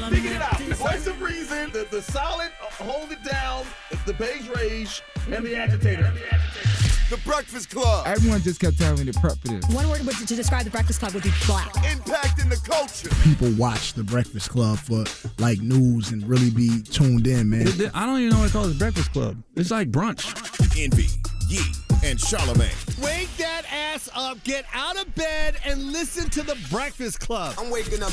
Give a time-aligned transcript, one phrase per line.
[0.00, 0.52] I figured it out.
[0.52, 4.48] What's the voice of reason, the, the solid, uh, hold it down, It's the beige
[4.48, 6.12] rage, and the agitator.
[7.10, 8.06] The Breakfast Club.
[8.06, 9.62] Everyone just kept telling me to prep for this.
[9.74, 11.70] One word would- to describe the Breakfast Club would be black.
[11.74, 13.10] Impacting the culture.
[13.22, 15.04] people watch the Breakfast Club for
[15.38, 17.68] like news and really be tuned in, man.
[17.92, 19.36] I don't even know what to call this Breakfast Club.
[19.56, 20.24] It's like brunch.
[20.82, 21.08] Envy,
[21.50, 21.60] Yee,
[22.02, 23.02] and Charlamagne.
[23.02, 27.54] Wake that ass up, get out of bed, and listen to the Breakfast Club.
[27.58, 28.12] I'm waking up.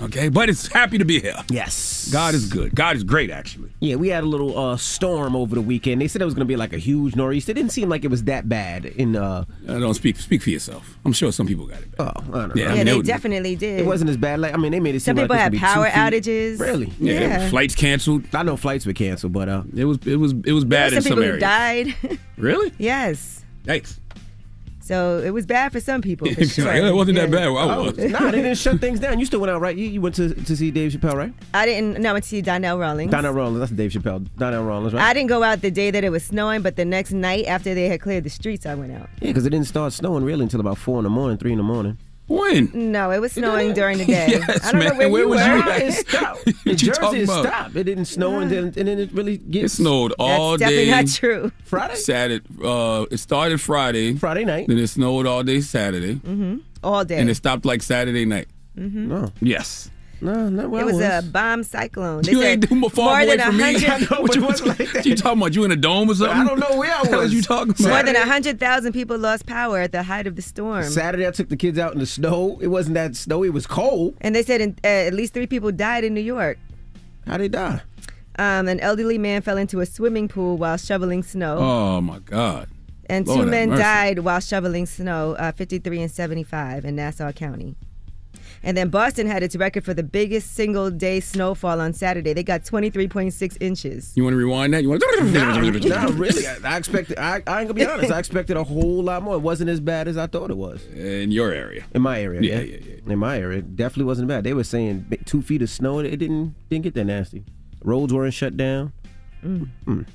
[0.00, 1.34] Okay, but it's happy to be here.
[1.48, 2.08] Yes.
[2.10, 2.74] God is good.
[2.74, 3.70] God is great, actually.
[3.78, 6.00] Yeah, we had a little uh, storm over the weekend.
[6.00, 7.52] They said it was going to be like a huge nor'easter.
[7.52, 8.86] It didn't seem like it was that bad.
[8.86, 10.98] In uh, Uh, don't speak speak for yourself.
[11.04, 11.88] I'm sure some people got it.
[11.98, 12.52] oh, I don't know.
[12.56, 13.80] Yeah, I mean, they it- definitely did.
[13.80, 14.40] It wasn't as bad.
[14.40, 16.10] Like I mean, they made it seem Some people like had it was gonna power
[16.10, 16.58] be two feet.
[16.58, 16.60] outages.
[16.60, 16.92] Really?
[16.98, 17.50] Yeah, Yeah.
[17.50, 18.24] flights canceled.
[18.34, 20.92] I know flights were canceled, but uh, It was it was it was There bad
[20.92, 21.94] were in some some people who areas.
[22.00, 22.18] died.
[22.38, 22.72] Really?
[22.78, 23.44] yes.
[23.66, 23.98] Yikes.
[24.82, 26.32] So it was bad for some people.
[26.32, 26.66] For sure.
[26.66, 27.98] like, it wasn't that bad where I oh, was.
[27.98, 29.18] nah, they didn't shut things down.
[29.20, 29.76] You still went out, right?
[29.76, 31.32] You, you went to, to see Dave Chappelle, right?
[31.54, 32.00] I didn't.
[32.00, 33.10] No, I went to see Donnell Rawlings.
[33.10, 33.60] Donnell Rawlings.
[33.60, 34.26] That's Dave Chappelle.
[34.36, 35.04] Donnell Rawlings, right?
[35.04, 37.74] I didn't go out the day that it was snowing, but the next night after
[37.74, 39.08] they had cleared the streets, I went out.
[39.20, 41.58] yeah, because it didn't start snowing really until about four in the morning, three in
[41.58, 41.96] the morning.
[42.32, 42.92] When?
[42.92, 44.26] No, it was snowing during the day.
[44.30, 44.88] Yes, I don't man.
[44.92, 45.56] know where, Where you was were.
[45.78, 45.86] you?
[45.88, 46.46] it stopped.
[46.46, 47.46] In you Jersey, talking it about?
[47.46, 47.76] stopped.
[47.76, 50.64] It didn't snow, and then and then it really It snowed all day.
[50.64, 51.52] That's definitely not true.
[51.64, 51.94] Friday.
[51.96, 52.44] Saturday.
[52.64, 54.14] Uh, it started Friday.
[54.16, 54.66] Friday night.
[54.68, 56.56] Then it snowed all day Saturday, Mm-hmm.
[56.82, 57.18] All day.
[57.18, 58.48] and it stopped like Saturday night.
[58.74, 59.90] No, Yes.
[60.22, 61.02] No, not where it I was, was.
[61.24, 62.22] a bomb cyclone.
[62.22, 63.74] They You said ain't too far more away than from me.
[63.74, 65.54] 100 know, what you, wasn't like you talking about?
[65.54, 66.36] You in a dome or something?
[66.36, 67.34] I don't know where I What was.
[67.34, 67.80] you talking about?
[67.80, 70.84] More than Saturday- 100,000 people lost power at the height of the storm.
[70.84, 72.58] Saturday, I took the kids out in the snow.
[72.60, 73.48] It wasn't that snowy.
[73.48, 74.14] It was cold.
[74.20, 76.58] And they said in, uh, at least three people died in New York.
[77.26, 77.82] How they die?
[78.38, 81.58] Um, an elderly man fell into a swimming pool while shoveling snow.
[81.58, 82.68] Oh my God.
[83.06, 83.82] and Lord two men mercy.
[83.82, 87.76] died while shoveling snow, uh, 53 and 75 in Nassau County.
[88.62, 92.32] And then Boston had its record for the biggest single day snowfall on Saturday.
[92.32, 94.12] They got 23.6 inches.
[94.14, 94.82] You want to rewind that?
[94.82, 95.02] You want?
[95.02, 96.46] to No, really.
[96.46, 97.18] I, I expected.
[97.18, 98.12] I, I ain't gonna be honest.
[98.12, 99.34] I expected a whole lot more.
[99.34, 100.84] It wasn't as bad as I thought it was.
[100.86, 101.84] In your area.
[101.94, 103.12] In my area, Yeah, yeah, yeah, yeah.
[103.12, 104.44] In my area, it definitely wasn't bad.
[104.44, 105.98] They were saying two feet of snow.
[105.98, 107.44] It didn't didn't get that nasty.
[107.82, 108.92] Roads weren't shut down.
[109.44, 109.68] Mm.
[109.86, 110.06] Mm.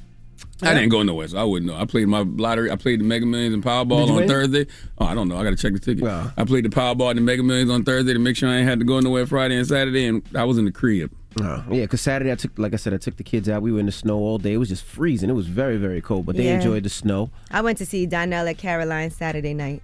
[0.62, 1.78] I didn't go nowhere, so I wouldn't know.
[1.78, 2.72] I played my lottery.
[2.72, 4.28] I played the Mega Millions and Powerball on win?
[4.28, 4.66] Thursday.
[4.98, 5.38] Oh, I don't know.
[5.38, 6.04] I got to check the ticket.
[6.04, 6.34] Well.
[6.36, 8.68] I played the Powerball and the Mega Millions on Thursday to make sure I ain't
[8.68, 11.12] had to go nowhere Friday and Saturday, and I was in the crib.
[11.40, 13.62] Oh, yeah, because Saturday I took, like I said, I took the kids out.
[13.62, 14.54] We were in the snow all day.
[14.54, 15.30] It was just freezing.
[15.30, 16.56] It was very, very cold, but they Yeah.
[16.56, 17.30] enjoyed the snow.
[17.52, 19.84] I went to see Donnell at Caroline Saturday night.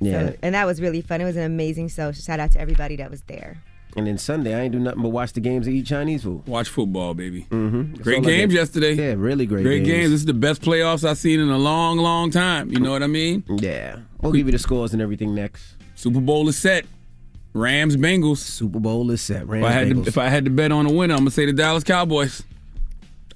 [0.00, 1.20] Yeah, So, and that was really fun.
[1.20, 2.12] It was an amazing show.
[2.12, 3.60] Shout out to everybody that was there.
[3.96, 6.46] And then Sunday I ain't do nothing but watch the games and eat Chinese food.
[6.46, 7.46] Watch football, baby.
[7.50, 7.94] Mm-hmm.
[8.02, 8.94] Great games yesterday.
[8.94, 9.62] Yeah, really great.
[9.64, 10.10] Great games.
[10.10, 12.70] This is the best playoffs I've seen in a long, long time.
[12.72, 13.44] You know what I mean?
[13.48, 15.74] Yeah, we'll give you the scores and everything next.
[15.94, 16.84] Super Bowl is set.
[17.54, 18.38] Rams, Bengals.
[18.38, 19.46] Super Bowl is set.
[19.46, 20.02] Rams, If I had Bengals.
[20.04, 22.42] to, if I had to bet on a winner, I'm gonna say the Dallas Cowboys.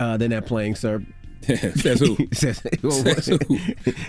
[0.01, 1.03] uh, they're not playing, sir.
[1.47, 2.17] Says who?
[2.33, 3.59] Says, Says who?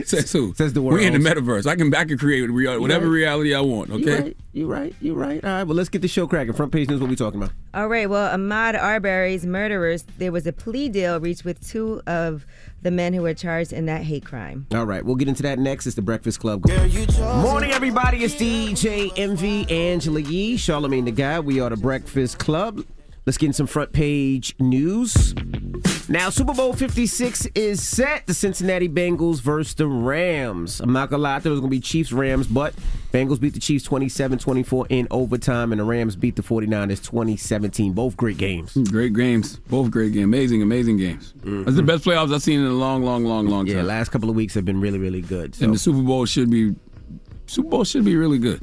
[0.06, 0.54] Says who?
[0.56, 1.68] Says the We in the metaverse.
[1.68, 3.12] I can I can create real- whatever right.
[3.12, 3.92] reality I want.
[3.92, 4.02] Okay.
[4.04, 4.24] You Okay.
[4.24, 4.38] right.
[4.54, 4.96] You right.
[5.02, 5.44] You right.
[5.44, 5.64] All right.
[5.64, 6.54] Well, let's get the show cracking.
[6.54, 7.00] Front page news.
[7.00, 7.54] What we talking about?
[7.74, 8.10] All right.
[8.10, 12.46] Well, Ahmaud Arbery's murderers, there was a plea deal reached with two of
[12.82, 14.66] the men who were charged in that hate crime.
[14.74, 15.04] All right.
[15.06, 15.86] We'll get into that next.
[15.86, 16.66] It's the Breakfast Club.
[16.68, 18.24] Morning, everybody.
[18.24, 21.46] It's DJ Envy Angela Yee, Charlamagne tha God.
[21.46, 22.84] We are the Breakfast Club.
[23.28, 25.34] Let's get in some front page news.
[26.10, 28.28] Now, Super Bowl 56 is set.
[28.28, 30.80] The Cincinnati Bengals versus the Rams.
[30.80, 32.74] I'm not going to lie, there was going to be Chiefs Rams, but
[33.12, 37.92] Bengals beat the Chiefs 27 24 in overtime, and the Rams beat the 49ers 2017.
[37.92, 38.74] Both great games.
[38.90, 39.58] Great games.
[39.68, 40.24] Both great games.
[40.24, 41.34] Amazing, amazing games.
[41.40, 41.64] Mm-hmm.
[41.64, 43.76] That's the best playoffs I've seen in a long, long, long, long time.
[43.76, 45.56] Yeah, last couple of weeks have been really, really good.
[45.56, 46.76] So, and the Super Bowl should be
[47.48, 48.62] Super Bowl should be really good.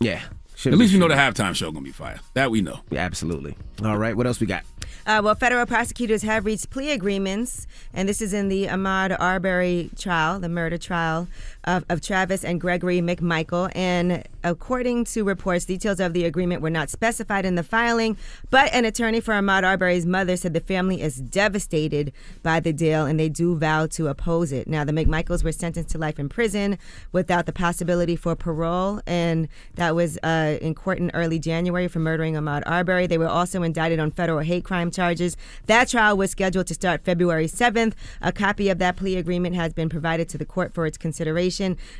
[0.00, 0.22] yeah.
[0.64, 2.20] At least we know the halftime show gonna be fire.
[2.34, 2.80] That we know.
[2.90, 3.56] Yeah, absolutely.
[3.84, 4.62] All right, what else we got?
[5.04, 9.90] Uh, well, federal prosecutors have reached plea agreements, and this is in the Ahmaud Arbery
[9.98, 11.26] trial, the murder trial
[11.64, 13.70] of, of Travis and Gregory McMichael.
[13.74, 18.16] And according to reports, details of the agreement were not specified in the filing,
[18.50, 22.12] but an attorney for Ahmaud Arbery's mother said the family is devastated
[22.42, 24.66] by the deal and they do vow to oppose it.
[24.66, 26.78] Now, the McMichaels were sentenced to life in prison
[27.12, 31.98] without the possibility for parole, and that was uh, in court in early January for
[31.98, 33.06] murdering Ahmaud Arbery.
[33.06, 35.36] They were also indicted on federal hate crime charges.
[35.66, 37.94] That trial was scheduled to start February 7th.
[38.20, 41.51] A copy of that plea agreement has been provided to the court for its consideration.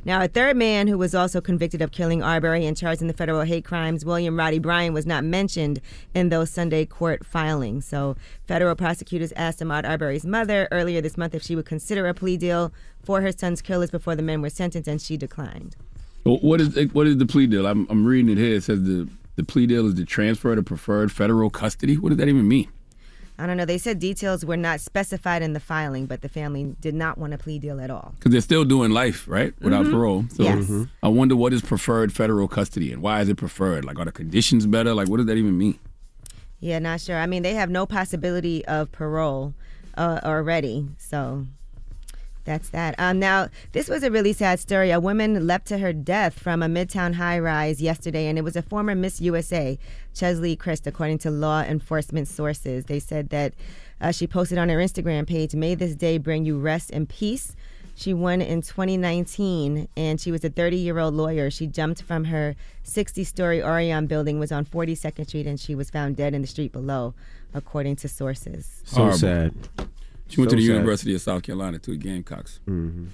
[0.04, 3.14] Now, a third man who was also convicted of killing Arbery and charged in the
[3.14, 5.80] federal hate crimes, William Roddy Bryan, was not mentioned
[6.14, 7.86] in those Sunday court filings.
[7.86, 8.16] So,
[8.46, 12.36] federal prosecutors asked Ahmaud Arbery's mother earlier this month if she would consider a plea
[12.36, 12.72] deal
[13.04, 15.76] for her son's killers before the men were sentenced, and she declined.
[16.24, 17.66] Well, What is what is the plea deal?
[17.66, 18.56] I'm, I'm reading it here.
[18.56, 21.96] It says the the plea deal is the transfer to preferred federal custody.
[21.96, 22.68] What does that even mean?
[23.42, 23.64] I don't know.
[23.64, 27.34] They said details were not specified in the filing, but the family did not want
[27.34, 28.14] a plea deal at all.
[28.16, 29.90] Because they're still doing life, right, without Mhm.
[29.90, 30.24] parole.
[30.32, 30.64] So Yes.
[30.66, 30.88] Mhm.
[31.02, 33.84] I wonder what is preferred federal custody and why is it preferred?
[33.84, 34.94] Like, are the conditions better?
[34.94, 35.76] Like, what does that even mean?
[36.60, 37.16] Yeah, not sure.
[37.18, 39.54] I mean, they have no possibility of parole
[39.96, 41.44] uh, already, so
[42.44, 42.94] that's that.
[42.98, 44.90] Um, now, this was a really sad story.
[44.90, 48.56] A woman leapt to her death from a Midtown high rise yesterday, and it was
[48.56, 49.78] a former Miss USA,
[50.14, 52.86] Cheslie Kryst, according to law enforcement sources.
[52.86, 53.54] They said that
[54.00, 57.54] uh, she posted on her Instagram page, May this day bring you rest and peace.
[57.94, 61.50] She won in 2019, and she was a 30 year old lawyer.
[61.50, 65.90] She jumped from her 60 story Orion building, was on 42nd Street, and she was
[65.90, 67.14] found dead in the street below,
[67.54, 68.82] according to sources.
[68.84, 69.18] So Horrible.
[69.18, 69.54] sad.
[70.32, 70.72] She went So to the sad.
[70.74, 72.60] University of South Carolina to the Gamecocks.
[72.68, 73.06] Mm-hmm.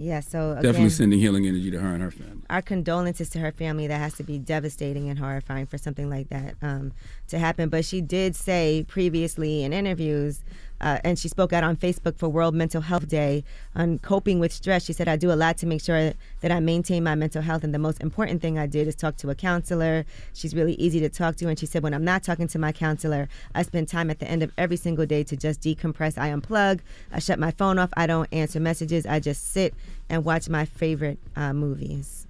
[0.00, 2.42] Yeah, so again, Definitely sending healing energy to her and her family.
[2.48, 3.88] our condolences to her family.
[3.88, 6.92] That has to be devastating and horrifying for something like that um,
[7.28, 7.68] to happen.
[7.68, 10.44] But she did say previously in interviews,
[10.80, 13.44] uh, and she spoke out on Facebook for World Mental Health Day
[13.74, 14.84] on coping with stress.
[14.84, 17.64] She said, I do a lot to make sure that I maintain my mental health.
[17.64, 20.04] And the most important thing I did is talk to a counselor.
[20.34, 21.48] She's really easy to talk to.
[21.48, 24.28] And she said, when I'm not talking to my counselor, I spend time at the
[24.28, 26.16] end of every single day to just decompress.
[26.18, 26.80] I unplug,
[27.12, 29.74] I shut my phone off, I don't answer messages, I just sit
[30.08, 32.26] and watch my favorite uh, movies.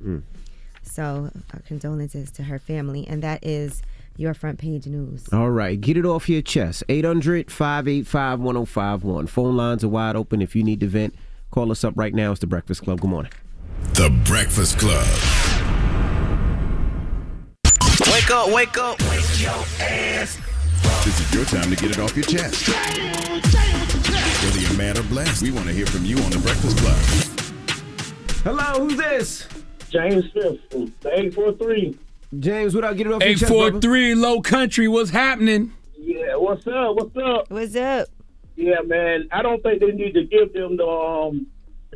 [0.82, 3.06] So, our condolences to her family.
[3.06, 3.82] And that is
[4.18, 5.28] your front page news.
[5.32, 6.82] All right, get it off your chest.
[6.88, 9.26] 800 585 1051.
[9.28, 10.42] Phone lines are wide open.
[10.42, 11.14] If you need to vent,
[11.50, 12.32] call us up right now.
[12.32, 13.00] It's The Breakfast Club.
[13.00, 13.32] Good morning.
[13.94, 15.06] The Breakfast Club.
[18.12, 18.98] Wake up, wake up.
[18.98, 20.40] This
[21.20, 22.68] is your time to get it off your chest.
[24.44, 26.96] Whether you're mad or blessed, we want to hear from you on The Breakfast Club.
[28.42, 29.46] Hello, who's this?
[29.90, 31.98] James Smith from the 843.
[32.38, 32.96] James, what up?
[32.96, 33.66] Get it off your chest, brother.
[33.78, 35.72] 843 Low Country, what's happening?
[35.96, 36.94] Yeah, what's up?
[36.96, 37.50] What's up?
[37.50, 38.08] What's up?
[38.56, 39.28] Yeah, man.
[39.32, 41.46] I don't think they need to give them the um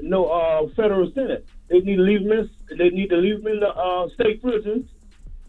[0.01, 1.47] no uh federal sentence.
[1.69, 2.33] They need to leave them.
[2.71, 4.89] In, they need to leave them in the uh, state prisons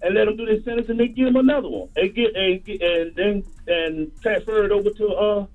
[0.01, 1.89] and let them do their sentence, and they give them another one.
[1.95, 5.45] And get and, get- and then and transfer it over to uh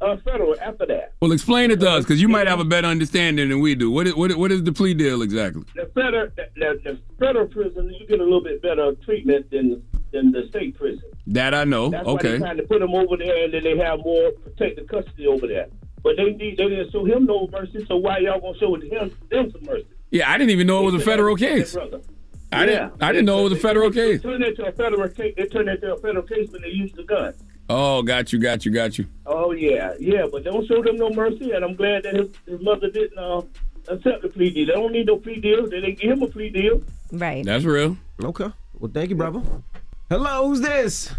[0.00, 1.14] uh federal after that.
[1.20, 3.90] Well, explain it to us, because you might have a better understanding than we do.
[3.90, 5.64] What is, what, is- what is the plea deal exactly?
[5.74, 9.82] The federal the, the, the federal prison, you get a little bit better treatment than
[10.12, 11.04] than the state prison.
[11.26, 11.90] That I know.
[11.90, 12.28] That's why okay.
[12.28, 15.46] they're trying to put him over there, and then they have more protective custody over
[15.46, 15.66] there.
[16.02, 19.10] But they need, they didn't show him no mercy, so why y'all gonna show him
[19.30, 19.86] them some mercy?
[20.10, 21.76] Yeah, I didn't even know it was a federal case.
[22.52, 23.02] I didn't.
[23.02, 24.22] I didn't know it was a federal case.
[24.22, 25.34] They turned into a federal case.
[25.36, 27.34] They turned it into a federal case when they used the gun.
[27.68, 29.06] Oh, got you, got you, got you.
[29.26, 32.60] Oh yeah, yeah, but don't show them no mercy, and I'm glad that his, his
[32.60, 33.42] mother didn't uh,
[33.88, 34.66] accept the plea deal.
[34.66, 35.68] They don't need no plea deal.
[35.68, 36.82] They didn't give him a plea deal.
[37.12, 37.44] Right.
[37.44, 37.96] That's real.
[38.22, 38.50] Okay.
[38.78, 39.42] Well, thank you, brother.
[40.08, 41.12] Hello, who's this?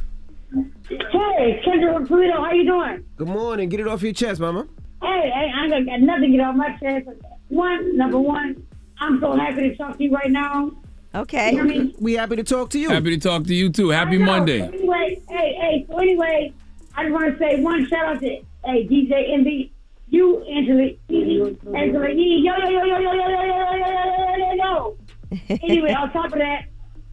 [0.88, 3.04] Hey, Kendra Pluto, how you doing?
[3.18, 3.68] Good morning.
[3.68, 4.68] Get it off your chest, mama.
[5.02, 7.08] Hey, hey, I ain't got nothing to get off my chest.
[7.50, 8.66] One, number one,
[9.00, 10.72] I'm so happy to talk to you right now.
[11.16, 11.52] Okay.
[11.52, 11.96] You know I mean?
[12.00, 12.90] We happy to talk to you.
[12.90, 13.90] Happy to talk to you too.
[13.90, 14.60] Happy Monday.
[14.60, 16.54] So anyway, hey, hey, so anyway,
[16.96, 18.28] I just want to say one shout out to
[18.66, 19.72] hey DJ Envy,
[20.10, 20.90] you Angela,
[21.78, 24.98] Angela E, yo yo yo yo yo yo yo yo yo yo yo yo yo.
[25.62, 26.66] Anyway, on top of that,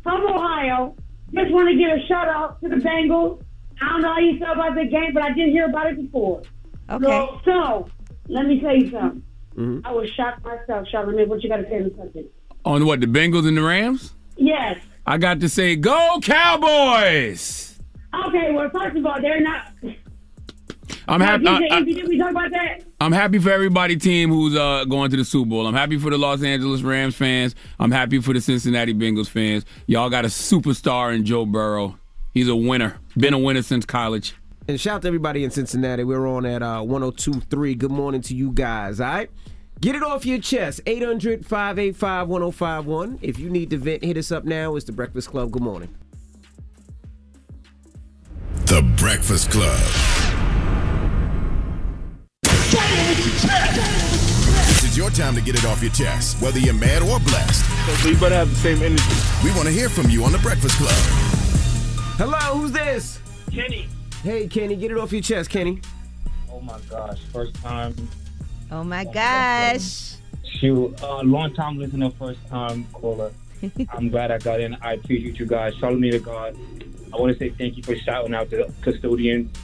[0.03, 0.95] from Ohio,
[1.33, 3.43] just want to give a shout out to the Bengals.
[3.81, 5.97] I don't know how you feel about the game, but I did hear about it
[5.97, 6.43] before.
[6.91, 7.07] Okay.
[7.07, 7.89] So, so
[8.29, 9.23] let me tell you something.
[9.57, 9.81] Mhm.
[9.85, 11.27] I was shocked myself, Charlamagne.
[11.29, 12.25] What you got to say to something?
[12.65, 14.15] On what the Bengals and the Rams?
[14.37, 14.79] Yes.
[15.07, 17.79] I got to say, go Cowboys!
[18.27, 18.53] Okay.
[18.53, 19.73] Well, first of all, they're not.
[21.07, 21.45] I'm happy.
[21.45, 22.83] DJ I, Envy, did we talk about that?
[23.01, 25.67] am happy for everybody team who's uh, going to the Super Bowl.
[25.67, 27.55] I'm happy for the Los Angeles Rams fans.
[27.79, 29.65] I'm happy for the Cincinnati Bengals fans.
[29.87, 31.99] Y'all got a superstar in Joe Burrow.
[32.33, 32.99] He's a winner.
[33.17, 34.35] Been a winner since college.
[34.67, 36.05] And shout out to everybody in Cincinnati.
[36.05, 37.75] We're on at uh, 1023.
[37.75, 39.31] Good morning to you guys, all right?
[39.81, 40.81] Get it off your chest.
[40.87, 43.19] 800 585 1051.
[43.21, 44.77] If you need to vent, hit us up now.
[44.77, 45.51] It's The Breakfast Club.
[45.51, 45.95] Good morning.
[48.67, 49.79] The Breakfast Club.
[54.67, 57.65] This is your time to get it off your chest, whether you're mad or blessed.
[58.03, 59.03] So you better have the same energy.
[59.43, 60.95] We want to hear from you on The Breakfast Club.
[62.17, 63.19] Hello, who's this?
[63.51, 63.89] Kenny.
[64.23, 65.83] Hey, Kenny, get it off your chest, Kenny.
[66.51, 67.95] Oh my gosh, first time.
[68.71, 70.15] Oh my gosh.
[70.45, 73.33] Shoot, uh, long time listener, first time caller.
[73.91, 74.75] I'm glad I got in.
[74.83, 75.75] I appreciate you guys.
[75.75, 76.57] Charlamagne to God.
[77.13, 79.57] I want to say thank you for shouting out to the custodians.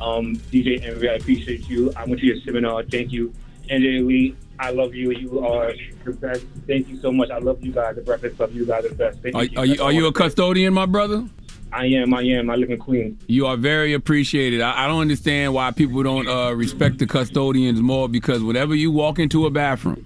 [0.00, 1.92] Um, DJ Envy, I appreciate you.
[1.96, 2.82] I went to your seminar.
[2.84, 3.32] Thank you.
[3.68, 5.12] NJ Lee, I love you.
[5.12, 5.72] You are
[6.04, 6.44] the best.
[6.66, 7.30] Thank you so much.
[7.30, 7.96] I love you guys.
[7.96, 9.18] The Breakfast Club, you guys are the best.
[9.20, 9.58] Thank Are, you.
[9.58, 11.26] are you are you a custodian, my brother?
[11.72, 12.14] I am.
[12.14, 12.50] I am.
[12.50, 13.20] I live in Queens.
[13.26, 14.60] You are very appreciated.
[14.60, 18.90] I, I don't understand why people don't uh, respect the custodians more because whenever you
[18.90, 20.02] walk into a bathroom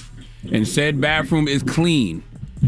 [0.51, 2.23] and said bathroom is clean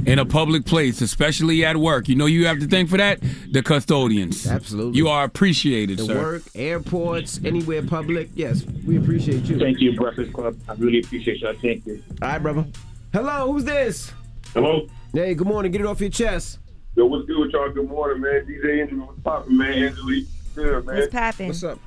[0.07, 3.21] in a public place, especially at work, you know you have to thank for that
[3.51, 4.47] the custodians.
[4.47, 4.97] Absolutely.
[4.97, 6.19] You are appreciated, The sir.
[6.21, 8.31] work, airports, anywhere public.
[8.35, 9.59] Yes, we appreciate you.
[9.59, 10.57] Thank you, Breakfast Club.
[10.69, 11.53] I really appreciate you.
[11.61, 12.03] Thank you.
[12.23, 12.65] All right, brother.
[13.13, 14.13] Hello, who's this?
[14.53, 14.87] Hello.
[15.13, 15.71] Hey, good morning.
[15.71, 16.59] Get it off your chest.
[16.97, 17.69] Yo, what's good with y'all?
[17.71, 18.47] Good morning, man.
[18.47, 19.73] DJ Angel, what's poppin', man?
[19.85, 20.97] Angelique, good, man.
[20.97, 21.49] What's poppin'?
[21.49, 21.79] What's up?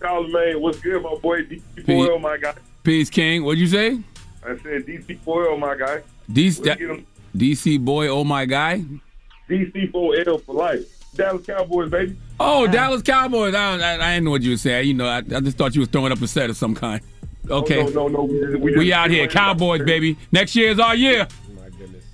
[0.00, 1.42] Charles, man, what's good, my boy?
[1.42, 2.54] DC Foil, my guy.
[2.82, 3.44] Peace, King.
[3.44, 3.98] What'd you say?
[4.42, 6.02] I said DC Foil, my guy.
[6.30, 7.06] DC, Let's get him.
[7.36, 8.84] DC boy, oh my guy.
[9.50, 10.82] DC 4L for life.
[11.14, 12.16] Dallas Cowboys, baby.
[12.40, 13.54] Oh, Dallas Cowboys.
[13.54, 14.88] I, I, I didn't know what you were saying.
[14.88, 17.00] You know, I, I just thought you was throwing up a set of some kind.
[17.50, 17.82] Oh, okay.
[17.82, 18.22] Oh, no, no, no.
[18.24, 20.16] We, just, we, We just- out here, Cowboys, baby.
[20.32, 21.28] Next year is our year.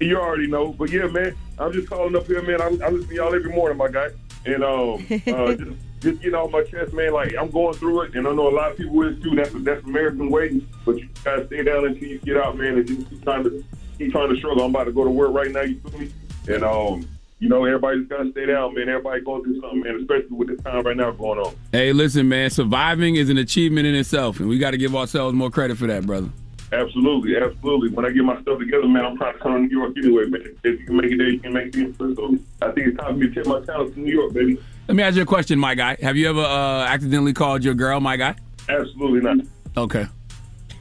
[0.00, 0.72] You already know.
[0.72, 2.60] But yeah, man, I'm just calling up here, man.
[2.62, 4.08] I, I listen to y'all every morning, my guy.
[4.46, 7.12] And um, uh, just, just getting off my chest, man.
[7.12, 9.34] Like, I'm going through it, and I know a lot of people is too.
[9.34, 10.62] That's that's American way.
[10.86, 13.64] But you gotta stay down until you get out, man, and just keep trying to
[13.98, 14.64] keep trying to struggle.
[14.64, 16.10] I'm about to go to work right now, you feel me?
[16.48, 17.06] And um,
[17.38, 18.88] you know, everybody's gotta stay down, man.
[18.88, 21.54] Everybody going through something, man, especially with this time right now going on.
[21.72, 22.48] Hey, listen, man.
[22.48, 25.86] Surviving is an achievement in itself, and we got to give ourselves more credit for
[25.86, 26.30] that, brother.
[26.72, 27.88] Absolutely, absolutely.
[27.90, 30.24] When I get my stuff together, man, I'm trying to come to New York anyway,
[30.26, 30.42] man.
[30.62, 31.92] If you can make it there, you can make it here.
[31.98, 34.56] So I think it's time for me to take my talents to New York, baby.
[34.86, 35.96] Let me ask you a question, my guy.
[36.00, 38.36] Have you ever uh, accidentally called your girl, my guy?
[38.68, 39.46] Absolutely not.
[39.76, 40.06] Okay.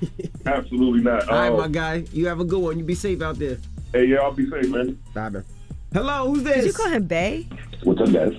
[0.45, 1.27] Absolutely not.
[1.27, 2.03] All right, Um, my guy.
[2.13, 2.77] You have a good one.
[2.77, 3.57] You be safe out there.
[3.91, 4.97] Hey, yeah, I'll be safe, man.
[5.13, 5.43] Bye, man.
[5.91, 6.55] Hello, who's this?
[6.57, 7.47] Did you call him Bay?
[7.83, 8.33] What's up, guys?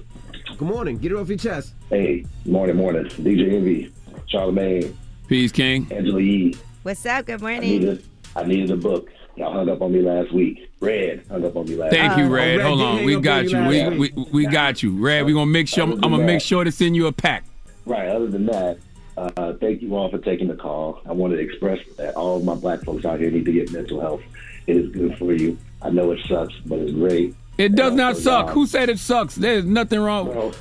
[0.57, 0.99] Good morning.
[0.99, 1.73] Get it off your chest.
[1.88, 3.07] Hey, morning, morning.
[3.07, 3.92] DJ Envy,
[4.33, 4.95] Charlamagne,
[5.26, 5.88] Peace, King.
[5.90, 6.54] Angela Yee.
[6.83, 7.27] What's up?
[7.27, 7.61] Good I morning.
[7.61, 9.11] needed, I needed a book.
[9.37, 10.71] Y'all hung up on me last week.
[10.81, 12.25] Red hung up on me last Thank week.
[12.25, 12.59] you, Red.
[12.59, 13.69] Red Hold on, we got you you.
[13.69, 15.27] We, last we, we got you, Red.
[15.27, 15.85] We gonna make sure.
[15.85, 17.45] I'm, Other gonna than make sure to send you a pack.
[17.87, 18.09] Right.
[18.09, 18.79] Other than that,
[19.17, 21.01] uh, thank you all for taking the call.
[21.07, 23.71] I wanted to express that all of my black folks out here need to get
[23.73, 24.23] mental health.
[24.67, 25.59] It is good for you.
[25.83, 27.35] I know it sucks, but it's great.
[27.59, 28.47] It does And not suck.
[28.47, 29.35] y'all- Who said it sucks?
[29.35, 30.29] There's nothing wrong.
[30.29, 30.55] Well,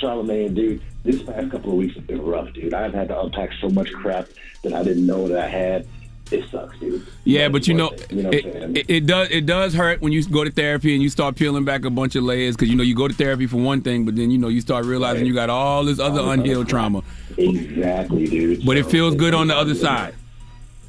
[0.00, 2.74] Charlamagne, dude, this past couple of weeks have been rough, dude.
[2.74, 4.28] I've had to unpack so much crap
[4.62, 5.88] that I didn't know that I had.
[6.30, 7.06] It sucks, dude.
[7.24, 8.12] Yeah, but you know, it.
[8.12, 11.02] You know it, it, it does it does hurt when you go to therapy and
[11.02, 13.46] you start peeling back a bunch of layers because you know you go to therapy
[13.46, 16.20] for one thing, but then you know you start realizing you got all this other
[16.20, 17.02] All unhealed trauma.
[17.38, 18.66] Exactly, dude.
[18.66, 20.14] But it feels good on the other side.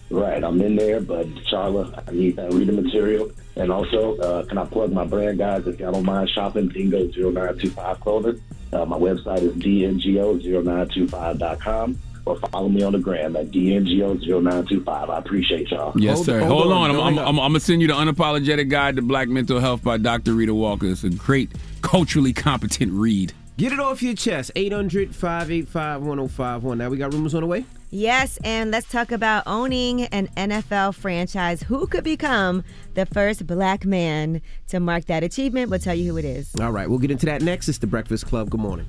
[0.09, 3.31] Right, I'm in there, but Charla, I need that reading material.
[3.55, 5.67] And also, uh, can I plug my brand, guys?
[5.67, 8.41] If y'all don't mind shopping, Dingo0925 Clothing.
[8.71, 11.97] Uh, my website is dngo0925.com.
[12.25, 15.09] Or follow me on the gram at dngo0925.
[15.09, 15.93] I appreciate y'all.
[15.95, 16.39] Yes, Hold- sir.
[16.41, 16.95] hold Hold, on, on.
[16.95, 17.17] I'm, I'm.
[17.19, 20.33] I'm, I'm gonna send you the unapologetic guide to Black Mental Health by Dr.
[20.33, 20.85] Rheeda Walker.
[20.88, 23.33] It's a great, culturally competent read.
[23.59, 24.53] Get it off your chest.
[24.55, 26.77] 800 585 1051.
[26.77, 27.65] Now we got rumors on the way.
[27.91, 31.61] Yes, and let's talk about owning an NFL franchise.
[31.63, 32.63] Who could become
[32.93, 35.69] the first black man to mark that achievement?
[35.69, 36.55] We'll tell you who it is.
[36.61, 37.67] All right, we'll get into that next.
[37.67, 38.49] It's the Breakfast Club.
[38.49, 38.85] Good morning.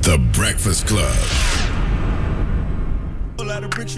[0.00, 1.14] The Breakfast Club.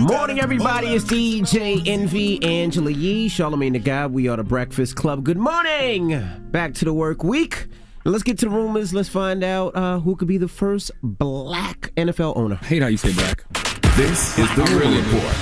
[0.00, 0.88] Morning, everybody.
[0.88, 4.08] It's DJ Envy, Angela Yee, Charlamagne the Guy.
[4.08, 5.22] We are the Breakfast Club.
[5.22, 6.18] Good morning.
[6.50, 7.68] Back to the work week.
[8.04, 8.94] Now let's get to the rumors.
[8.94, 12.56] Let's find out uh, who could be the first black NFL owner.
[12.56, 13.44] hate how you say black.
[13.96, 15.36] This is the I Rumor really- Report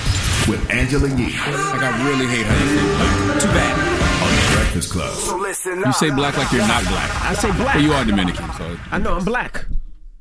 [0.47, 3.41] with Angela Yee Like I really hate how you say black.
[3.41, 4.23] Too bad.
[4.23, 5.13] on the Breakfast Club.
[5.15, 7.21] So listen, You say black like you're not black.
[7.23, 7.75] I say black.
[7.75, 9.65] But you are Dominican, so I know I'm black.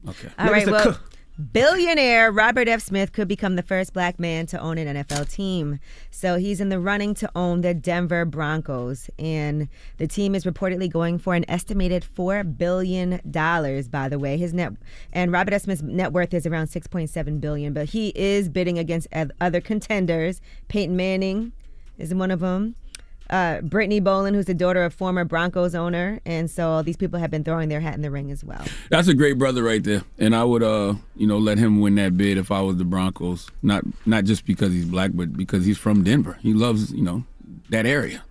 [0.09, 0.29] okay.
[0.39, 1.01] All right, Minister well, Cook.
[1.39, 2.83] Billionaire Robert F.
[2.83, 5.79] Smith could become the first black man to own an NFL team.
[6.11, 9.09] So he's in the running to own the Denver Broncos.
[9.19, 9.69] And
[9.99, 13.21] the team is reportedly going for an estimated $4 billion,
[13.91, 14.37] by the way.
[14.37, 14.73] His net
[15.13, 15.63] and Robert F.
[15.63, 19.07] Smith's net worth is around 6.7 billion, but he is bidding against
[19.41, 21.53] other contenders, Peyton Manning.
[21.99, 22.75] is one of them.
[23.31, 27.19] Uh, Brittany Bowlen, who's the daughter of former Broncos owner, and so all these people
[27.19, 28.65] have been throwing their hat in the ring as well.
[28.89, 31.97] That's a great brother right there, and I would, uh, you know, let him win
[31.97, 33.51] that bid if I was the Broncos.
[33.63, 36.39] Not not just because he's black, but because he's from Denver.
[36.41, 37.25] He loves, you know,
[37.69, 38.23] that area.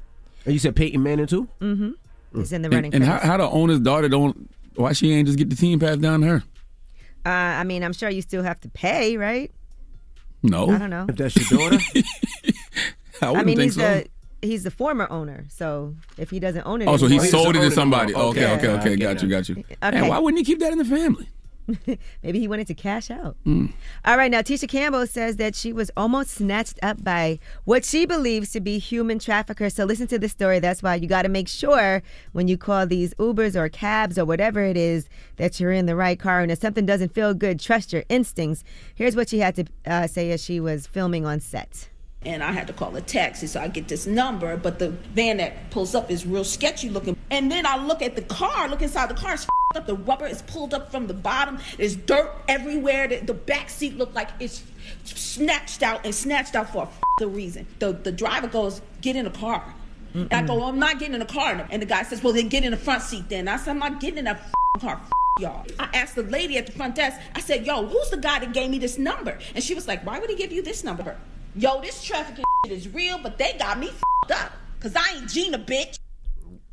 [0.46, 1.48] And you said Peyton Manning too.
[1.62, 1.92] Mm-hmm.
[2.39, 2.94] He's in the And, running.
[2.96, 4.50] and for how, how the owner's daughter don't?
[4.75, 6.44] Why she ain't just get the team passed down to her?
[7.25, 9.51] Uh, I mean, I'm sure you still have to pay, right?
[10.44, 11.06] No, I don't know.
[11.10, 12.04] If that's your daughter, I
[13.22, 13.82] I, wouldn't mean, think he's so.
[13.82, 14.08] the
[14.41, 17.56] he's the former owner, so if he doesn't own it, Oh, so he anymore- sold
[17.56, 18.13] it to somebody.
[18.15, 18.53] Okay, Yeah.
[18.56, 18.96] okay, okay.
[18.96, 19.56] Got you, got you.
[19.60, 19.75] Okay.
[19.82, 21.27] And why wouldn't he keep that in the family?
[22.24, 23.36] Maybe he wanted to cash out.
[23.46, 23.74] Mm.
[24.06, 28.06] All right, now Tisha Campbell says that she was almost snatched up by what she
[28.06, 29.74] believes to be human traffickers.
[29.74, 30.60] So listen to this story.
[30.60, 32.01] That's why you got to make sure
[32.32, 35.96] when you call these Ubers or cabs or whatever it is that you're in the
[35.98, 36.39] right car.
[36.39, 38.63] And if something doesn't feel good, trust your instincts.
[38.96, 41.89] Here's what she had to uh, say as she was filming on set.
[42.27, 43.48] And I had to call a taxi.
[43.48, 47.17] So I get this number, but the van that pulls up is real sketchy looking.
[47.31, 49.88] And then I look at the car, look inside the car, it's f***ed up.
[49.88, 51.57] The rubber is pulled up from the bottom.
[51.77, 53.07] There's dirt everywhere.
[53.07, 54.63] The, the back seat looked like it's
[55.05, 57.65] snatched out and snatched out for a f***ing reason.
[57.79, 59.74] The, the driver goes, get in the car.
[60.13, 61.67] And I go, I'm not getting in the car.
[61.69, 63.48] And the guy says, well, then get in the front seat then.
[63.48, 65.01] I said, I'm not getting in that f***ing car.
[65.39, 65.63] Y'all.
[65.77, 68.53] I asked the lady at the front desk, I said, yo, who's the guy that
[68.53, 69.38] gave me this number?
[69.53, 71.15] And she was like, why would he give you this number?
[71.57, 74.51] Yo, this trafficking shit is real, but they got me f***ed up.
[74.79, 75.97] Cause I ain't Gina, bitch.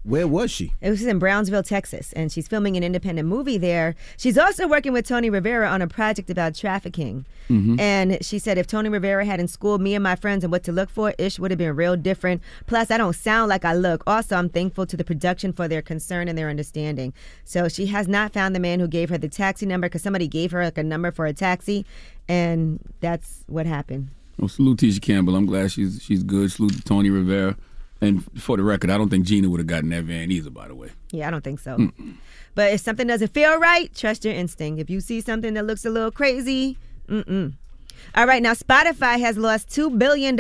[0.03, 0.75] where was she?
[0.83, 3.95] It was in Brownsville, Texas, and she's filming an independent movie there.
[4.19, 7.25] She's also working with Tony Rivera on a project about trafficking.
[7.49, 7.81] Mhm.
[7.81, 10.73] And she said, if Tony Rivera hadn't schooled me and my friends on what to
[10.73, 12.43] look for, Ish would have been real different.
[12.67, 14.03] Plus, I don't sound like I look.
[14.07, 17.15] Also, I'm thankful to the production for their concern and their understanding.
[17.45, 20.29] So she has not found the man who gave her the taxi number because somebody
[20.29, 21.87] gave her like a number for a taxi,
[22.29, 24.11] and that's what happened.
[24.39, 25.37] Well, salute Tisha Campbell.
[25.37, 26.51] I'm glad she's she's good.
[26.51, 27.57] Salute to Tony Rivera.
[28.01, 30.51] And for the record, I don't think Gina would have gotten that van either.
[30.51, 30.91] By the way.
[31.13, 31.77] Yeah, I don't think so.
[31.77, 32.15] Mm.
[32.55, 34.81] But if something doesn't feel right, trust your instinct.
[34.81, 36.77] If you see something that looks a little crazy,
[37.09, 37.55] mm-mm.
[38.15, 40.39] All right, now Spotify has lost $2 billion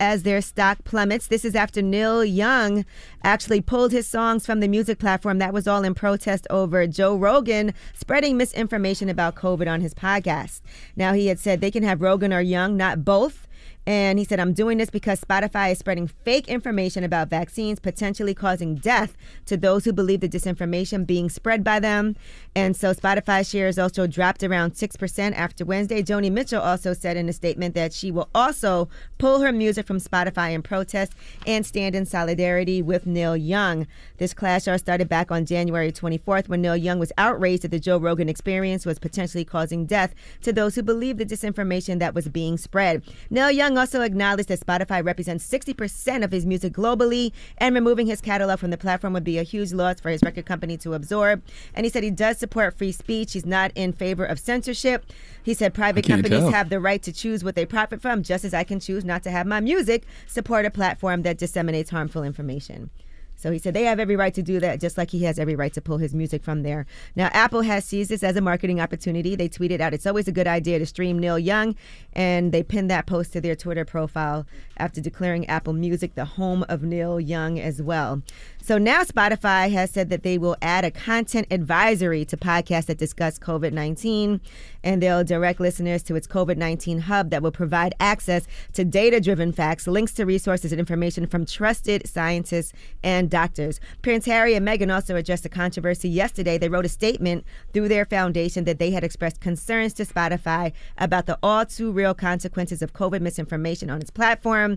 [0.00, 1.28] as their stock plummets.
[1.28, 2.84] This is after Neil Young
[3.22, 5.38] actually pulled his songs from the music platform.
[5.38, 10.60] That was all in protest over Joe Rogan spreading misinformation about COVID on his podcast.
[10.94, 13.45] Now, he had said they can have Rogan or Young, not both.
[13.86, 18.34] And he said, I'm doing this because Spotify is spreading fake information about vaccines, potentially
[18.34, 22.16] causing death to those who believe the disinformation being spread by them.
[22.56, 26.02] And so Spotify shares also dropped around 6% after Wednesday.
[26.02, 29.98] Joni Mitchell also said in a statement that she will also pull her music from
[29.98, 31.12] Spotify in protest
[31.46, 33.86] and stand in solidarity with Neil Young.
[34.18, 37.98] This clash started back on January 24th when Neil Young was outraged that the Joe
[37.98, 42.58] Rogan experience was potentially causing death to those who believe the disinformation that was being
[42.58, 43.02] spread.
[43.30, 48.20] Neil Young also acknowledged that Spotify represents 60% of his music globally, and removing his
[48.20, 51.42] catalog from the platform would be a huge loss for his record company to absorb.
[51.74, 53.32] And he said he does support free speech.
[53.32, 55.12] He's not in favor of censorship.
[55.42, 56.50] He said private companies tell.
[56.50, 59.22] have the right to choose what they profit from, just as I can choose not
[59.24, 62.90] to have my music support a platform that disseminates harmful information.
[63.36, 65.54] So he said they have every right to do that, just like he has every
[65.54, 66.86] right to pull his music from there.
[67.14, 69.36] Now, Apple has seized this as a marketing opportunity.
[69.36, 71.76] They tweeted out, it's always a good idea to stream Neil Young,
[72.12, 74.46] and they pinned that post to their Twitter profile
[74.78, 78.22] after declaring Apple Music the home of Neil Young as well.
[78.66, 82.98] So now Spotify has said that they will add a content advisory to podcasts that
[82.98, 84.40] discuss COVID 19,
[84.82, 89.20] and they'll direct listeners to its COVID 19 hub that will provide access to data
[89.20, 92.72] driven facts, links to resources, and information from trusted scientists
[93.04, 93.78] and doctors.
[94.02, 96.58] Prince Harry and Meghan also addressed the controversy yesterday.
[96.58, 101.26] They wrote a statement through their foundation that they had expressed concerns to Spotify about
[101.26, 104.76] the all too real consequences of COVID misinformation on its platform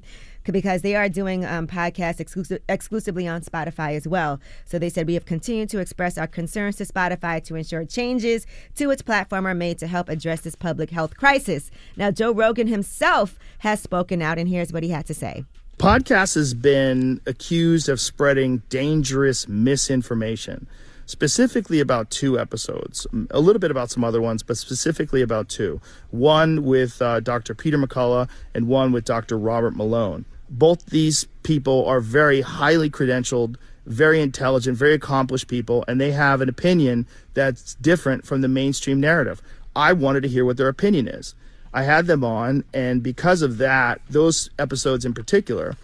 [0.52, 4.40] because they are doing um, podcasts exclusive, exclusively on Spotify as well.
[4.66, 8.46] So they said we have continued to express our concerns to Spotify to ensure changes
[8.76, 11.72] to its platform are made to help address this public health crisis.
[11.96, 15.46] Now, Joe Rogan himself has spoken out, and here's what he had to say.
[15.80, 20.68] Podcast has been accused of spreading dangerous misinformation,
[21.06, 23.08] specifically about two episodes.
[23.32, 25.80] A little bit about some other ones, but specifically about two.
[26.12, 27.56] One with uh, Dr.
[27.56, 29.38] Peter McCullough and one with Dr.
[29.38, 30.26] Robert Malone.
[30.50, 36.42] Both these people are very highly credentialed, very intelligent, very accomplished people, and they have
[36.42, 39.42] an opinion that's different from the mainstream narrative.
[39.76, 41.36] I wanted to hear what their opinion is.
[41.74, 45.76] I had them on, and because of that, those episodes in particular,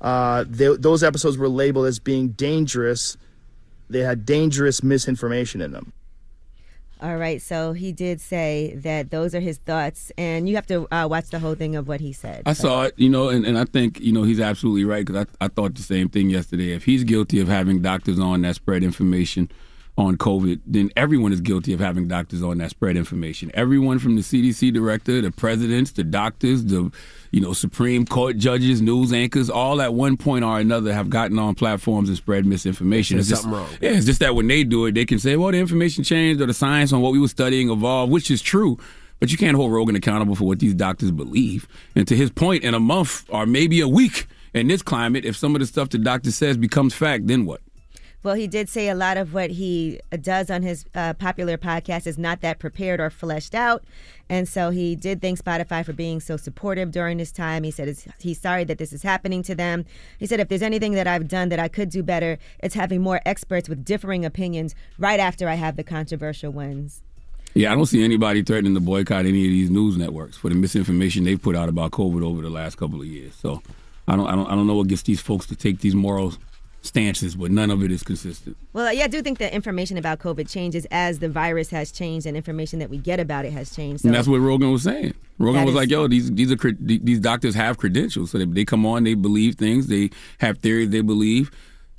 [0.00, 3.16] uh, they, those episodes were labeled as being dangerous.
[3.90, 5.92] They had dangerous misinformation in them.
[7.02, 10.86] All right, so he did say that those are his thoughts, and you have to
[10.94, 12.44] uh, watch the whole thing of what he said.
[12.46, 15.26] I saw it, you know, and, and I think, you know, he's absolutely right because
[15.40, 16.70] I, I thought the same thing yesterday.
[16.70, 19.50] If he's guilty of having doctors on that spread information
[19.98, 23.50] on COVID, then everyone is guilty of having doctors on that spread information.
[23.52, 26.92] Everyone from the CDC director, the presidents, the doctors, the,
[27.32, 31.38] you know, Supreme Court judges, news anchors, all at one point or another have gotten
[31.38, 33.16] on platforms and spread misinformation.
[33.16, 33.68] There's It's just- something wrong.
[33.80, 36.40] Yeah, it's just that when they do it, they can say, well, the information changed
[36.40, 38.78] or the science on what we were studying evolved, which is true.
[39.18, 41.66] But you can't hold Rogan accountable for what these doctors believe.
[41.96, 45.36] And to his point, in a month or maybe a week in this climate, if
[45.36, 47.60] some of the stuff the doctor says becomes fact, then what?
[48.24, 52.06] Well, he did say a lot of what he does on his uh, popular podcast
[52.06, 53.82] is not that prepared or fleshed out.
[54.32, 57.64] And so he did thank Spotify for being so supportive during this time.
[57.64, 59.84] He said he's sorry that this is happening to them.
[60.18, 63.02] He said, if there's anything that I've done that I could do better, it's having
[63.02, 67.02] more experts with differing opinions right after I have the controversial ones.
[67.52, 70.54] Yeah, I don't see anybody threatening to boycott any of these news networks for the
[70.54, 73.34] misinformation they've put out about COVID over the last couple of years.
[73.34, 73.62] So
[74.08, 76.32] I don't, I don't, I don't know what gets these folks to take these moral
[76.82, 78.56] stances, but none of it is consistent.
[78.72, 82.26] Well, yeah, I do think that information about COVID changes as the virus has changed
[82.26, 84.02] and information that we get about it has changed.
[84.02, 85.14] So and that's what Rogan was saying.
[85.38, 88.64] Rogan was is- like, "Yo, these these are these doctors have credentials, so they, they
[88.64, 91.50] come on, they believe things, they have theories they believe,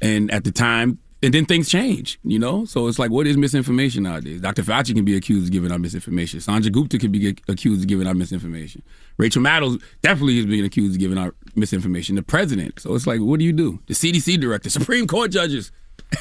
[0.02, 2.66] and at the time, and then things change, you know.
[2.66, 4.42] So it's like, what is misinformation nowadays?
[4.42, 4.62] Dr.
[4.62, 6.42] Fauci can be accused of giving out misinformation.
[6.42, 8.84] Sanjay Gupta can be accused of giving out misinformation.
[9.18, 12.16] Rachel Maddow definitely is being accused of giving out misinformation.
[12.16, 12.82] The president.
[12.82, 13.80] So it's like, what do you do?
[13.88, 15.72] The CDC director, Supreme Court judges,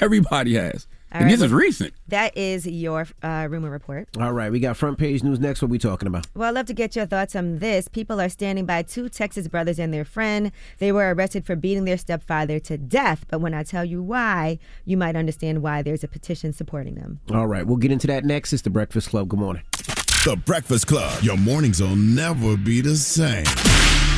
[0.01, 1.93] everybody has, and right, this is recent.
[2.09, 4.09] That is your uh, rumor report.
[4.19, 5.63] All right, we got front page news next.
[5.63, 6.27] What we talking about?
[6.35, 7.87] Well, I'd love to get your thoughts on this.
[7.89, 10.51] People are standing by two Texas brothers and their friend.
[10.79, 13.27] They were arrested for beating their stepfather to death.
[13.29, 17.21] But when I tell you why, you might understand why there's a petition supporting them.
[17.31, 18.53] All right, we'll get into that next.
[18.53, 19.29] It's the Breakfast Club.
[19.29, 19.63] Good morning.
[20.25, 21.23] The Breakfast Club.
[21.23, 23.45] Your mornings will never be the same.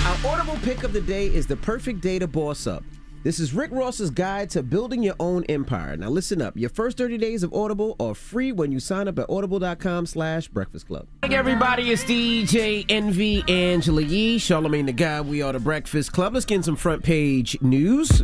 [0.04, 2.84] Our audible pick of the day is the perfect day to boss up.
[3.24, 5.96] This is Rick Ross's guide to building your own empire.
[5.96, 6.58] Now listen up.
[6.58, 10.48] Your first 30 days of Audible are free when you sign up at audible.com slash
[10.48, 11.06] breakfast club.
[11.24, 15.26] Hey everybody, it's DJ Envy Angela Yee, Charlamagne tha God.
[15.26, 16.34] We are the Breakfast Club.
[16.34, 18.22] Let's get some front page news.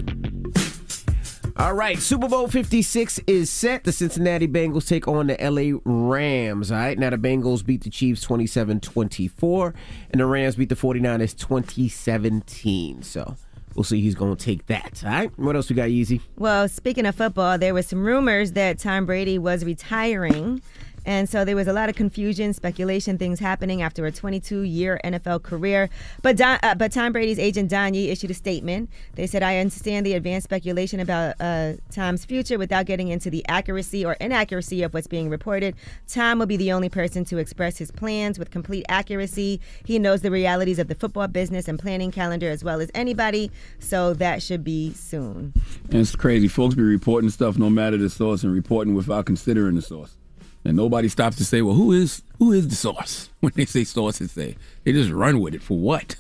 [1.57, 3.85] All right, Super Bowl 56 is set.
[3.85, 6.71] The Cincinnati Bengals take on the LA Rams.
[6.71, 9.75] All right, now the Bengals beat the Chiefs 27 24,
[10.11, 13.03] and the Rams beat the 49ers 2017.
[13.03, 13.37] So
[13.75, 15.03] we'll see who's going to take that.
[15.05, 16.21] All right, what else we got, Easy?
[16.37, 20.63] Well, speaking of football, there was some rumors that Tom Brady was retiring.
[21.05, 25.43] And so there was a lot of confusion, speculation, things happening after a 22-year NFL
[25.43, 25.89] career.
[26.23, 28.91] But Don, uh, but Tom Brady's agent Don Yee issued a statement.
[29.15, 33.45] They said, "I understand the advanced speculation about uh, Tom's future without getting into the
[33.49, 35.75] accuracy or inaccuracy of what's being reported.
[36.09, 39.61] Tom will be the only person to express his plans with complete accuracy.
[39.85, 43.51] He knows the realities of the football business and planning calendar as well as anybody.
[43.79, 45.53] So that should be soon."
[45.91, 46.49] And it's crazy.
[46.49, 50.17] Folks be reporting stuff no matter the source and reporting without considering the source.
[50.65, 53.31] And nobody stops to say, well, who is who is the source?
[53.41, 56.17] When they say sources say, they just run with it for what?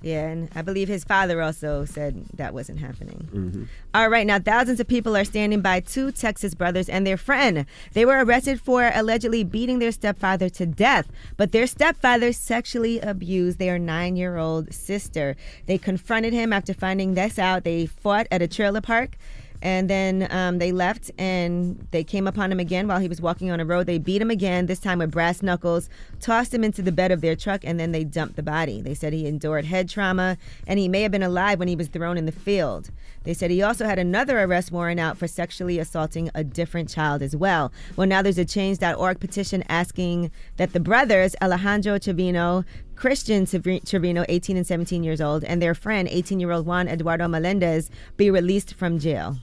[0.00, 3.28] Yeah, and I believe his father also said that wasn't happening.
[3.32, 3.64] Mm-hmm.
[3.94, 7.66] All right, now thousands of people are standing by two Texas brothers and their friend.
[7.94, 13.58] They were arrested for allegedly beating their stepfather to death, but their stepfather sexually abused
[13.58, 15.34] their nine year old sister.
[15.66, 17.64] They confronted him after finding this out.
[17.64, 19.16] They fought at a trailer park.
[19.62, 23.50] And then um, they left and they came upon him again while he was walking
[23.50, 23.86] on a road.
[23.86, 25.88] They beat him again, this time with brass knuckles,
[26.20, 28.80] tossed him into the bed of their truck, and then they dumped the body.
[28.80, 31.88] They said he endured head trauma and he may have been alive when he was
[31.88, 32.90] thrown in the field.
[33.24, 37.22] They said he also had another arrest warrant out for sexually assaulting a different child
[37.22, 37.72] as well.
[37.96, 42.64] Well, now there's a change.org petition asking that the brothers, Alejandro Trevino,
[42.96, 47.28] Christian Trevino, 18 and 17 years old, and their friend, 18 year old Juan Eduardo
[47.28, 49.36] Melendez, be released from jail.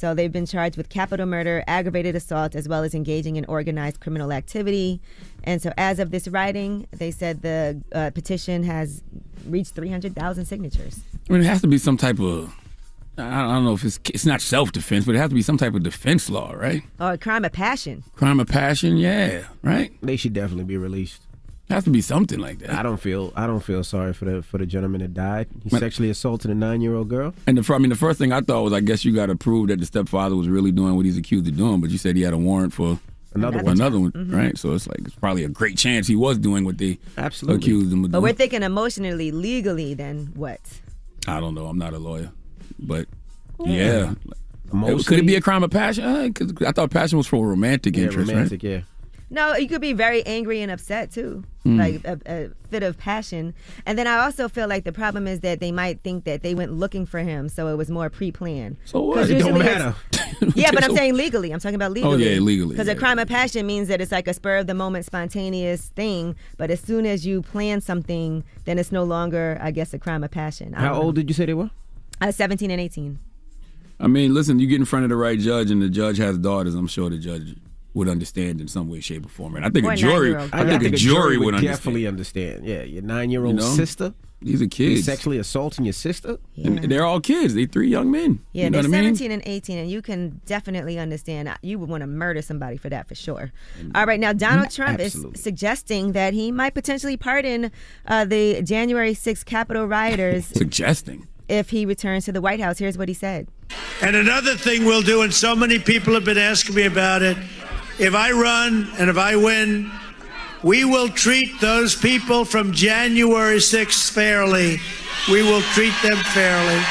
[0.00, 4.00] So they've been charged with capital murder, aggravated assault, as well as engaging in organized
[4.00, 4.98] criminal activity.
[5.44, 9.02] And so, as of this writing, they said the uh, petition has
[9.44, 11.00] reached 300,000 signatures.
[11.28, 12.50] I mean, it has to be some type of.
[13.18, 15.42] I I don't know if it's it's not self defense, but it has to be
[15.42, 16.82] some type of defense law, right?
[16.98, 18.02] Or a crime of passion.
[18.16, 19.92] Crime of passion, yeah, right.
[20.00, 21.20] They should definitely be released.
[21.70, 22.70] Has to be something like that.
[22.70, 25.46] I don't feel I don't feel sorry for the for the gentleman that died.
[25.62, 25.80] He Man.
[25.80, 27.32] sexually assaulted a nine year old girl.
[27.46, 29.36] And the, I mean, the first thing I thought was, I guess you got to
[29.36, 31.80] prove that the stepfather was really doing what he's accused of doing.
[31.80, 32.98] But you said he had a warrant for
[33.34, 33.74] Another one.
[33.76, 34.34] another one, Mhm.
[34.34, 34.58] right?
[34.58, 37.58] So it's like it's probably a great chance he was doing what they Absolutely.
[37.58, 40.58] accused him of But we're thinking emotionally, legally, then what?
[41.28, 41.66] I don't know.
[41.66, 42.32] I'm not a lawyer,
[42.80, 43.06] but
[43.64, 44.14] Yeah.
[44.74, 46.02] yeah, Could it be a crime of passion?
[46.04, 48.70] Uh, 'cause I thought passion was for romantic Yeah, interest, romantic, right?
[48.70, 48.80] yeah.
[49.32, 51.78] No, you could be very angry and upset too, Mm.
[51.78, 53.54] like a, a fit of passion.
[53.86, 56.54] And then I also feel like the problem is that they might think that they
[56.54, 58.76] went looking for him, so it was more pre-planned.
[58.86, 59.16] So what?
[59.18, 59.94] 'Cause It don't matter.
[60.56, 61.52] yeah, but I'm saying legally.
[61.52, 62.12] I'm talking about legally.
[62.12, 62.34] Oh, legally.
[62.34, 62.94] yeah, legally, Because yeah.
[62.94, 66.34] a crime of passion means that it's like a spur of the moment, spontaneous thing.
[66.56, 70.24] But as soon as you plan something, then it's no longer, I guess, a crime
[70.24, 70.72] of passion.
[70.72, 71.02] How don't know.
[71.04, 71.70] old did you say they were?
[72.20, 73.18] Uh, 17 and 18.
[74.00, 76.36] I mean, listen, you get in front of the right judge, and the judge has
[76.38, 76.74] daughters.
[76.74, 77.54] I'm sure the judge
[77.94, 79.56] would understand in some way, shape, or form.
[79.56, 80.50] And I think Or a jury, nine-year-old.
[80.54, 81.76] I think a jury would understand.
[81.76, 82.64] definitely understand.
[82.64, 83.74] Yeah, your nine-year-old You know?
[83.74, 84.14] sister.
[84.42, 85.04] These are You kids.
[85.04, 86.38] sexually assaulting your sister.
[86.56, 87.52] And they're all kids.
[87.54, 88.40] They three young men.
[88.52, 89.14] Yeah, you know they're what I mean?
[89.16, 91.50] 17 and 18, and you can definitely understand.
[91.62, 93.52] You would want to murder somebody for that for sure.
[93.94, 95.34] All right, now Donald Trump Absolutely.
[95.34, 97.70] is suggesting that he might potentially pardon
[98.06, 101.28] uh, the January 6th Capitol rioters Suggesting.
[101.48, 102.78] if he returns to the White House.
[102.78, 103.46] Here's what he said.
[104.00, 107.36] And another thing we'll do, and so many people have been asking me about it
[108.00, 109.90] if I run and if I win,
[110.62, 114.78] we will treat those people from January 6th fairly.
[115.30, 116.82] We will treat them fairly.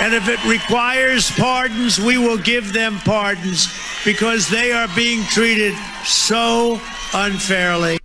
[0.00, 3.68] And if it requires pardons, we will give them pardons
[4.04, 6.80] because they are being treated so
[7.14, 7.98] unfairly.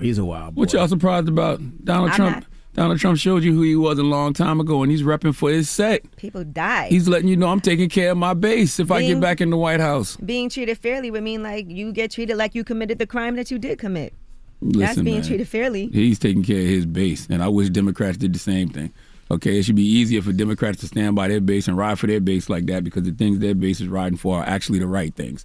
[0.00, 0.60] He's a wild boy.
[0.60, 1.60] What y'all surprised about?
[1.84, 2.36] Donald I'm Trump.
[2.36, 2.44] not.
[2.78, 5.50] Donald Trump showed you who he was a long time ago, and he's repping for
[5.50, 6.14] his set.
[6.14, 6.86] People die.
[6.86, 9.50] He's letting you know I'm taking care of my base if I get back in
[9.50, 10.16] the White House.
[10.18, 13.50] Being treated fairly would mean like you get treated like you committed the crime that
[13.50, 14.14] you did commit.
[14.62, 15.88] That's being man, treated fairly.
[15.88, 18.92] He's taking care of his base, and I wish Democrats did the same thing.
[19.28, 22.06] Okay, it should be easier for Democrats to stand by their base and ride for
[22.06, 24.86] their base like that because the things their base is riding for are actually the
[24.86, 25.44] right things.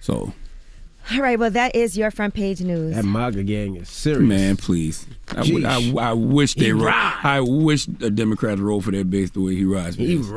[0.00, 0.32] So,
[1.12, 2.94] All right, well, that is your front page news.
[2.94, 4.22] That MAGA gang is serious.
[4.28, 5.06] man, please.
[5.30, 6.00] I, w- I, Jeez.
[6.00, 7.18] I wish they ro- ride.
[7.22, 9.96] I wish the Democrats roll for their base the way he rides.
[9.96, 10.28] For He his.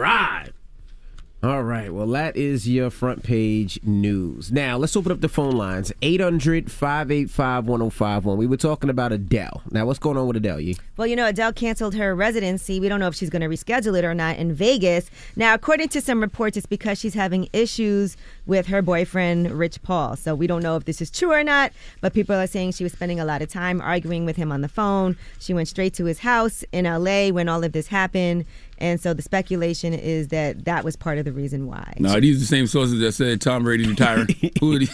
[1.43, 1.93] All right.
[1.93, 4.49] Well, that is your front page news.
[4.49, 8.37] Now, let's open up the phone lines 800 585 1051.
[8.37, 9.61] We were talking about Adele.
[9.69, 10.61] Now, what's going on with Adele?
[10.61, 10.75] You?
[10.95, 12.79] Well, you know, Adele canceled her residency.
[12.79, 15.11] We don't know if she's going to reschedule it or not in Vegas.
[15.35, 20.15] Now, according to some reports, it's because she's having issues with her boyfriend, Rich Paul.
[20.15, 22.85] So we don't know if this is true or not, but people are saying she
[22.85, 25.17] was spending a lot of time arguing with him on the phone.
[25.39, 28.45] She went straight to his house in LA when all of this happened.
[28.83, 31.93] And so the speculation is that that was part of the reason why.
[31.99, 34.27] No, these are the same sources that said Tom Brady's retiring.
[34.59, 34.91] who are these?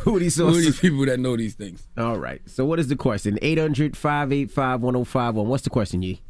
[0.00, 1.86] Who are these Who are these people that know these things?
[1.96, 2.42] All right.
[2.46, 3.38] So, what is the question?
[3.40, 5.48] 800 585 1051.
[5.48, 6.22] What's the question, Yee?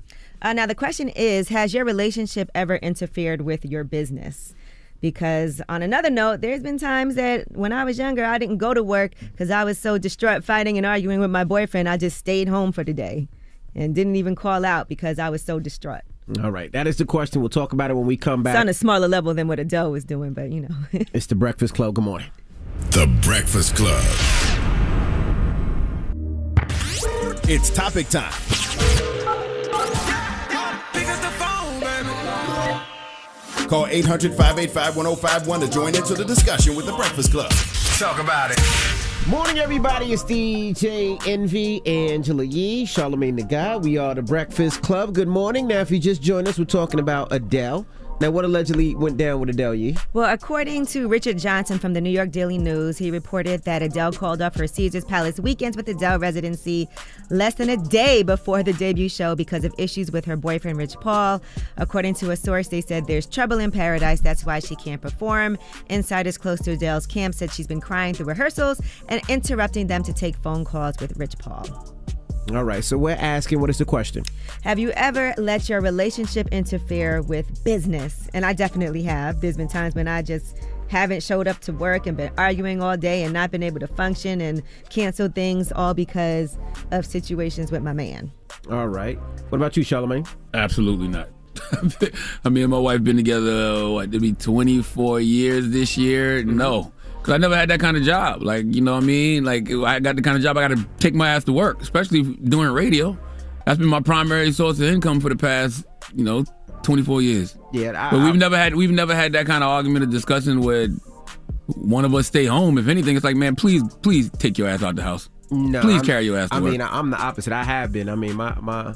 [0.43, 4.55] Uh, now, the question is Has your relationship ever interfered with your business?
[5.01, 8.75] Because, on another note, there's been times that when I was younger, I didn't go
[8.75, 11.89] to work because I was so distraught fighting and arguing with my boyfriend.
[11.89, 13.29] I just stayed home for the day
[13.75, 16.03] and didn't even call out because I was so distraught.
[16.43, 16.73] All right.
[16.73, 17.41] That is the question.
[17.43, 18.55] We'll talk about it when we come back.
[18.55, 20.75] It's on a smaller level than what Adele was doing, but you know.
[21.13, 21.95] It's the Breakfast Club.
[21.95, 22.29] Good morning.
[22.91, 24.03] The Breakfast Club.
[27.47, 28.33] It's topic time.
[33.69, 37.51] Call 800 585 1051 to join into the discussion with the Breakfast Club.
[37.99, 38.59] Talk about it.
[39.29, 40.13] Morning, everybody.
[40.13, 43.83] It's DJ Envy, Angela Yee, Charlamagne tha God.
[43.83, 45.15] We are the Breakfast Club.
[45.15, 45.67] Good morning.
[45.67, 47.87] Now, if you just joined us, we're talking about Adele.
[48.21, 49.97] Now, what allegedly went down with Adele Yee?
[50.13, 54.13] Well, according to Richard Johnson from the New York Daily News, he reported that Adele
[54.13, 56.89] called off her Caesars Palace weekends with Adele residency
[57.31, 60.95] less than a day before the debut show because of issues with her boyfriend, Rich
[61.01, 61.43] Paul.
[61.77, 64.21] According to a source, they said there's trouble in paradise.
[64.21, 65.59] That's why she can't perform.
[65.89, 70.13] Insiders close to Adele's camp said she's been crying through rehearsals and interrupting them to
[70.13, 71.94] take phone calls with Rich Paul.
[72.53, 74.23] All right, so we're asking what is the question?
[74.63, 78.29] Have you ever let your relationship interfere with business?
[78.35, 79.41] And I definitely have.
[79.41, 82.97] There's been times when I just haven't showed up to work and been arguing all
[82.99, 86.59] day and not been able to function and cancel things all because
[86.91, 88.31] of situations with my man.
[88.71, 89.19] All right.
[89.49, 90.29] What about you, Charlamagne?
[90.53, 91.31] Absolutely not.
[92.45, 94.09] I mean, and my wife been together what?
[94.09, 96.43] It'll be 24 years this year.
[96.43, 96.57] Mm-hmm.
[96.57, 96.93] No,
[97.25, 98.43] because I never had that kind of job.
[98.43, 99.45] Like you know what I mean?
[99.45, 101.81] Like I got the kind of job I got to take my ass to work,
[101.81, 103.19] especially doing radio.
[103.65, 106.45] That's been my primary source of income for the past you know
[106.83, 107.57] 24 years.
[107.73, 110.07] Yeah, I, But we've I- never had we've never had that kind of argument or
[110.07, 110.89] discussion where
[111.77, 112.77] one of us stay home.
[112.77, 115.31] If anything, it's like, man, please, please take your ass out the house.
[115.51, 116.73] No, please I'm- carry your ass to I work.
[116.73, 117.53] mean, I'm the opposite.
[117.55, 118.09] I have been.
[118.11, 118.93] I mean, my my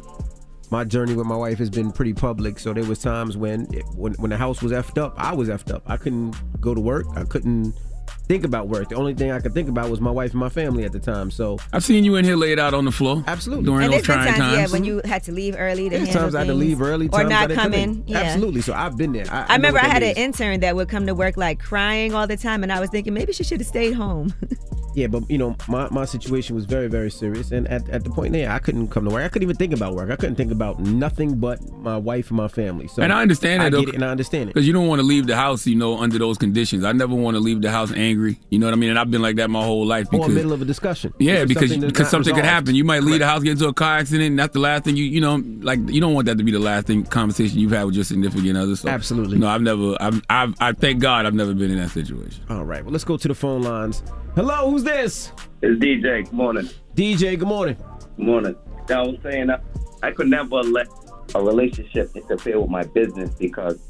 [0.71, 2.59] my journey with my wife has been pretty public.
[2.59, 5.49] So there was times when it, when when the house was effed up, I was
[5.49, 5.83] effed up.
[5.87, 7.07] I couldn't go to work.
[7.17, 7.75] I couldn't
[8.29, 8.91] think about work.
[8.91, 11.01] The only thing I could think about was my wife and my family at the
[11.01, 11.31] time.
[11.31, 13.25] So I've seen you in here laid out on the floor.
[13.27, 13.65] Absolutely.
[13.65, 14.57] During and those trying times, times.
[14.57, 16.81] yeah, when you had to leave early to there's handle times I had to leave
[16.83, 18.05] early, or times not I didn't come come in.
[18.07, 18.19] Yeah.
[18.19, 18.61] Absolutely.
[18.61, 19.27] So I've been there.
[19.31, 22.15] I, I remember I had that an intern that would come to work like crying
[22.15, 24.35] all the time, and I was thinking maybe she should have stayed home.
[24.99, 27.53] Yeah, but you know, my, my situation was very, very serious.
[27.53, 29.25] And at, at the point there, I couldn't come to work.
[29.25, 30.11] I couldn't even think about work.
[30.11, 32.89] I couldn't think about nothing but my wife and my family.
[32.89, 34.55] So and I understand I that though, get it and I understand it.
[34.55, 36.83] because you don't want to leave the house, you know, under those conditions.
[36.83, 38.41] I never want to leave the house angry.
[38.51, 38.91] You know what I mean?
[38.91, 40.09] And I've been like that my whole life.
[40.13, 41.15] Or in the middle of a discussion.
[41.21, 42.75] yeah, because something because something could happen.
[42.75, 44.97] You might leave the house, get into a car accident, and that's the last thing
[44.97, 47.71] you you know like you don't want that to be the last thing conversation you've
[47.71, 48.75] had with your significant other.
[48.75, 49.39] So Absolutely.
[49.39, 49.97] No, I've never.
[50.01, 52.43] I've, I've I thank God I've never been in that situation.
[52.51, 54.03] All right, well, let's go to the phone lines.
[54.39, 55.33] Hello, who's this?
[55.63, 56.23] It's DJ.
[56.23, 56.69] Good morning.
[56.95, 57.77] DJ, good morning.
[58.17, 58.57] Good morning.
[58.89, 59.61] I was saying uh,
[60.05, 60.87] I could never let
[61.35, 63.81] a relationship interfere with my business because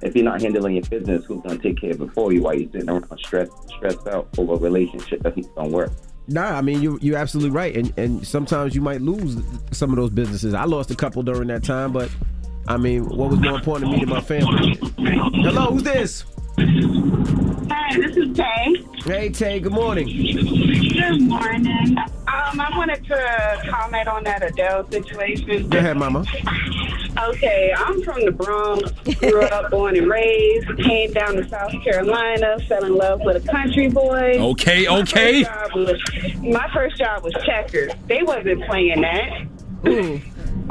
[0.00, 2.54] if you're not handling your business, who's gonna take care of it for you while
[2.54, 5.90] you're sitting around stressed stressed out over a relationship that's not gonna work?
[6.28, 9.96] Nah, I mean you you're absolutely right, and and sometimes you might lose some of
[9.96, 10.54] those businesses.
[10.54, 12.08] I lost a couple during that time, but
[12.68, 14.78] I mean, what was more important to me than my family?
[15.42, 16.24] Hello, who's this?
[16.58, 18.84] Hi, this is Tay.
[19.04, 19.60] Hey, Tay.
[19.60, 20.06] Good morning.
[20.08, 21.96] Good morning.
[21.98, 25.68] Um, I wanted to comment on that Adele situation.
[25.68, 26.24] Go ahead, Mama.
[27.16, 28.90] Okay, I'm from the Bronx,
[29.20, 33.48] grew up, born and raised, came down to South Carolina, fell in love with a
[33.52, 34.36] country boy.
[34.38, 35.44] Okay, My okay.
[35.44, 36.00] first job was,
[36.42, 37.92] my first job was checkers.
[38.08, 39.46] They wasn't playing that.
[39.86, 40.20] Ooh,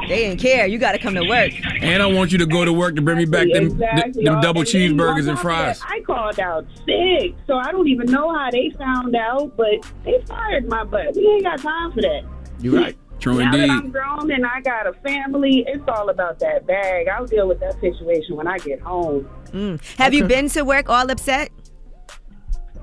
[0.08, 0.68] they didn't care.
[0.68, 1.52] You got to come to work.
[1.82, 4.24] And I want you to go to work to bring me back them, Exactly.
[4.24, 5.82] them double And cheeseburgers and fries.
[5.88, 10.22] I called out sick, so I don't even know how they found out, but they
[10.28, 11.16] fired my butt.
[11.16, 12.22] We ain't got time for that.
[12.60, 12.98] You're right.
[13.20, 13.70] True now that.
[13.70, 17.08] I'm grown and I got a family, it's all about that bag.
[17.08, 19.28] I'll deal with that situation when I get home.
[19.48, 19.82] Mm.
[19.98, 21.50] Have you been to work all upset?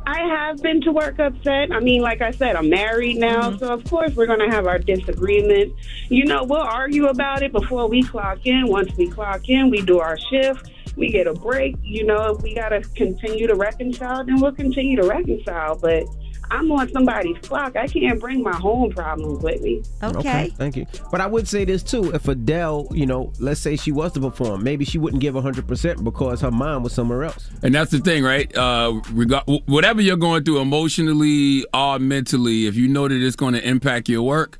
[0.07, 1.73] I have been to work upset.
[1.73, 3.59] I mean, like I said, I'm married now, Mm-hmm.
[3.59, 5.73] so of course we're going to have our disagreement.
[6.09, 8.67] You know, we'll argue about it before we clock in.
[8.69, 10.71] Once we clock in, we do our shift.
[10.97, 11.77] We get a break.
[11.83, 15.77] You know, if we got to continue to reconcile, then we'll continue to reconcile.
[15.77, 16.05] But
[16.51, 17.77] I'm on somebody's clock.
[17.77, 19.83] I can't bring my home problems with me.
[20.03, 20.53] Okay.
[20.57, 20.87] Thank you.
[21.11, 24.21] But I would say this too: if Adele, you know, let's say she was to
[24.21, 27.51] perform, maybe she wouldn't give hundred percent because her mind was somewhere else.
[27.63, 28.55] And that's the thing, right?
[28.57, 33.55] Uh, regard, whatever you're going through emotionally or mentally, if you know that it's going
[33.55, 34.59] to impact your work,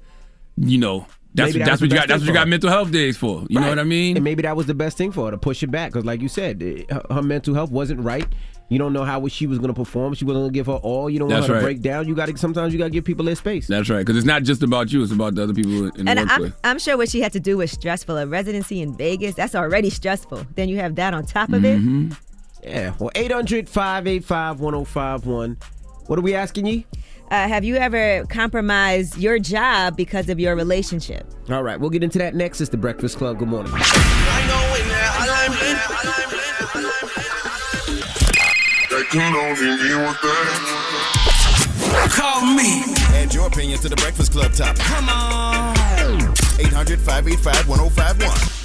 [0.57, 2.09] you know that's Maybe that that's was what you got.
[2.09, 3.45] That's what you got mental health days for.
[3.49, 4.17] You know what I mean?
[4.17, 6.21] And maybe that was the best thing for her to push it back because, like
[6.21, 8.27] you said, her, her mental health wasn't right.
[8.71, 10.15] You don't know how she was going to perform.
[10.15, 11.11] She wasn't going to give her all.
[11.11, 11.65] You don't want That's her to right.
[11.75, 12.09] break down.
[12.09, 13.67] You got to sometimes you got to give people their space.
[13.67, 16.11] That's right, because it's not just about you; it's about the other people in the
[16.11, 16.53] And workplace.
[16.65, 18.17] I'm, I'm sure what she had to do was stressful.
[18.17, 20.47] A residency in Vegas, that's already stressful.
[20.55, 21.79] Then you have that on top of it.
[21.79, 22.13] Mm-hmm.
[22.63, 22.95] Yeah.
[22.99, 25.59] Well, 800 585 1051.
[26.07, 26.85] What are we asking you?
[27.31, 31.27] Uh, have you ever compromised your job because of your relationship?
[31.51, 32.61] All right, we'll get into that next.
[32.61, 33.39] It's the Breakfast Club.
[33.39, 33.73] Good morning.
[42.11, 42.85] Call me.
[43.09, 44.83] Add your opinion to the Breakfast Club topic.
[44.83, 45.75] Come on.
[46.61, 48.65] 800 585 1051.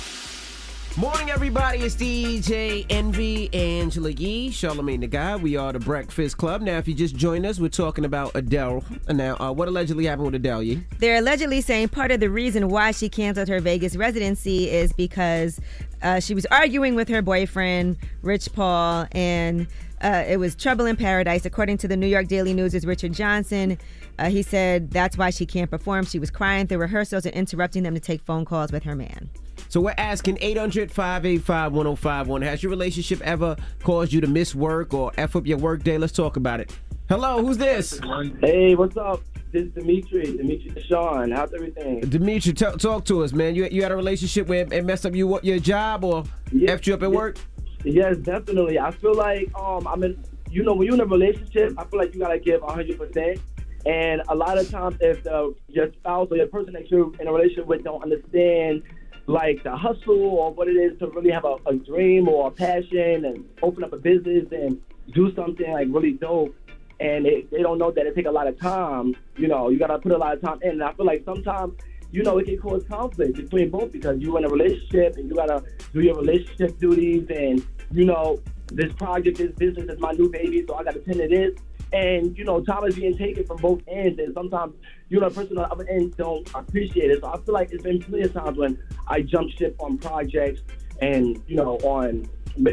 [0.97, 1.79] Morning, everybody.
[1.79, 5.41] It's DJ Envy, Angela Yee, Charlamagne tha God.
[5.41, 6.61] We are the Breakfast Club.
[6.61, 8.83] Now, if you just joined us, we're talking about Adele.
[9.07, 10.83] Now, uh, what allegedly happened with Adele, Yee?
[10.99, 15.59] They're allegedly saying part of the reason why she canceled her Vegas residency is because
[16.03, 19.67] uh, she was arguing with her boyfriend, Rich Paul, and
[20.01, 21.45] uh, it was trouble in paradise.
[21.45, 23.77] According to the New York Daily News' Richard Johnson,
[24.17, 26.05] uh, he said that's why she can't perform.
[26.05, 29.29] She was crying through rehearsals and interrupting them to take phone calls with her man.
[29.67, 32.41] So we're asking 800 585 1051.
[32.41, 35.97] Has your relationship ever caused you to miss work or F up your work day?
[35.97, 36.75] Let's talk about it.
[37.09, 37.99] Hello, who's this?
[38.41, 39.21] Hey, what's up?
[39.51, 40.38] This is Dimitri.
[40.38, 41.31] Dimitri Sean.
[41.31, 42.01] How's everything?
[42.01, 43.55] Dimitri, t- talk to us, man.
[43.55, 46.93] You, you had a relationship where it messed up you, your job or effed you
[46.93, 47.39] up at work?
[47.83, 48.77] Yes, definitely.
[48.79, 50.23] I feel like um, I'm in.
[50.51, 52.97] You know, when you're in a relationship, I feel like you gotta give 100.
[52.97, 53.39] percent
[53.85, 57.27] And a lot of times, if the, your spouse or your person that you're in
[57.27, 58.83] a relationship with don't understand
[59.27, 62.51] like the hustle or what it is to really have a, a dream or a
[62.51, 64.81] passion and open up a business and
[65.13, 66.55] do something like really dope
[66.99, 69.99] and they, don't know that it take a lot of time you know you gotta
[69.99, 71.73] put a lot of time in and i feel like sometimes
[72.12, 75.36] you know it can cause conflict between both because you're in a relationship and you
[75.36, 80.30] gotta do your relationship duties and you know this project this business is my new
[80.30, 81.52] baby so i gotta tend to this
[81.91, 84.74] and you know time is being taken from both ends and sometimes
[85.10, 87.72] you know the person on the other end don't appreciate it so i feel like
[87.72, 90.62] it's been plenty of times when i jump ship on projects
[91.01, 92.30] and you know on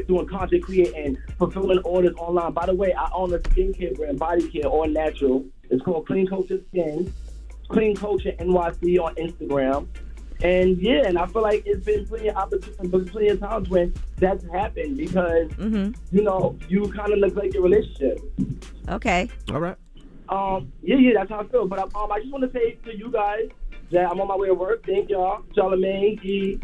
[0.06, 2.52] doing content creating, and fulfilling orders online.
[2.52, 5.44] By the way, I own a skincare brand, body care, all natural.
[5.70, 7.12] It's called Clean Culture Skin.
[7.68, 9.86] Clean Culture NYC on Instagram.
[10.42, 13.94] And yeah, and I feel like it's been plenty of opportunities, plenty of times when
[14.16, 15.92] that's happened because Mm-hmm.
[16.14, 18.20] you know you kind of neglect your relationship.
[18.88, 19.28] Okay.
[19.50, 19.76] All right.
[20.28, 21.66] Um, yeah, yeah, that's how I feel.
[21.66, 23.48] But um, I just want to say to you guys
[23.92, 24.84] that I'm on my way to work.
[24.84, 26.60] Thank y'all, Charlamagne, G.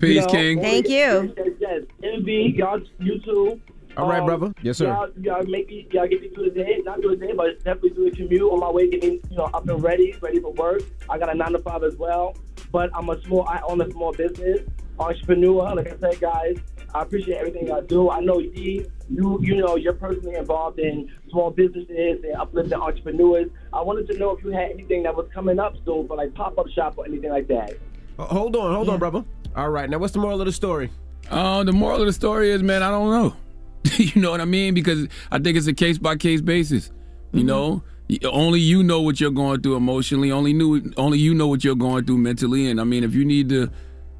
[0.00, 0.60] Peace, King.
[0.60, 1.34] Thank you.
[1.36, 1.82] Yes, yes.
[2.02, 3.60] Envy, y'all, you too.
[3.98, 4.54] All right, brother.
[4.62, 4.86] Yes, sir.
[4.86, 6.80] Y'all, y'all make me, y'all get me through the day.
[6.84, 9.50] Not through the day, but definitely through the commute on my way, getting you know
[9.52, 10.82] up and ready, ready for work.
[11.10, 12.36] I got a nine to five as well,
[12.70, 13.46] but I'm a small.
[13.48, 14.60] I own a small business,
[15.00, 15.74] entrepreneur.
[15.74, 16.58] Like I said, guys,
[16.94, 18.08] I appreciate everything y'all do.
[18.08, 23.50] I know E, you, you know, you're personally involved in small businesses and uplifting entrepreneurs.
[23.72, 26.34] I wanted to know if you had anything that was coming up soon for like
[26.34, 27.72] pop up shop or anything like that.
[28.18, 29.24] Uh, Hold on, hold on, brother.
[29.56, 30.90] All right, now what's the moral of the story?
[31.30, 33.36] Uh, the moral of the story is, man, I don't know.
[33.96, 34.74] you know what I mean?
[34.74, 36.90] Because I think it's a case by case basis.
[37.32, 37.46] You mm-hmm.
[37.48, 37.82] know,
[38.24, 40.32] only you know what you're going through emotionally.
[40.32, 42.70] Only knew, only you know what you're going through mentally.
[42.70, 43.70] And I mean, if you need to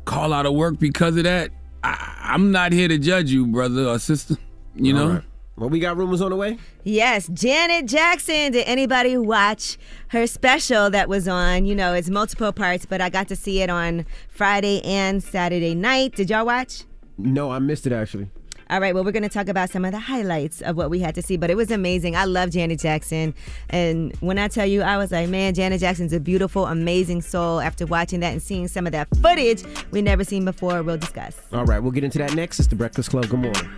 [0.04, 1.50] call out of work because of that,
[1.82, 4.36] I, I'm not here to judge you, brother or sister.
[4.80, 5.14] You All know.
[5.14, 5.24] right.
[5.56, 6.56] Well, we got rumors on the way.
[6.84, 8.52] Yes, Janet Jackson.
[8.52, 9.76] Did anybody watch
[10.08, 11.66] her special that was on?
[11.66, 15.74] You know, it's multiple parts, but I got to see it on Friday and Saturday
[15.74, 16.14] night.
[16.14, 16.84] Did y'all watch?
[17.16, 18.30] No, I missed it actually.
[18.70, 20.98] All right, well, we're going to talk about some of the highlights of what we
[20.98, 22.14] had to see, but it was amazing.
[22.14, 23.32] I love Janet Jackson.
[23.70, 27.60] And when I tell you, I was like, man, Janet Jackson's a beautiful, amazing soul.
[27.60, 31.40] After watching that and seeing some of that footage we never seen before, we'll discuss.
[31.50, 32.58] All right, we'll get into that next.
[32.58, 33.28] It's the Breakfast Club.
[33.28, 33.70] Good morning.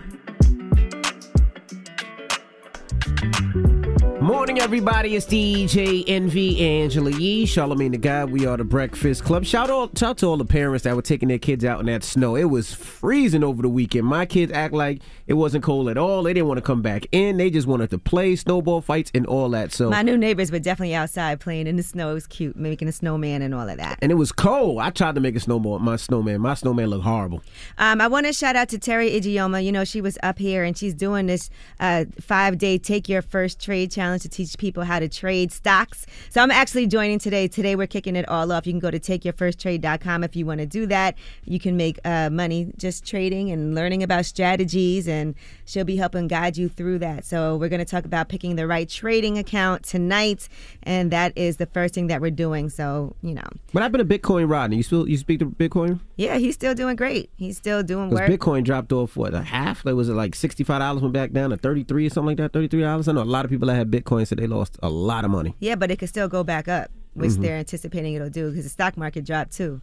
[4.21, 5.15] Morning, everybody.
[5.15, 8.23] It's DJ Envy Angela Yee, Charlamagne the Guy.
[8.23, 9.43] We are the Breakfast Club.
[9.45, 11.87] Shout out, shout out to all the parents that were taking their kids out in
[11.87, 12.35] that snow.
[12.35, 14.05] It was freezing over the weekend.
[14.05, 16.21] My kids act like it wasn't cold at all.
[16.21, 17.37] They didn't want to come back in.
[17.37, 19.73] They just wanted to play snowball fights and all that.
[19.73, 22.11] So My new neighbors were definitely outside playing in the snow.
[22.11, 23.97] It was cute, making a snowman and all of that.
[24.03, 24.81] and it was cold.
[24.81, 25.79] I tried to make a snowball.
[25.79, 26.41] My snowman.
[26.41, 27.41] My snowman looked horrible.
[27.79, 29.65] Um, I want to shout out to Teri Ijeoma.
[29.65, 31.49] You know, she was up here and she's doing this
[31.79, 36.05] uh, five day Take Your First Trade Challenge to teach people how to trade stocks.
[36.29, 37.47] So I'm actually joining today.
[37.47, 38.67] Today we're kicking it all off.
[38.67, 41.15] You can go to takeyourfirsttrade.com if you want to do that.
[41.45, 45.35] You can make uh, money just trading and learning about strategies, and
[45.65, 47.25] she'll be helping guide you through that.
[47.25, 50.47] So we're going to talk about picking the right trading account tonight,
[50.83, 52.69] and that is the first thing that we're doing.
[52.69, 54.77] So, you know, What happened to Bitcoin, Rodney?
[54.77, 55.99] You still you speak to Bitcoin?
[56.17, 57.29] yeah, he's still doing great.
[57.37, 58.29] He's still doing work.
[58.29, 59.83] Bitcoin dropped off what a half?
[59.85, 62.27] Like was it like sixty five dollars went back down to thirty three or something
[62.27, 62.53] like that?
[62.53, 63.07] Thirty three dollars.
[63.07, 65.31] I know a lot of people that had Bitcoin said they lost a lot of
[65.31, 65.55] money.
[65.59, 67.41] Yeah, but it could still go back up, which Mhm.
[67.41, 69.81] they're anticipating it'll do because the stock market dropped too.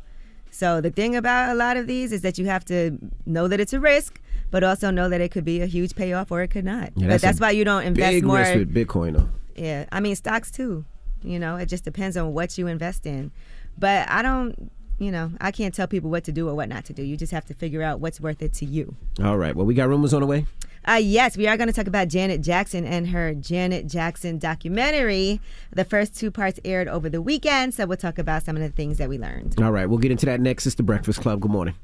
[0.50, 3.60] So the thing about a lot of these is that you have to know that
[3.60, 6.48] it's a risk, but also know that it could be a huge payoff or it
[6.48, 6.92] could not.
[6.96, 8.38] Yeah, but that's why you don't invest big more.
[8.38, 9.28] risk with Bitcoin though.
[9.56, 10.84] Yeah, I mean stocks too.
[11.22, 13.30] You know, it just depends on what you invest in.
[13.76, 16.84] But I don't, you know, I can't tell people what to do or what not
[16.86, 17.02] to do.
[17.02, 18.94] You just have to figure out what's worth it to you.
[19.22, 19.54] All right.
[19.54, 20.46] Well, we got rumors on the way.
[20.88, 25.38] Uh, yes, we are going to talk about Janet Jackson and her Janet Jackson documentary.
[25.70, 28.70] The first two parts aired over the weekend, so we'll talk about some of the
[28.70, 29.60] things that we learned.
[29.60, 29.86] All right.
[29.86, 30.64] We'll get into that next.
[30.66, 31.40] It's the Breakfast Club.
[31.40, 31.74] Good morning.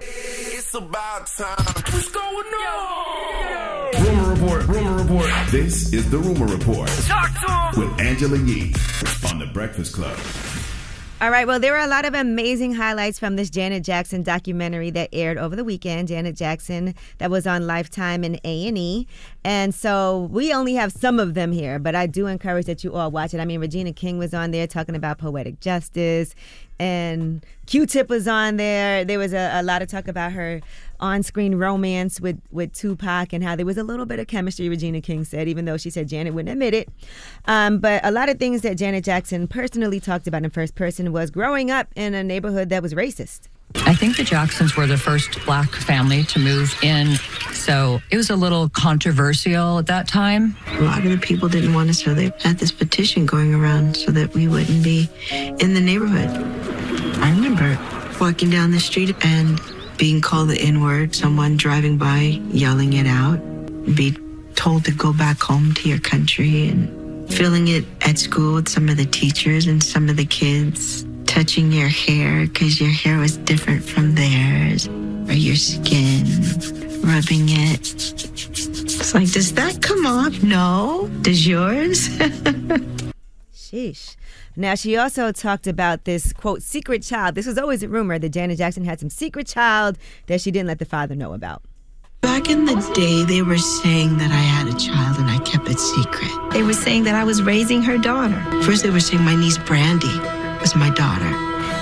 [0.00, 1.56] It's about time.
[1.58, 4.04] What's going on?
[4.04, 4.66] Rumor report.
[4.66, 5.30] Rumor report.
[5.50, 7.30] This is the rumor report Talk
[7.74, 7.90] to him.
[7.90, 8.74] with Angela Yee
[9.30, 10.18] on the Breakfast Club.
[11.20, 14.90] All right, well, there were a lot of amazing highlights from this Janet Jackson documentary
[14.90, 16.06] that aired over the weekend.
[16.06, 19.04] Janet Jackson that was on Lifetime and A&E.
[19.42, 22.94] And so we only have some of them here, but I do encourage that you
[22.94, 23.40] all watch it.
[23.40, 26.36] I mean, Regina King was on there talking about poetic justice
[26.78, 29.04] and Q-Tip was on there.
[29.04, 30.60] There was a, a lot of talk about her
[31.00, 35.00] on-screen romance with, with Tupac and how there was a little bit of chemistry, Regina
[35.00, 36.88] King said, even though she said Janet wouldn't admit it.
[37.46, 41.12] Um, but a lot of things that Janet Jackson personally talked about in first person
[41.12, 43.48] was growing up in a neighborhood that was racist.
[43.74, 47.16] I think the Jacksons were the first black family to move in,
[47.52, 50.56] so it was a little controversial at that time.
[50.78, 53.94] A lot of the people didn't want us, so they had this petition going around
[53.94, 56.30] so that we wouldn't be in the neighborhood.
[57.18, 57.78] I remember
[58.18, 59.60] walking down the street and
[59.98, 63.38] being called the N word, someone driving by yelling it out,
[63.96, 64.16] be
[64.54, 68.88] told to go back home to your country, and feeling it at school with some
[68.88, 73.36] of the teachers and some of the kids touching your hair because your hair was
[73.38, 76.24] different from theirs, or your skin,
[77.02, 77.80] rubbing it.
[77.90, 80.42] It's like, does that come off?
[80.42, 81.10] No.
[81.22, 82.08] Does yours?
[83.54, 84.16] Sheesh.
[84.56, 87.34] Now, she also talked about this quote, secret child.
[87.34, 90.68] This was always a rumor that Janet Jackson had some secret child that she didn't
[90.68, 91.62] let the father know about.
[92.20, 95.68] Back in the day, they were saying that I had a child and I kept
[95.68, 96.30] it secret.
[96.52, 98.40] They were saying that I was raising her daughter.
[98.62, 101.32] First, they were saying my niece Brandi was my daughter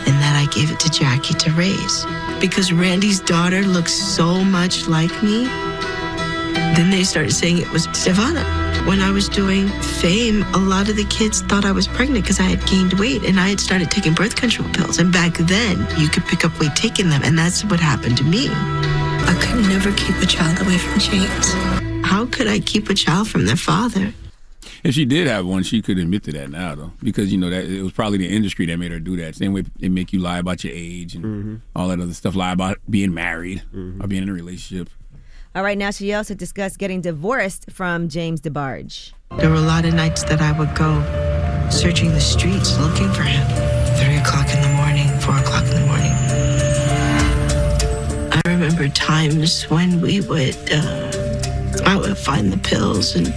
[0.07, 2.05] and that I gave it to Jackie to raise.
[2.41, 5.47] Because Randy's daughter looks so much like me,
[6.77, 8.45] then they started saying it was Stevanna.
[8.87, 9.69] When I was doing
[10.01, 13.25] fame, a lot of the kids thought I was pregnant because I had gained weight
[13.25, 14.99] and I had started taking birth control pills.
[14.99, 18.25] And back then, you could pick up weight taking them, and that's what happened to
[18.25, 18.49] me.
[18.51, 21.53] I could never keep a child away from James.
[22.07, 24.13] How could I keep a child from their father?
[24.85, 27.51] If she did have one, she could admit to that now, though, because you know
[27.51, 29.35] that it was probably the industry that made her do that.
[29.35, 31.55] Same way they make you lie about your age and Mm-hmm.
[31.75, 34.89] all that other stuff, lie about being married or being in a relationship.
[35.57, 39.15] All right, now she also discussed getting divorced from James DeBarge.
[39.39, 41.01] There were a lot of nights that I would go
[41.71, 43.43] searching the streets looking for him.
[43.97, 46.13] Three o'clock in the morning, four o'clock in the morning.
[48.33, 53.33] I remember times when we would, uh, I would find the pills and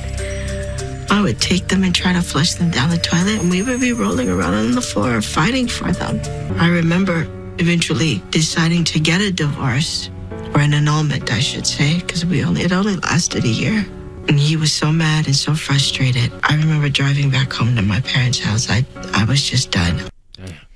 [1.10, 3.80] I would take them and try to flush them down the toilet, and we would
[3.80, 6.20] be rolling around on the floor fighting for them.
[6.60, 7.26] I remember
[7.60, 10.10] eventually deciding to get a divorce,
[10.54, 13.86] or an annulment, I should say, because we only it only lasted a year.
[14.28, 16.32] And he was so mad and so frustrated.
[16.44, 18.70] I remember driving back home to my parents' house.
[18.70, 20.02] I I was just done.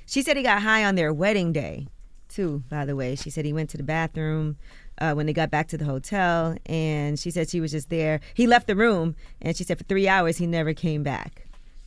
[0.06, 1.88] She said he got high on their wedding day,
[2.28, 3.16] too, by the way.
[3.16, 4.56] She said he went to the bathroom
[4.98, 8.20] uh, when they got back to the hotel, and she said she was just there.
[8.34, 11.43] He left the room, and she said for three hours he never came back.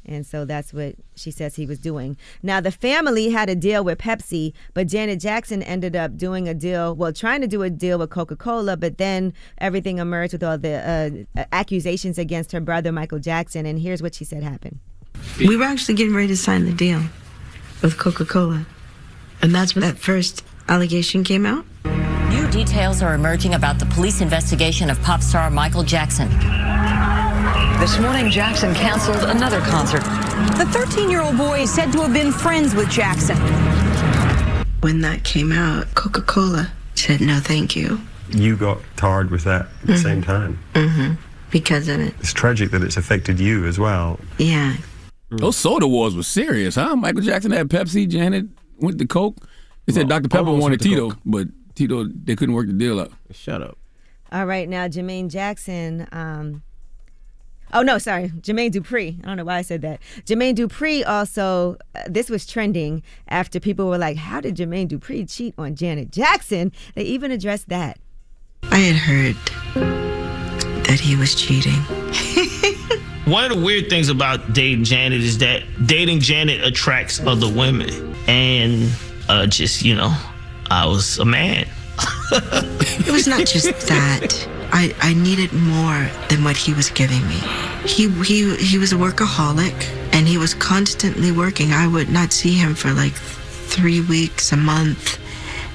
[0.07, 2.17] And so that's what she says he was doing.
[2.41, 6.53] Now, the family had a deal with Pepsi, but Janet Jackson ended up doing a
[6.53, 10.43] deal, well, trying to do a deal with Coca Cola, but then everything emerged with
[10.43, 13.65] all the uh, accusations against her brother, Michael Jackson.
[13.65, 14.79] And here's what she said happened.
[15.39, 17.01] We were actually getting ready to sign the deal
[17.81, 18.65] with Coca Cola.
[19.41, 21.65] And that's when that first allegation came out.
[22.29, 26.29] New details are emerging about the police investigation of pop star Michael Jackson.
[27.79, 30.01] This morning, Jackson canceled another concert.
[30.57, 33.37] The 13 year old boy is said to have been friends with Jackson.
[34.81, 38.01] When that came out, Coca Cola said no thank you.
[38.29, 40.59] You got tarred with that at the same time.
[40.73, 41.13] Mm-hmm.
[41.51, 42.15] Because of it.
[42.19, 44.19] It's tragic that it's affected you as well.
[44.37, 44.75] Yeah.
[45.29, 46.95] Those soda wars were serious, huh?
[46.95, 48.47] Michael Jackson had Pepsi, Janet
[48.79, 49.37] went to Coke.
[49.85, 50.29] They said Dr.
[50.29, 51.19] Pepper wanted Tito, Coke.
[51.25, 53.11] but Tito they couldn't work the deal out.
[53.31, 53.77] Shut up.
[54.31, 56.07] All right, now Jermaine Jackson.
[56.11, 56.63] Um,
[57.73, 59.19] oh no, sorry, Jermaine Dupri.
[59.23, 59.99] I don't know why I said that.
[60.25, 61.77] Jermaine Dupri also.
[61.95, 66.11] Uh, this was trending after people were like, "How did Jermaine Dupri cheat on Janet
[66.11, 67.99] Jackson?" They even addressed that.
[68.63, 69.35] I had heard
[70.85, 71.73] that he was cheating.
[73.25, 78.15] One of the weird things about dating Janet is that dating Janet attracts other women.
[78.27, 78.89] And
[79.27, 80.15] uh, just, you know,
[80.71, 81.67] I was a man.
[81.99, 84.47] It was not just that.
[84.71, 87.39] I, I needed more than what he was giving me.
[87.85, 89.73] He he he was a workaholic
[90.11, 91.71] and he was constantly working.
[91.71, 95.19] I would not see him for like three weeks, a month.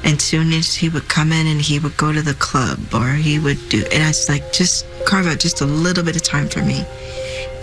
[0.04, 3.12] And soon as he would come in and he would go to the club or
[3.12, 6.22] he would do and I was like, just carve out just a little bit of
[6.22, 6.84] time for me.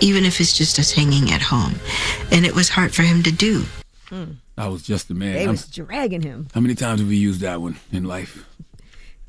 [0.00, 1.74] Even if it's just us hanging at home.
[2.32, 3.64] And it was hard for him to do.
[4.08, 4.39] Hmm.
[4.60, 5.34] I was just a man.
[5.34, 6.48] They I'm- was dragging him.
[6.54, 8.46] how many times have we used that one in life?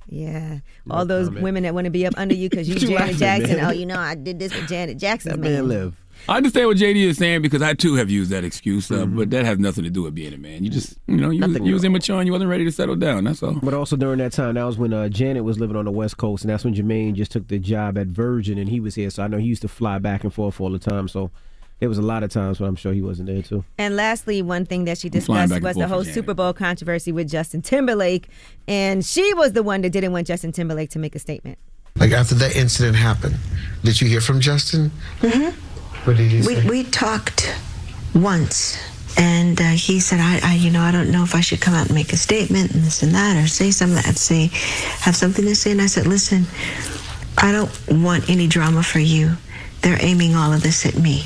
[0.09, 0.59] Yeah,
[0.89, 1.43] all those comment.
[1.43, 3.55] women that want to be up under you because you You Janet laughing, Jackson.
[3.57, 3.65] man.
[3.65, 5.67] Oh, you know I did this with Janet Jackson's man.
[5.69, 5.95] live.
[6.29, 9.17] I understand what JD is saying because I too have used that excuse, uh, Mm-hmm.
[9.17, 10.63] but that has nothing to do with being a man.
[10.63, 12.95] You just, you know, you, was, you was immature and you wasn't ready to settle
[12.97, 13.23] down.
[13.23, 13.53] That's all.
[13.63, 16.17] But also during that time, that was when uh, Janet was living on the West
[16.17, 19.09] Coast, and that's when Jermaine just took the job at Virgin, and he was here.
[19.09, 21.07] So I know he used to fly back and forth all the time.
[21.07, 21.31] So
[21.81, 23.65] there was a lot of times when I'm sure he wasn't there too.
[23.79, 26.03] And lastly, one thing that she discussed was the whole.
[26.03, 28.27] Super Bowl controversy with Justin Timberlake,
[28.67, 31.57] and she was the one that didn't want Justin Timberlake to make a statement.
[31.95, 33.35] Like after that incident happened,
[33.83, 34.91] did you hear from Justin?
[35.21, 36.05] Mm-hmm.
[36.05, 36.69] What did he We, say?
[36.69, 37.51] we talked
[38.13, 38.77] once,
[39.17, 41.73] and uh, he said, I, I, you know, I don't know if I should come
[41.73, 43.97] out and make a statement and this and that, or say something.
[43.97, 44.47] I'd say,
[45.01, 45.71] have something to say.
[45.71, 46.45] And I said, listen,
[47.39, 47.71] I don't
[48.03, 49.35] want any drama for you.
[49.81, 51.23] They're aiming all of this at me.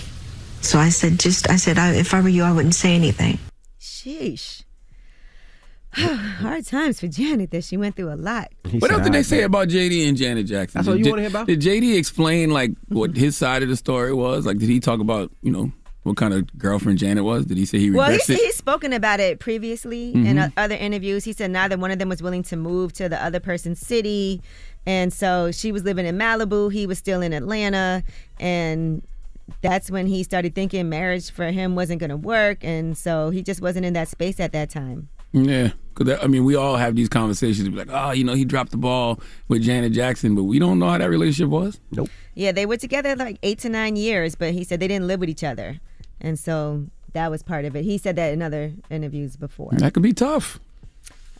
[0.66, 3.38] So I said, just, I said, I, if I were you, I wouldn't say anything.
[3.80, 4.64] Sheesh.
[5.94, 8.52] Hard times for Janet that she went through a lot.
[8.80, 10.80] what else did they say about JD and Janet Jackson?
[10.80, 11.48] That's what Did- you wanna hear about?
[11.48, 14.46] Did JD explain like what his side of the story was?
[14.46, 15.72] Like, did he talk about you know
[16.04, 17.46] what kind of girlfriend Janet was?
[17.46, 18.38] Did he say he Well, he's, it?
[18.40, 20.50] he's spoken about it previously in Mhm.
[20.50, 21.24] o- other interviews.
[21.24, 24.42] He said neither one of them was willing to move to the other person's city.
[24.86, 28.04] And so she was living in Malibu, he was still in Atlanta.
[28.40, 29.02] And
[29.62, 32.64] that's when he started thinking marriage for him wasn't going to work.
[32.64, 35.10] And so he just wasn't in that space at that time.
[35.34, 35.72] Yeah.
[35.94, 37.70] Because, I mean, we all have these conversations.
[37.70, 40.90] Like, oh, you know, he dropped the ball with Janet Jackson, but we don't know
[40.90, 41.80] how that relationship was.
[41.92, 42.10] Nope.
[42.34, 45.22] Yeah, they were together like eight to nine years, but he said they didn't live
[45.22, 45.80] with each other.
[46.20, 47.86] And so that was part of it.
[47.86, 49.72] He said that in other interviews before.
[49.74, 50.60] That could be tough.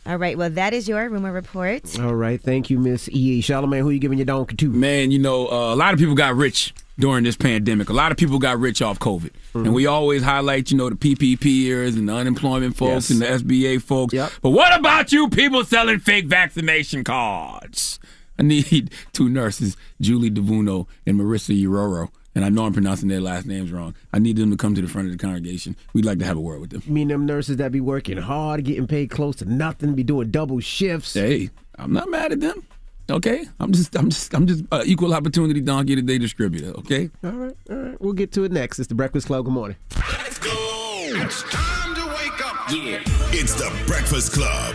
[0.06, 1.98] All right, well, that is your rumor report.
[1.98, 3.40] All right, thank you, Miss E.
[3.42, 4.70] Charlamagne, who you giving your donkey to?
[4.70, 7.88] Man, you know, uh, a lot of people got rich during this pandemic.
[7.88, 9.30] A lot of people got rich off COVID.
[9.54, 13.10] And we always highlight, you know, the PPPers and the unemployment folks Yes.
[13.10, 14.14] and the SBA folks.
[14.42, 17.98] But what about you people selling fake vaccination cards?
[18.38, 22.10] I need two nurses, Julie DeVuono and Marissa Urraro.
[22.36, 23.94] And I know I'm pronouncing their last names wrong.
[24.12, 25.74] I need them to come to the front of the congregation.
[25.94, 26.82] We'd like to have a word with them.
[26.86, 30.30] You mean them nurses that be working hard, getting paid close to nothing, be doing
[30.30, 31.14] double shifts?
[31.14, 32.62] Hey, I'm not mad at them.
[33.10, 36.76] Okay, I'm just, I'm just, I'm just uh, equal opportunity donkey today distributor.
[36.78, 37.08] Okay.
[37.24, 38.00] All right, all right.
[38.02, 38.80] We'll get to it next.
[38.80, 39.46] It's the Breakfast Club.
[39.46, 39.76] Good morning.
[39.96, 40.50] Let's go.
[40.52, 42.70] It's time to wake up.
[42.70, 43.00] Yeah.
[43.32, 44.74] It's the Breakfast Club.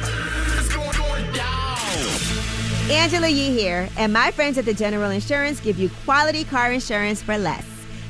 [2.91, 7.21] Angela Yee here, and my friends at the General Insurance give you quality car insurance
[7.21, 7.65] for less.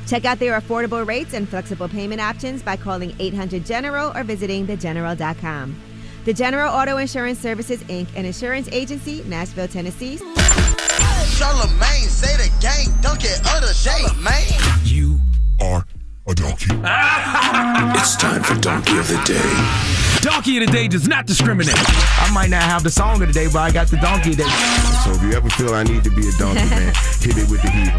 [0.08, 4.66] Check out their affordable rates and flexible payment options by calling 800 General or visiting
[4.66, 5.80] thegeneral.com.
[6.24, 10.16] The General Auto Insurance Services, Inc., an insurance agency, Nashville, Tennessee.
[11.36, 13.90] Charlamagne, say the gang, dunk it other day.
[13.90, 14.92] Charlamagne.
[14.92, 15.20] You
[15.60, 15.86] are
[16.26, 16.66] a donkey.
[18.00, 20.01] it's time for Donkey of the Day.
[20.22, 21.74] Donkey of the Day does not discriminate.
[21.76, 24.36] I might not have the song of the day, but I got the donkey of
[24.36, 24.50] the day.
[25.04, 27.60] So if you ever feel I need to be a donkey, man, hit it with
[27.60, 27.92] the heat.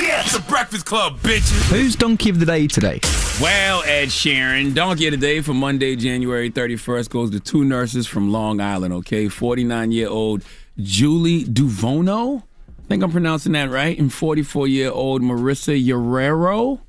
[0.00, 1.68] Yeah, it's the Breakfast Club, bitches.
[1.68, 3.00] Who's donkey of the day today?
[3.42, 8.06] Well, Ed Sheeran, Donkey of the Day for Monday, January 31st goes to two nurses
[8.06, 9.28] from Long Island, okay?
[9.28, 10.44] 49 year old
[10.78, 12.44] Julie DeVuono.
[12.68, 13.98] I think I'm pronouncing that right.
[13.98, 16.82] And 44 year old Marissa Guerrero.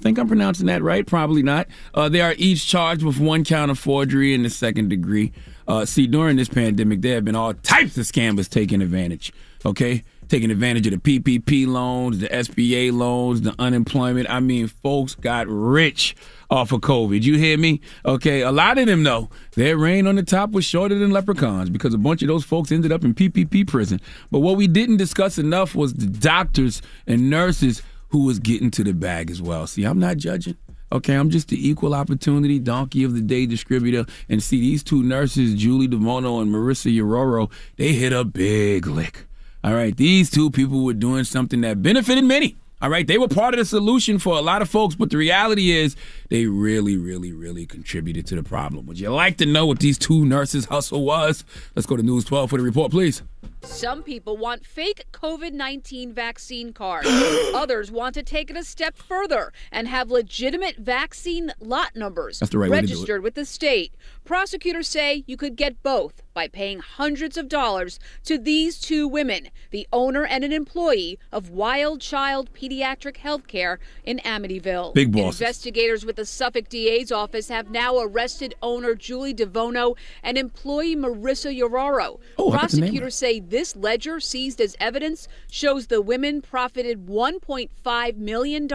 [0.00, 1.06] Think I'm pronouncing that right.
[1.06, 1.68] Probably not.
[1.94, 5.32] Uh, they are each charged with one count of forgery in the second degree.
[5.68, 9.32] Uh, see, during this pandemic, there have been all types of scammers taking advantage.
[9.64, 14.28] Okay, taking advantage of the PPP loans, the SBA loans, the unemployment.
[14.30, 16.14] I mean, folks got rich
[16.50, 17.22] off of COVID.
[17.22, 17.80] You hear me?
[18.04, 21.70] Okay, a lot of them though, their reign on the top was shorter than leprechauns
[21.70, 24.00] because a bunch of those folks ended up in PPP prison.
[24.30, 28.84] But what we didn't discuss enough was the doctors and nurses who was getting to
[28.84, 29.66] the bag as well.
[29.66, 30.56] See, I'm not judging.
[30.92, 34.06] Okay, I'm just the equal opportunity donkey of the day distributor.
[34.28, 39.26] And see, these two nurses, Julie DeMono and Marissa Urraro, they hit a big lick.
[39.64, 42.56] All right, these two people were doing something that benefited many.
[42.80, 45.16] All right, they were part of the solution for a lot of folks, but the
[45.16, 45.96] reality is
[46.28, 48.86] they really, really, really contributed to the problem.
[48.86, 51.42] Would you like to know what these two nurses' hustle was?
[51.74, 53.22] Let's go to News 12 for the report, please.
[53.62, 57.08] Some people want fake COVID 19 vaccine cards.
[57.54, 62.70] Others want to take it a step further and have legitimate vaccine lot numbers right
[62.70, 62.96] way to do it.
[62.96, 63.92] registered with the state.
[64.24, 69.48] Prosecutors say you could get both by paying hundreds of dollars to these two women,
[69.70, 74.94] the owner and an employee of Wild Child Pediatric Healthcare in Amityville.
[74.94, 75.40] Big bosses.
[75.40, 81.56] Investigators with the Suffolk DA's office have now arrested owner Julie DeVuono and employee Marissa
[81.56, 82.20] Urraro.
[82.38, 88.68] Oh, Prosecutors say this ledger seized as evidence shows the women profited $1.5 million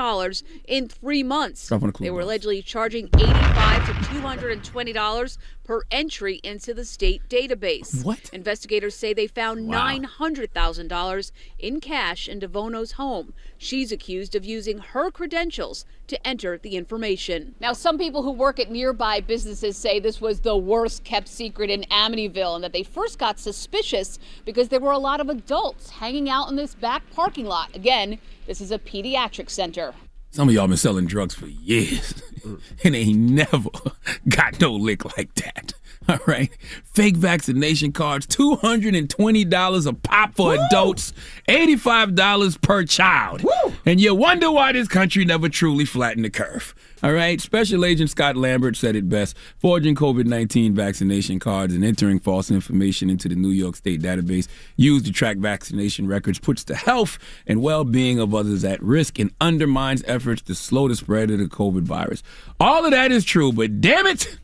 [0.67, 1.67] in three months.
[1.67, 6.85] Drop on a clue They were allegedly charging 85 to $220 per entry into the
[6.85, 8.03] state database.
[8.03, 8.29] What?
[8.33, 9.87] Investigators say they found Wow.
[9.89, 13.33] $900,000 in cash in DeVuono's home.
[13.57, 17.55] She's accused of using her credentials to enter the information.
[17.61, 21.69] Now, some people who work at nearby businesses say this was the worst kept secret
[21.69, 25.89] in Amityville and that they first got suspicious because there were a lot of adults
[25.89, 27.73] hanging out in this back parking lot.
[27.73, 29.93] Again, this is a pediatric center.
[30.31, 32.59] Some of y'all been selling drugs for years mm.
[32.83, 33.69] and ain't never
[34.29, 35.73] got no lick like that.
[36.09, 36.49] All right.
[36.83, 41.13] Fake vaccination cards, $220 a pop for adults,
[41.47, 43.45] $85 per child.
[43.85, 46.73] And you wonder why this country never truly flattened the curve.
[47.03, 47.39] All right.
[47.39, 52.51] Special Agent Scott Lampert said it best forging COVID 19 vaccination cards and entering false
[52.51, 54.47] information into the New York State database
[54.77, 59.17] used to track vaccination records puts the health and well being of others at risk
[59.17, 62.21] and undermines efforts to slow the spread of the COVID virus.
[62.59, 64.37] All of that is true, but damn it.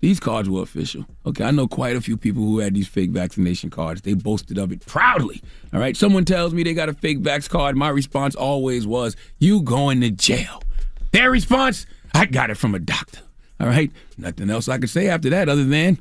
[0.00, 1.04] These cards were official.
[1.26, 4.00] Okay, I know quite a few people who had these fake vaccination cards.
[4.00, 5.42] They boasted of it proudly.
[5.74, 7.76] All right, someone tells me they got a fake vax card.
[7.76, 10.62] My response always was, You going to jail.
[11.12, 13.20] Their response, I got it from a doctor.
[13.60, 15.98] All right, nothing else I could say after that other than,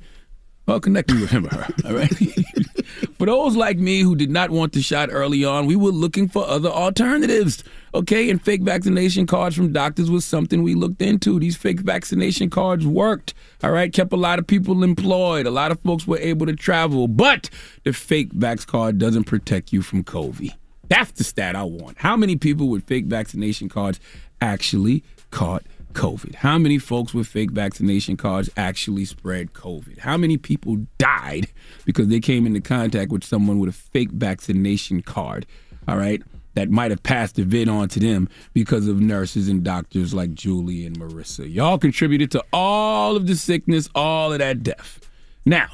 [0.66, 1.74] well, connect me with him or her.
[1.86, 2.14] All right.
[3.20, 6.30] For those like me who did not want the shot early on, we were looking
[6.30, 7.66] for other alternatives.
[7.94, 11.38] Okay, and fake vaccination cards from doctors was something we looked into.
[11.38, 13.34] These fake vaccination cards worked.
[13.62, 15.46] All right, kept a lot of people employed.
[15.46, 17.10] A lot of folks were able to travel.
[17.10, 17.50] But
[17.84, 20.52] the fake vax card doesn't protect you from COVID.
[20.88, 21.98] That's the stat I want.
[21.98, 24.00] How many people with fake vaccination cards
[24.40, 25.64] actually caught
[25.94, 26.36] COVID?
[26.36, 30.00] How many folks with fake vaccination cards actually spread COVID?
[30.00, 31.48] How many people died
[31.86, 35.46] because they came into contact with someone with a fake vaccination card?
[35.88, 36.22] All right.
[36.56, 40.34] That might have passed the vid on to them because of nurses and doctors like
[40.34, 41.52] Julie and Marissa.
[41.52, 45.00] Y'all contributed to all of the sickness, all of that death.
[45.46, 45.70] Now,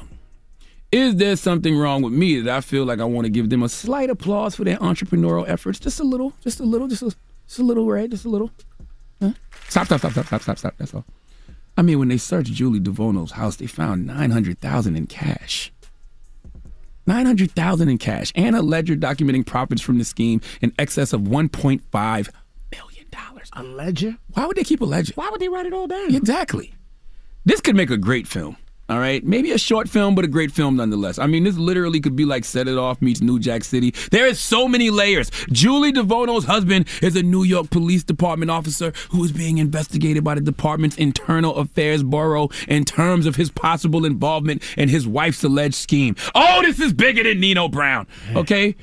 [0.92, 3.62] is there something wrong with me that I feel like I want to give them
[3.62, 5.80] a slight applause for their entrepreneurial efforts?
[5.80, 7.14] Just a little, just a little, just a,
[7.46, 8.08] just a little, right?
[8.08, 8.50] Just a little.
[9.68, 10.74] Stop, stop, stop, stop, stop, stop, stop.
[10.78, 11.04] That's all.
[11.76, 15.72] I mean, when they searched Julie DeVuono's house, they found nine hundred thousand in cash.
[17.06, 21.12] Nine hundred thousand in cash and a ledger documenting profits from the scheme in excess
[21.12, 22.30] of one point five
[22.72, 23.50] million dollars.
[23.52, 24.16] A ledger?
[24.32, 25.12] Why would they keep a ledger?
[25.14, 26.14] Why would they write it all down?
[26.14, 26.72] Exactly.
[27.44, 28.56] This could make a great film.
[28.88, 31.18] All right, maybe a short film, but a great film nonetheless.
[31.18, 33.92] I mean, this literally could be like Set It Off meets New Jack City.
[34.12, 35.28] There is so many layers.
[35.50, 40.36] Julie DeVuono's husband is a New York Police Department officer who is being investigated by
[40.36, 45.74] the department's Internal Affairs Bureau in terms of his possible involvement in his wife's alleged
[45.74, 46.14] scheme.
[46.36, 48.06] Oh, this is bigger than Nino Brown.
[48.36, 48.76] Okay.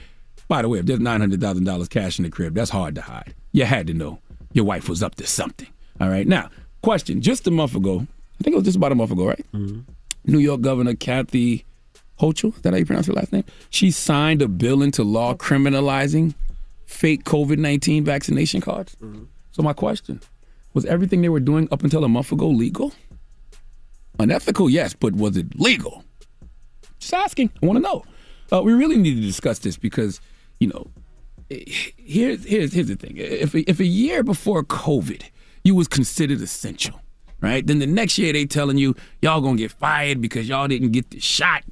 [0.49, 2.95] By the way, if there's nine hundred thousand dollars cash in the crib, that's hard
[2.95, 3.33] to hide.
[3.53, 4.19] You had to know
[4.51, 5.69] your wife was up to something.
[6.01, 6.27] All right.
[6.27, 6.49] Now,
[6.81, 8.05] question: Just a month ago,
[8.39, 9.45] I think it was just about a month ago, right?
[9.53, 9.91] Mm-hmm.
[10.25, 11.65] New York Governor Kathy
[12.19, 13.43] Hochul, is that how you pronounce her last name?
[13.69, 16.33] She signed a bill into law criminalizing
[16.85, 18.95] fake COVID 19 vaccination cards.
[19.51, 20.21] So, my question
[20.73, 22.93] was everything they were doing up until a month ago legal?
[24.19, 26.03] Unethical, yes, but was it legal?
[26.99, 27.51] Just asking.
[27.61, 28.03] I want to know.
[28.51, 30.21] Uh, we really need to discuss this because,
[30.59, 30.87] you know,
[31.49, 33.17] eh, here's here's here's the thing.
[33.17, 35.23] If a, if a year before COVID,
[35.63, 37.01] you was considered essential,
[37.43, 37.65] right?
[37.65, 41.11] Then the next year they telling you y'all gonna get fired because y'all didn't get
[41.11, 41.63] the shot.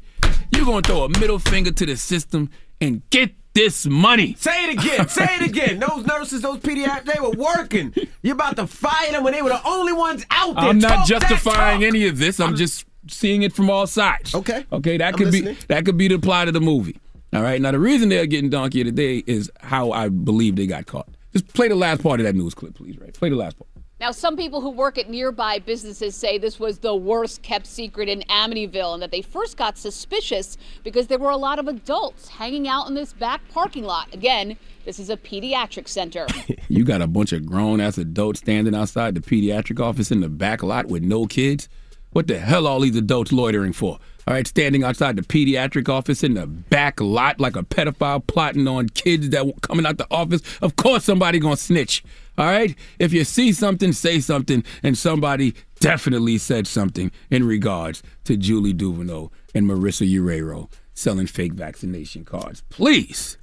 [0.53, 4.35] You gonna throw a middle finger to the system and get this money.
[4.37, 5.07] Say it again.
[5.07, 5.79] Say it again.
[5.87, 7.93] Those nurses, those pediatrics, they were working.
[8.21, 10.65] You're about to fire them when they were the only ones out there.
[10.65, 12.39] I'm not Talk justifying any of this.
[12.39, 14.33] I'm just seeing it from all sides.
[14.33, 14.65] Okay.
[14.71, 15.55] Okay, that I'm could listening.
[15.55, 16.97] be that could be the plot of the movie.
[17.33, 17.61] All right.
[17.61, 21.09] Now the reason they're getting donkey today is how I believe they got caught.
[21.33, 22.97] Just play the last part of that news clip, please.
[22.99, 23.13] Right.
[23.13, 23.67] Play the last part.
[24.01, 28.09] Now, some people who work at nearby businesses say this was the worst kept secret
[28.09, 32.27] in Amityville and that they first got suspicious because there were a lot of adults
[32.27, 34.11] hanging out in this back parking lot.
[34.11, 36.25] Again, this is a pediatric center.
[36.67, 40.29] You got a bunch of grown ass adults standing outside the pediatric office in the
[40.29, 41.67] back lot with no kids.
[42.11, 43.99] What the hell all these adults loitering for?
[44.27, 48.67] All right, standing outside the pediatric office in the back lot like a pedophile plotting
[48.67, 50.41] on kids that w- coming out the office.
[50.61, 52.03] Of course, somebody gonna snitch.
[52.37, 58.03] All right, if you see something, say something, and somebody definitely said something in regards
[58.25, 62.63] to Julie DeVuono and Marissa Urraro selling fake vaccination cards.
[62.69, 63.37] Please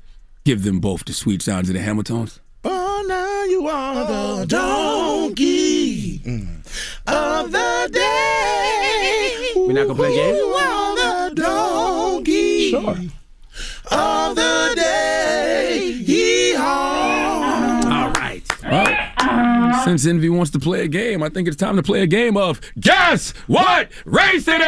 [0.44, 2.40] give them both the sweet sounds of the Hamiltons.
[2.64, 6.22] Oh, now you are the oh, donkey
[7.06, 8.37] of the day.
[9.68, 10.34] We're not gonna play a game?
[10.34, 10.96] You are
[11.28, 12.96] the donkey Sure.
[13.92, 16.02] of the day.
[16.06, 16.97] Yeehaw.
[19.20, 19.70] Right.
[19.72, 22.06] Well, since Envy wants to play a game, I think it's time to play a
[22.06, 24.60] game of Guess What Race It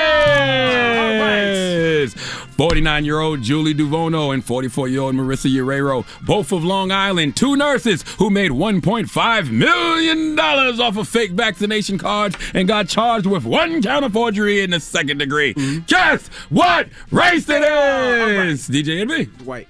[2.05, 2.15] Is!
[2.15, 7.37] 49 year old Julie DeVuono and 44 year old Marissa Urraro, both of Long Island,
[7.37, 13.45] two nurses who made $1.5 million off of fake vaccination cards and got charged with
[13.45, 15.55] one count of forgery in the second degree.
[15.55, 15.85] Mm-hmm.
[15.87, 18.69] Guess what race it is?
[18.69, 19.25] DJ Envy?
[19.45, 19.69] White.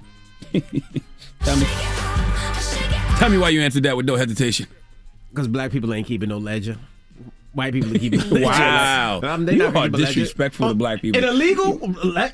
[3.20, 3.36] Tell me.
[3.38, 4.66] Why you answered that with no hesitation.
[5.30, 6.76] Because black people ain't keeping no ledger.
[7.52, 8.46] White people are keeping ledger.
[8.46, 9.20] Wow.
[9.22, 10.06] Um, they You not are keep a ledger.
[10.06, 11.20] disrespectful to black people.
[11.22, 11.78] In illegal,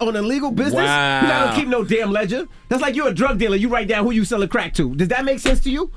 [0.01, 1.45] on illegal business, you're not Wow.
[1.47, 2.47] gonna keep no damn ledger.
[2.69, 3.57] That's like you're a drug dealer.
[3.57, 4.95] You write down who you sell selling crack to.
[4.95, 5.91] Does that make sense to you?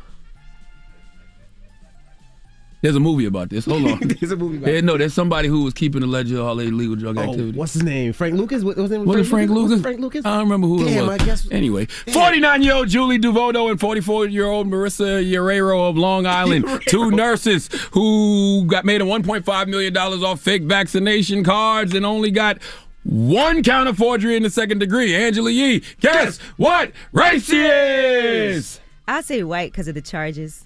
[2.82, 3.66] There's a movie about this.
[3.66, 4.00] Hold on.
[4.20, 6.56] There's a movie about Yeah, no, there's somebody who was keeping a ledger of all
[6.56, 7.58] their illegal drug Oh, activity.
[7.58, 8.14] what's his name?
[8.14, 8.64] Frank Lucas?
[8.64, 9.06] What was his name?
[9.06, 9.82] Was it Frank Was Lucas?
[9.82, 10.26] Frank Lucas?
[10.26, 11.22] I don't remember who Damn, it was.
[11.22, 11.48] I guess.
[11.52, 16.66] Anyway, 49 year old Julie DeVuono and 44 year old Marissa Urraro of Long Island,
[16.88, 22.60] two nurses who got made a $1.5 million off fake vaccination cards and only got
[23.04, 25.14] one count of forgery in the second degree.
[25.16, 28.80] Angela Yee, guess what race she is?
[29.06, 30.64] I'll say white because of the charges.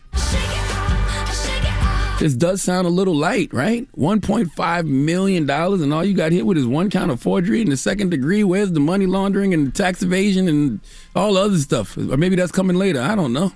[2.24, 3.86] This does sound a little light, right?
[3.98, 7.76] $1.5 million, and all you got hit with is one count of forgery in the
[7.76, 8.46] second degree.
[8.46, 10.80] Where's the money laundering and tax evasion and
[11.18, 11.98] all the other stuff?
[11.98, 13.02] Or maybe that's coming later.
[13.02, 13.52] I don't know.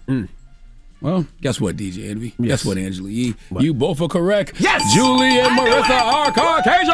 [1.00, 2.34] Well, guess what, DJ Envy?
[2.42, 3.36] Guess what, Angela Yee?
[3.58, 4.60] You both are correct.
[4.60, 4.94] Yes!
[4.94, 6.90] Julie and Marissa are Caucasian!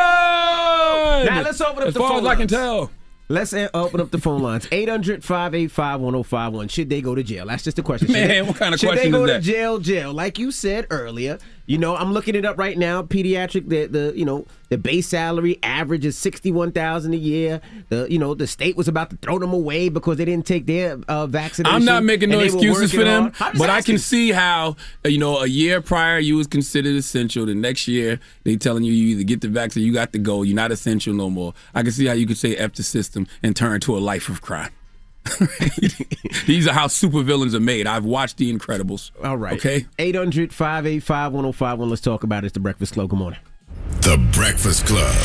[1.26, 2.52] Now let's open up as the phone as I can lines.
[2.52, 2.92] tell.
[3.30, 4.68] Let's uh, open up the phone lines.
[4.68, 6.70] 800-585-1051.
[6.70, 7.46] Should they go to jail?
[7.48, 8.08] That's just the question.
[8.10, 9.04] Should Man, they- what kind of question is that?
[9.06, 9.78] should they go to jail?
[9.80, 10.14] Jail.
[10.14, 13.04] Like you said earlier, you know, I'm looking it up right now.
[13.04, 17.62] Pediatric, the the you know the base salary average is sixty one thousand a year.
[17.90, 20.66] The you know the state was about to throw them away because they didn't take
[20.66, 21.74] their uh, vaccination.
[21.74, 24.76] I'm not making no and they were excuses for them, but I can see how
[25.06, 27.46] uh, you know a year prior you was considered essential.
[27.46, 30.44] The next year they telling you you either get the vaccine, you got to go,
[30.44, 31.54] you're not essential no more.
[31.74, 34.28] I can see how you could say f the system and turn to a life
[34.28, 34.72] of crime.
[36.48, 37.88] These are how supervillains are made.
[37.88, 39.12] I've watched The Incredibles.
[39.24, 39.58] All right.
[39.58, 39.86] Okay.
[39.98, 41.90] 800-585-1051.
[41.90, 42.48] Let's talk about it.
[42.48, 43.10] It's the Breakfast Club.
[43.10, 43.40] Good morning.
[44.02, 45.16] The Breakfast Club.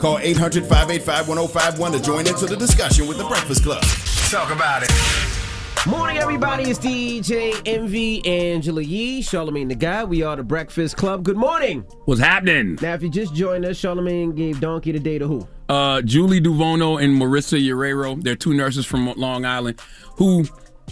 [0.00, 3.82] Call 800 585 1051 to join into the discussion with The Breakfast Club.
[4.30, 4.90] Talk about it.
[5.86, 6.70] Morning, everybody.
[6.70, 10.08] It's DJ Envy Angela Yee, Charlamagne tha God.
[10.08, 11.24] We are the Breakfast Club.
[11.24, 11.84] Good morning.
[12.06, 12.78] What's happening?
[12.80, 15.46] Now, if you just joined us, Charlamagne gave Donkey the day to who?
[15.68, 18.14] uh, Julie DeVuono and Marissa Guerrero.
[18.14, 19.78] They're two nurses from Long Island
[20.16, 20.44] who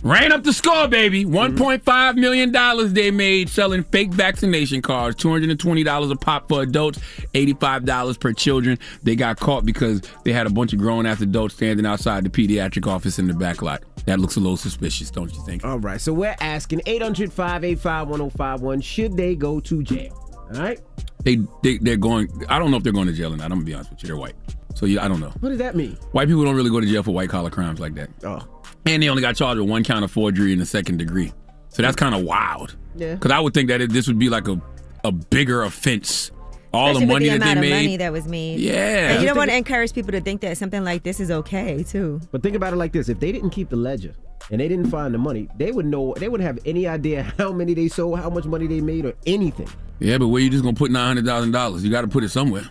[0.03, 1.25] ran up the score, baby.
[1.25, 1.57] Mm-hmm.
[1.57, 5.17] $1.5 million they made selling fake vaccination cards.
[5.23, 6.99] $220 a pop for adults,
[7.35, 8.79] $85 per children.
[9.03, 12.31] They got caught because they had a bunch of grown ass adults standing outside the
[12.31, 13.83] pediatric office in the back lot.
[14.07, 15.65] That looks a little suspicious, don't you think?
[15.65, 20.19] All right, so we're asking 800 585 1051 should they go to jail?
[20.55, 20.81] All right?
[21.25, 23.45] They, they, they're going, I don't know if they're going to jail or not.
[23.45, 24.09] I'm going to be honest with you.
[24.09, 24.35] They're white.
[24.75, 25.33] So yeah, I don't know.
[25.41, 25.97] What does that mean?
[26.13, 28.11] White people don't really go to jail for white collar crimes like that.
[28.25, 28.41] Oh.
[28.87, 31.33] And they only got charged with one count of forgery in the second degree.
[31.69, 32.77] So that's kind of wild.
[32.97, 33.15] Yeah.
[33.15, 34.61] Because I would think that it, this would be like a,
[35.05, 36.31] a bigger offense.
[36.75, 37.73] All Especially the with money the that they made.
[37.73, 38.61] of money that was made.
[38.61, 39.11] Yeah.
[39.13, 41.83] And you don't want to encourage people to think that something like this is okay
[41.83, 42.21] too.
[42.31, 44.15] But think about it like this: if they didn't keep the ledger
[44.51, 46.15] and they didn't find the money, they would know.
[46.17, 49.13] They wouldn't have any idea how many they sold, how much money they made, or
[49.27, 49.69] anything.
[50.01, 51.85] Yeah, but where you just gonna put nine hundred thousand dollars?
[51.85, 52.65] You got to put it somewhere.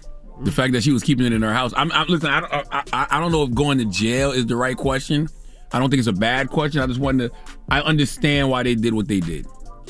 [0.44, 1.74] The fact that she was keeping it in her house.
[1.76, 2.30] I'm, I'm listen.
[2.30, 5.30] I don't, I, I, I don't know if going to jail is the right question.
[5.72, 6.82] I don't think it's a bad question.
[6.82, 7.38] I just wanted to.
[7.70, 9.46] I understand why they did what they did.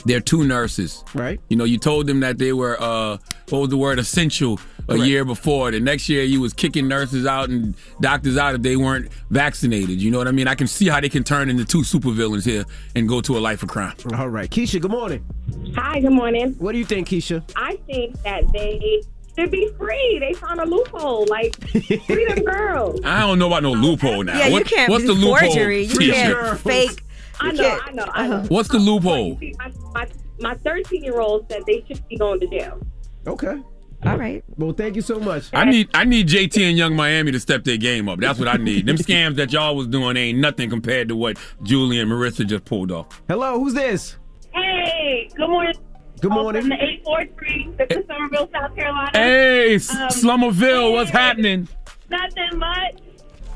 [0.06, 1.39] They're two nurses, right?
[1.49, 3.18] You know, you told them that they were uh,
[3.49, 5.04] what was the word essential a Correct.
[5.04, 5.72] year before.
[5.72, 10.02] The next year, you was kicking nurses out and doctors out if they weren't vaccinated.
[10.02, 10.47] You know what I mean?
[10.47, 13.39] I can see how they can turn into two supervillains here and go to a
[13.39, 13.95] life of crime.
[14.16, 14.82] All right, Keisha.
[14.82, 15.24] Good morning.
[15.76, 16.56] Hi, good morning.
[16.58, 17.43] What do you think, Keisha?
[17.56, 19.04] I think that they
[19.38, 20.18] should be free.
[20.20, 21.26] They found a loophole.
[21.28, 23.00] Like, free them girls.
[23.06, 24.38] I don't know about no loophole now.
[24.38, 25.50] Yeah, you can't what's do the loophole?
[25.50, 25.84] forgery.
[25.84, 27.04] You can't fake.
[27.40, 28.42] I know, can't- I know, I uh-huh.
[28.42, 28.48] know.
[28.50, 29.40] What's the loophole?
[29.58, 30.08] My, my,
[30.40, 32.80] my 13 year old said they should be going to jail.
[33.26, 33.62] Okay.
[34.04, 34.44] All right.
[34.58, 35.50] Well, thank you so much.
[35.54, 38.20] I need I need JT and Yung Miami to step their game up.
[38.20, 38.88] That's what I need.
[38.88, 42.66] Them scams that y'all was doing ain't nothing compared to what Julie and Marissa just
[42.66, 43.22] pulled off.
[43.28, 44.18] Hello, who's this?
[44.54, 45.76] Hey, good morning.
[46.22, 46.61] Good morning.
[46.61, 49.09] From the 843, this is Summerville, South Carolina.
[49.13, 51.67] Hey, Um, Slummerville, what's happening?
[52.09, 52.95] Nothing much.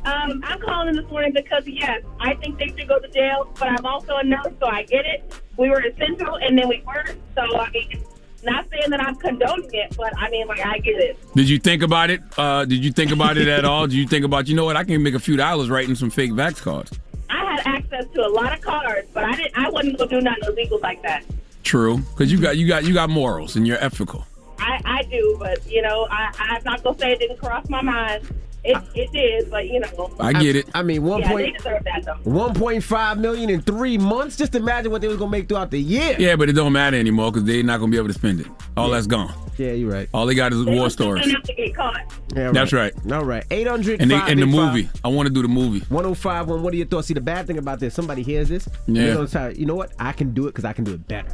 [0.05, 3.69] Um, I'm calling this morning because, yes, I think they should go to jail, but
[3.69, 5.39] I'm also a nurse, so I get it.
[5.57, 7.19] We were essential, and then we weren't.
[7.35, 8.03] So, I mean,
[8.43, 11.19] not saying that I'm condoning it, but I mean, like, I get it.
[11.35, 12.21] Did you think about it?
[12.37, 13.85] Uh, did you think about it at all?
[13.87, 14.75] Did you think about you know what?
[14.75, 16.91] I can make a few dollars writing some fake vax cards.
[17.29, 19.55] I had access to a lot of cards, but I didn't.
[19.57, 21.23] I wasn't gonna do nothing illegal like that.
[21.65, 22.45] True, because you mm-hmm.
[22.45, 24.23] got you got you got morals and you're ethical.
[24.59, 27.81] I, I do, but you know, I, I'm not gonna say it didn't cross my
[27.81, 28.23] mind.
[28.63, 30.11] It, it did, but you know.
[30.19, 30.67] I get it.
[30.75, 34.37] I mean, one yeah, point they that 1.5 million in three months.
[34.37, 36.15] Just imagine what they was gonna make throughout the year.
[36.19, 38.47] Yeah, but it don't matter anymore because they're not gonna be able to spend it.
[38.77, 39.33] All that's gone.
[39.57, 40.07] Yeah, you're right.
[40.13, 41.27] All they got is war stories.
[41.27, 42.13] Enough to get caught.
[42.35, 42.93] Yeah, That's right.
[43.11, 43.43] All right.
[43.49, 44.89] 800 And they, and the movie.
[45.03, 45.79] I want to do the movie.
[45.87, 46.61] 1051.
[46.61, 47.07] What are your thoughts?
[47.07, 48.67] See, the bad thing about this, somebody hears this.
[48.85, 49.13] Yeah.
[49.13, 49.93] They're gonna you know what?
[49.97, 51.29] I can do it because I can do it better.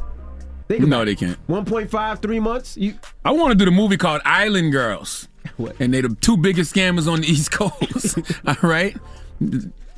[0.78, 1.36] Think No, they can't.
[1.48, 2.78] 1.5, three months.
[2.78, 2.94] You
[3.24, 5.28] I want to do the movie called Island Girls.
[5.78, 8.18] And they're the two biggest scammers on the East Coast.
[8.46, 8.96] All right?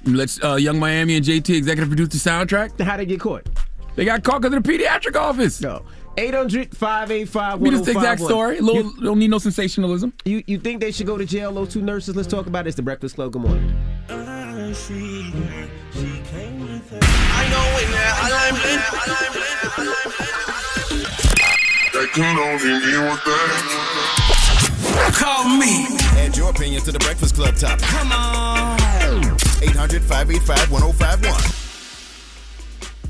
[0.05, 2.79] Let's uh, Yung Miami and JT executive produce the soundtrack.
[2.81, 3.49] How they get caught?
[3.95, 5.61] They got caught because of the pediatric office.
[5.61, 5.85] No.
[6.16, 8.61] 800 585 Be the exact story.
[8.61, 10.12] Little, don't need no sensationalism.
[10.25, 12.16] You, you think they should go to jail, those two nurses?
[12.16, 12.68] Let's talk about it.
[12.68, 13.33] It's the Breakfast Club.
[13.33, 13.75] Good morning.
[25.13, 25.87] Call me.
[26.19, 27.85] Add your opinion to the Breakfast Club topic.
[27.87, 28.79] Come on.
[29.63, 31.64] 800 585 1051.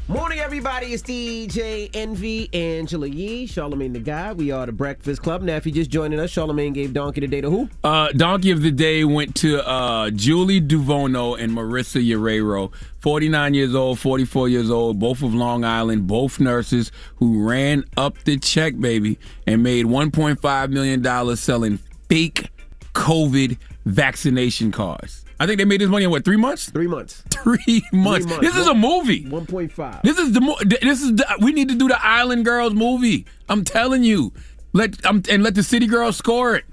[0.07, 0.89] Morning, everybody.
[0.89, 4.37] It's DJ Envy, Angela Yee, Charlamagne tha God.
[4.37, 5.41] We are the Breakfast Club.
[5.41, 7.71] Now, if you're just joining us, Charlamagne gave Donkey today to who?
[7.83, 13.75] Uh, Donkey of the Day went to uh, Julie DeVuono and Marissa Guerrero, 49 years
[13.75, 18.79] old, 44 years old, both of Long Island, both nurses who ran up the check,
[18.79, 21.79] baby, and made $1.5 million selling
[22.11, 22.51] fake
[22.93, 25.24] COVID vaccination cards.
[25.41, 26.71] I think they made this money in what, three months?
[26.71, 27.23] Three months.
[27.31, 28.27] Three months.
[28.27, 28.41] months.
[28.41, 29.25] This is a movie.
[29.25, 30.03] 1.5.
[30.03, 33.27] This is the mo- this is the, we need to do the Island Girls movie.
[33.49, 34.33] I'm telling you.
[34.73, 36.65] Let um, and let the City Girls score it.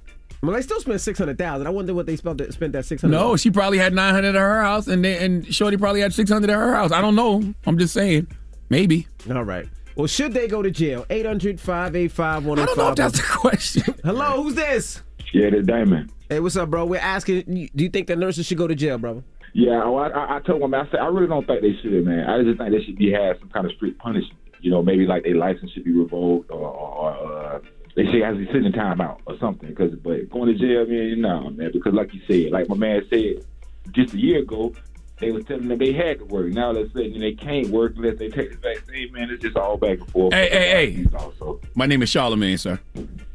[0.42, 3.52] Well, they still spent 600000 I wonder what they spent, spent that 600 No, she
[3.52, 6.74] probably had 900 at her house, and they, and Shorty probably had 600 at her
[6.74, 6.92] house.
[6.92, 7.54] I don't know.
[7.68, 8.28] I'm just saying,
[8.70, 9.08] maybe.
[9.30, 9.70] All right.
[9.96, 11.06] Well, should they go to jail?
[11.12, 13.94] 800 585 I don't know if that's the question.
[14.04, 15.02] Hello, who's this?
[15.32, 16.12] Yeah, the Diamond.
[16.30, 16.86] Hey, what's up, bro?
[16.86, 19.24] We're asking, do you think the nurses should go to jail, brother?
[19.54, 22.06] Yeah, well, I, I, I told them, I said, I really don't think they should,
[22.06, 22.30] man.
[22.30, 24.40] I just think they should be had some kind of strict punishment.
[24.62, 27.60] You know, maybe like their license should be revoked or, or, or uh,
[27.96, 29.70] they should have to sit in time out or something.
[29.70, 31.72] Because, but going to jail, man, no, man.
[31.74, 33.46] Because like you said, like my man said
[33.92, 34.74] just a year ago,
[35.20, 36.52] they was telling them they had to work.
[36.52, 39.12] Now they're saying they can't work unless they take the vaccine.
[39.12, 40.34] Man, it's just all back and forth.
[40.34, 41.06] Hey, hey, hey.
[41.16, 41.60] Also.
[41.76, 42.80] My name is Charlamagne, sir.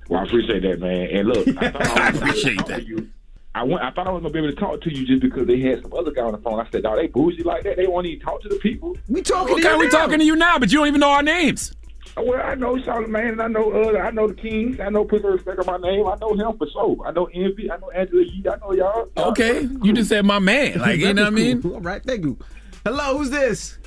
[0.09, 1.09] Well, I appreciate that, man.
[1.11, 3.11] And look, I thought I, appreciate gonna be able to talk to you.
[3.55, 3.83] I went.
[3.83, 5.83] I thought I was gonna be able to talk to you just because they had
[5.83, 6.61] some other guy on the phone.
[6.61, 7.77] I said, "Dog, they bougie like that.
[7.77, 10.59] They won't even talk to the people." We talking Okay, we talking to you now,
[10.59, 11.73] but you don't even know our names.
[12.17, 14.79] Well, I know Charlamagne, and I know uh, I know the Kings.
[14.79, 16.07] I know put some respect on my name.
[16.07, 17.07] I know him for sure.
[17.07, 17.71] I know Envy.
[17.71, 18.45] I know Angela Yee.
[18.47, 19.11] I know y'all.
[19.17, 20.79] Okay, you just said my man.
[20.79, 21.63] Like you know what I mean?
[21.65, 22.39] All right, thank you.
[22.85, 23.79] Hello, who's this?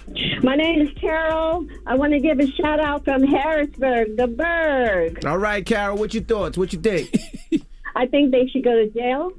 [0.44, 1.66] My name is Carol.
[1.86, 5.26] I want to give a shout out from Harrisburg, the Berg.
[5.26, 6.58] All right, Carol, what's your thoughts?
[6.58, 7.16] What you think?
[7.96, 9.32] I think they should go to jail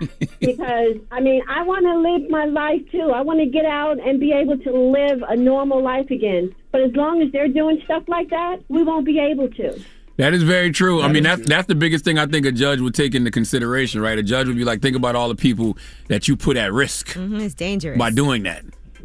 [0.40, 3.12] because I mean I want to live my life too.
[3.14, 6.54] I want to get out and be able to live a normal life again.
[6.72, 9.80] But as long as they're doing stuff like that, we won't be able to.
[10.16, 11.00] That is very true.
[11.00, 14.02] I mean, that's that's the biggest thing I think a judge would take into consideration,
[14.02, 14.18] right?
[14.18, 17.12] A judge would be like, think about all the people that you put at risk
[17.14, 17.98] hmm it's dangerous.
[17.98, 18.64] by doing that.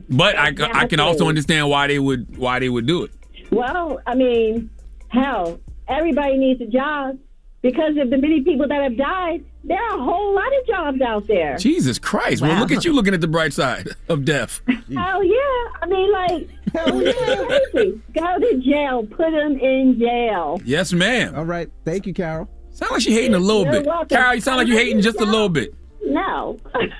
[0.10, 3.12] But I, I can also understand why they would why they would do it.
[3.51, 4.70] Well, I mean,
[5.10, 7.18] hell, everybody needs a job
[7.62, 9.43] because of the many people that have died.
[9.64, 11.58] There are a whole lot of jobs out there.
[11.58, 12.41] Jesus Christ!
[12.41, 14.62] Well, look at you looking at the bright side of death.
[14.68, 15.68] Hell yeah!
[15.82, 17.60] I mean, like, hell oh, yeah!
[17.72, 18.01] crazy.
[18.14, 19.06] Go to jail.
[19.08, 20.62] Put them in jail.
[20.64, 21.36] Yes, ma'am.
[21.36, 22.47] All right, thank you, Carol.
[22.72, 23.86] Sound like she hating a little You're bit.
[23.86, 24.10] welcome.
[24.10, 25.74] Carol, you sound like you hating just a little bit.
[26.04, 26.58] No.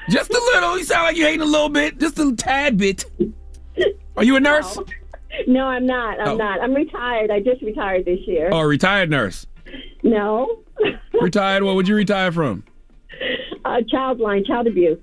[0.10, 0.78] Just a little.
[0.78, 2.00] You sound like you're hating a little bit.
[2.00, 3.06] Just a tad bit.
[4.18, 4.78] Are you a nurse?
[5.48, 6.20] No, I'm not.
[6.20, 6.36] I'm Oh.
[6.38, 6.62] not.
[6.62, 7.30] I'm retired.
[7.32, 8.50] I just retired this year.
[8.52, 9.46] Oh, a retired nurse.
[10.04, 10.60] No.
[11.22, 11.64] Retired.
[11.64, 12.64] What would you retire from?
[13.64, 15.00] Uh, child line, child abuse.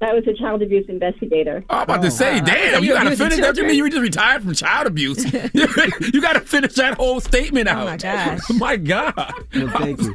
[0.00, 1.64] That was a child abuse investigator.
[1.70, 3.56] I'm about to say, damn, you gotta finish that.
[3.56, 5.24] You mean you just retired from child abuse?
[5.54, 7.82] you gotta finish that whole statement out.
[7.82, 8.40] Oh my gosh.
[8.50, 9.34] my God.
[9.54, 10.12] Well, thank you.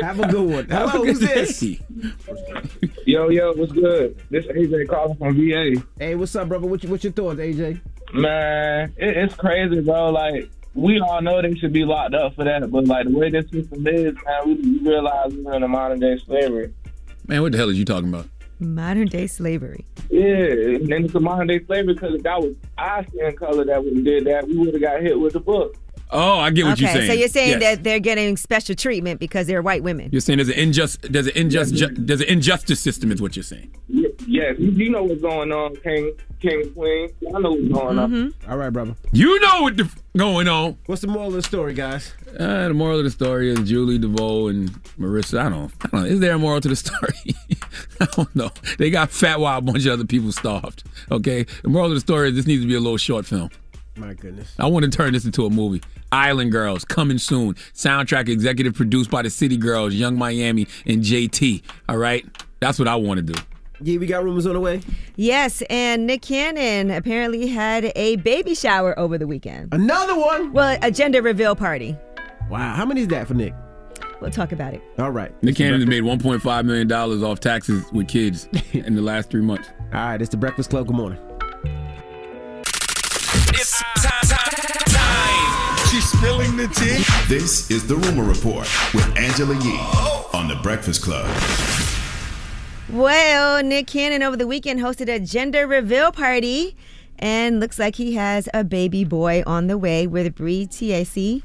[0.00, 0.64] Have a good one.
[0.66, 1.62] Hello, good who's this?
[3.06, 4.16] Yo, yo, what's good?
[4.30, 5.82] This AJ calling from VA.
[5.98, 6.66] Hey, what's up, brother?
[6.66, 7.80] What's your, what's your thoughts, AJ?
[8.12, 10.10] Man, it, it's crazy, bro.
[10.10, 13.30] Like, we all know they should be locked up for that, but like the way
[13.30, 16.72] this system is, man, we, we realize we're in a modern day slavery.
[17.26, 18.28] Man, what the hell is you talking about?
[18.60, 19.86] Modern day slavery.
[20.10, 23.82] Yeah, and it's a modern day slavery because if that was our skin color that
[23.82, 25.76] would have did that, we would have got hit with the book.
[26.12, 27.06] Oh, I get what okay, you're saying.
[27.08, 27.76] so you're saying Yes.
[27.76, 30.08] that they're getting special treatment because they're white women.
[30.12, 33.36] You're saying there's an unjust, there's an unjust, ju- there's an injustice system, is what
[33.36, 33.74] you're saying.
[33.88, 37.08] Y- Yes, you, you know what's going on, King, King, Queen.
[37.34, 38.34] I know what's going on.
[38.48, 38.94] All right, brother.
[39.12, 40.76] You know what's the f- going on.
[40.86, 42.12] What's the moral of the story, guys?
[42.38, 45.40] Uh, the moral of the story is Julie DeVoe and Marissa.
[45.40, 46.04] I don't, I don't know.
[46.04, 47.34] Is there a moral to the story?
[48.00, 48.50] I don't know.
[48.78, 50.84] They got fat while a bunch of other people starved.
[51.10, 51.44] Okay.
[51.62, 53.50] The moral of the story is this needs to be a little short film.
[53.96, 54.54] My goodness.
[54.58, 55.82] I want to turn this into a movie.
[56.12, 57.54] Island Girls coming soon.
[57.74, 61.62] Soundtrack executive produced by the City Girls, Yung Miami, and JT.
[61.88, 62.24] All right,
[62.60, 63.40] that's what I want to do.
[63.82, 64.82] Yeah, we got rumors on the way.
[65.16, 69.72] Yes, and Nick Cannon apparently had a baby shower over the weekend.
[69.72, 70.52] Another one?
[70.52, 71.96] Well, a gender reveal party.
[72.50, 73.54] Wow, how many is that for Nick?
[74.20, 74.82] We'll talk about it.
[74.98, 75.32] All right.
[75.42, 79.40] Nick Cannon has made 1.5 million dollars off taxes with kids in the last three
[79.40, 79.68] months.
[79.94, 80.86] All right, it's the Breakfast Club.
[80.86, 81.18] Good morning.
[86.20, 86.28] Time.
[86.28, 87.02] Spilling the tea.
[87.34, 89.80] This is the Rumor Report with Angela Yee
[90.34, 91.26] on the Breakfast Club.
[92.90, 96.76] Well, Nick Cannon over the weekend hosted a gender reveal party,
[97.18, 101.42] and looks like he has a baby boy on the way with Bre Tiesi.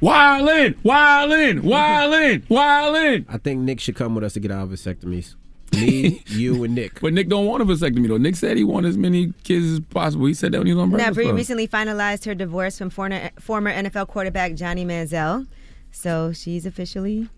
[0.00, 3.26] Wildin', wildin', wildin', wildin'.
[3.28, 5.34] I think Nick should come with us to get our vasectomies.
[5.76, 7.00] Me, you, and Nick.
[7.00, 8.16] But Nick don't want a vasectomy though.
[8.16, 10.26] Nick said he wanted as many kids as possible.
[10.26, 11.36] He said that when he was on Now, Breakfast Bre Club.
[11.36, 15.46] recently finalized her divorce from former, former NFL quarterback Johnny Manziel.
[15.90, 17.28] So she's officially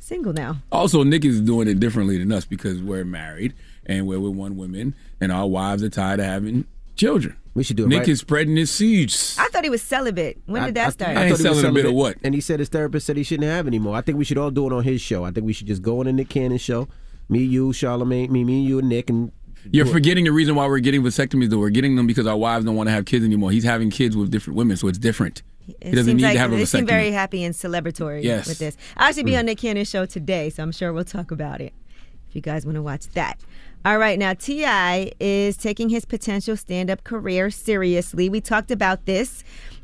[0.00, 0.58] single now.
[0.70, 3.54] Also, Nick is doing it differently than us because we're married
[3.86, 6.66] and we're with one woman, and our wives are tired of having
[6.96, 7.36] children.
[7.54, 8.08] We should do it Nick right.
[8.08, 9.36] is spreading his seeds.
[9.38, 10.40] I thought he was celibate.
[10.46, 11.16] When did that start?
[11.16, 12.16] I ain't thought he was selling a bit of what?
[12.22, 13.94] And he said his therapist said he shouldn't have anymore.
[13.94, 15.24] I think we should all do it on his show.
[15.24, 16.88] I think we should just go on the Nick Cannon show.
[17.32, 19.32] Me, you, Charlamagne, me, me, you, and Nick, and
[19.70, 21.48] You're forgetting the reason why we're getting vasectomies.
[21.50, 23.50] Though we're getting them because our wives don't want to have kids anymore.
[23.50, 25.42] He's having kids with different women, so it's different.
[25.68, 28.22] It he doesn't seems need like to have a they seem very happy and celebratory
[28.24, 28.48] Yes.
[28.48, 28.76] with this.
[28.96, 29.38] I'll actually be Mm.
[29.40, 31.72] on Nick Cannon's show today, so I'm sure we'll talk about it
[32.28, 33.38] if you guys want to watch that.
[33.84, 35.12] All right, now T.I.
[35.20, 38.28] is taking his potential stand up career seriously.
[38.28, 39.42] We talked about this.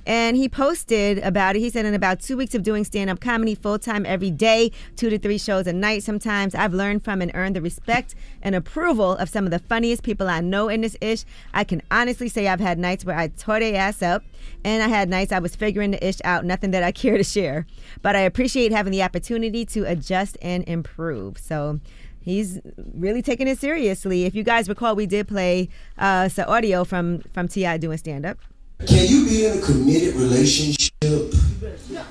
[0.09, 1.59] And he posted about it.
[1.59, 4.72] He said, in about two weeks of doing stand up comedy full time every day,
[4.96, 8.54] two to three shows a night sometimes, I've learned from and earned the respect and
[8.54, 11.24] approval of some of the funniest people I know in this ish.
[11.52, 14.24] I can honestly say I've had nights where I tore their ass up,
[14.64, 17.24] and I had nights I was figuring the ish out, nothing that I care to
[17.24, 17.66] share.
[18.00, 21.36] But I appreciate having the opportunity to adjust and improve.
[21.36, 21.80] So,
[22.20, 22.61] He's
[22.92, 24.26] really taking it seriously.
[24.26, 27.78] If you guys recall, we did play uh, some audio from from T.I.
[27.78, 28.38] doing stand up.
[28.87, 31.35] Can you be in a committed relationship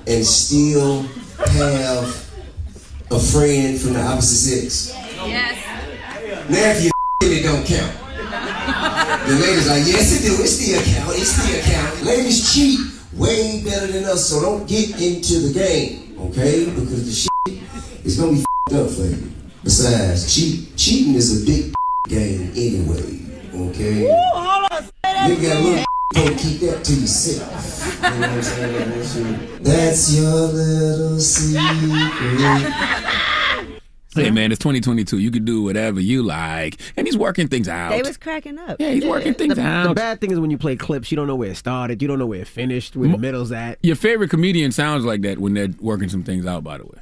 [0.06, 2.30] and still have
[3.10, 4.94] a friend from the opposite sex?
[5.26, 5.56] Yes.
[6.50, 6.90] Now, if you
[7.20, 7.92] it don't count.
[9.26, 10.42] The ladies like, yes, it do.
[10.42, 11.16] It still count.
[11.16, 12.02] It still count.
[12.02, 12.78] Ladies cheat
[13.14, 16.64] way better than us, so don't get into the game, okay?
[16.66, 17.62] Because the shit
[18.04, 19.32] is gonna be fed up for you.
[19.64, 21.74] Besides, cheat cheating is a big
[22.08, 23.20] game anyway,
[23.54, 24.02] okay?
[25.28, 25.84] You got a little
[26.14, 28.02] don't keep that to yourself.
[28.02, 29.62] You know what I'm saying?
[29.62, 32.74] That's your little secret.
[34.14, 35.18] Hey man, it's 2022.
[35.18, 37.90] You can do whatever you like, and he's working things out.
[37.90, 38.80] They was cracking up.
[38.80, 39.88] Yeah, he's working things the, out.
[39.88, 42.08] The bad thing is when you play clips, you don't know where it started, you
[42.08, 43.78] don't know where it finished, where the middle's at.
[43.82, 46.64] Your favorite comedian sounds like that when they're working some things out.
[46.64, 46.98] By the way,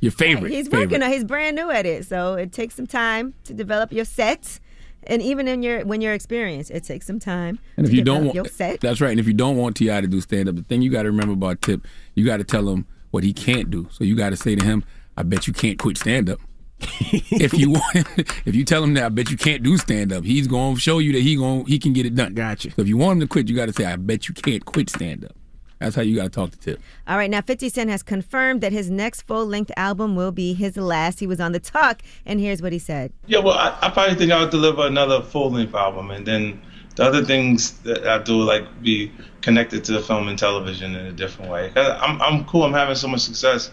[0.00, 0.52] your favorite.
[0.52, 0.90] He's favorite.
[0.90, 1.10] working on.
[1.10, 4.60] He's brand new at it, so it takes some time to develop your sets.
[5.04, 7.58] And even in your when you're experienced, it takes some time.
[7.76, 9.10] And if to you don't want, your set, that's right.
[9.10, 10.00] And if you don't want T.I.
[10.00, 12.44] to do stand up, the thing you got to remember about Tip, you got to
[12.44, 13.88] tell him what he can't do.
[13.90, 14.84] So you got to say to him,
[15.16, 16.38] "I bet you can't quit stand up."
[16.80, 17.94] if you want,
[18.46, 20.24] if you tell him that, I bet you can't do stand up.
[20.24, 22.34] He's going to show you that he going he can get it done.
[22.34, 22.70] Gotcha.
[22.70, 24.64] So if you want him to quit, you got to say, "I bet you can't
[24.64, 25.32] quit stand up."
[25.80, 26.80] That's how you got to talk to Tip.
[27.08, 30.52] All right, now 50 Cent has confirmed that his next full length album will be
[30.52, 31.20] his last.
[31.20, 33.12] He was on the talk, and here's what he said.
[33.26, 36.60] Yeah, well, I, I probably think I'll deliver another full length album, and then
[36.96, 39.10] the other things that I do like be
[39.40, 41.72] connected to the film and television in a different way.
[41.74, 42.64] I'm I'm cool.
[42.64, 43.70] I'm having so much success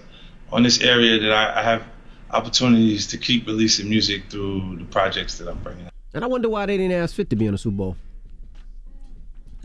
[0.52, 1.84] on this area that I, I have
[2.32, 5.90] opportunities to keep releasing music through the projects that I'm bringing.
[6.14, 7.98] And I wonder why they didn't ask Fif to be on the Super Bowl.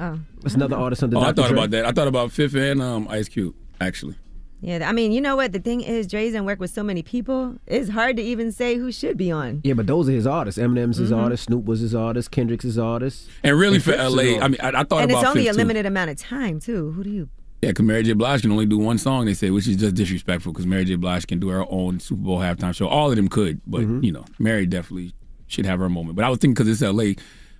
[0.03, 0.18] Oh.
[0.42, 1.34] That's another artist under Oh, I Dr.
[1.36, 1.59] thought Dre.
[1.59, 1.86] about that.
[1.86, 4.16] I thought about Fif and um, Ice Cube actually.
[4.64, 5.53] Yeah, I mean, you know what?
[5.53, 7.57] The thing is, Dre's and work with so many people.
[7.66, 9.61] It's hard to even say who should be on.
[9.64, 10.61] Yeah, but those are his artists.
[10.61, 11.16] Eminem's his Mhm.
[11.18, 11.44] artist.
[11.44, 12.30] Snoop was his artist.
[12.30, 13.28] Kendrick's his artist.
[13.42, 14.50] And really for Fif's his LA, I artist.
[14.50, 15.59] mean, I, I thought and about it's only Fif a too.
[15.59, 16.92] limited amount of time too.
[16.92, 17.28] Who do you?
[17.61, 18.12] Yeah, because Mary J.
[18.12, 20.94] Blige can only do one song, they say, which is just disrespectful because Mary J.
[20.94, 22.86] Blige can do her own Super Bowl halftime show.
[22.88, 24.05] All of them could, but, Mm-hmm.
[24.05, 25.12] you know, Mary definitely
[25.48, 26.14] should have her moment.
[26.14, 27.14] But I was thinking because it's LA,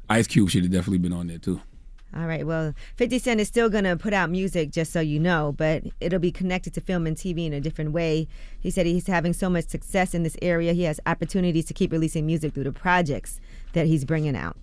[0.09, 1.61] Ice Cube should have definitely been on there too.
[2.15, 2.47] All right.
[2.47, 5.83] Well, 50 Cent is still going to put out music, just so you know, but
[6.01, 8.29] it'll be connected to film and TV in a different way.
[8.61, 10.75] He said he's having so much success in this area.
[10.75, 13.41] He has opportunities to keep releasing music through the projects
[13.73, 14.57] that he's bringing out.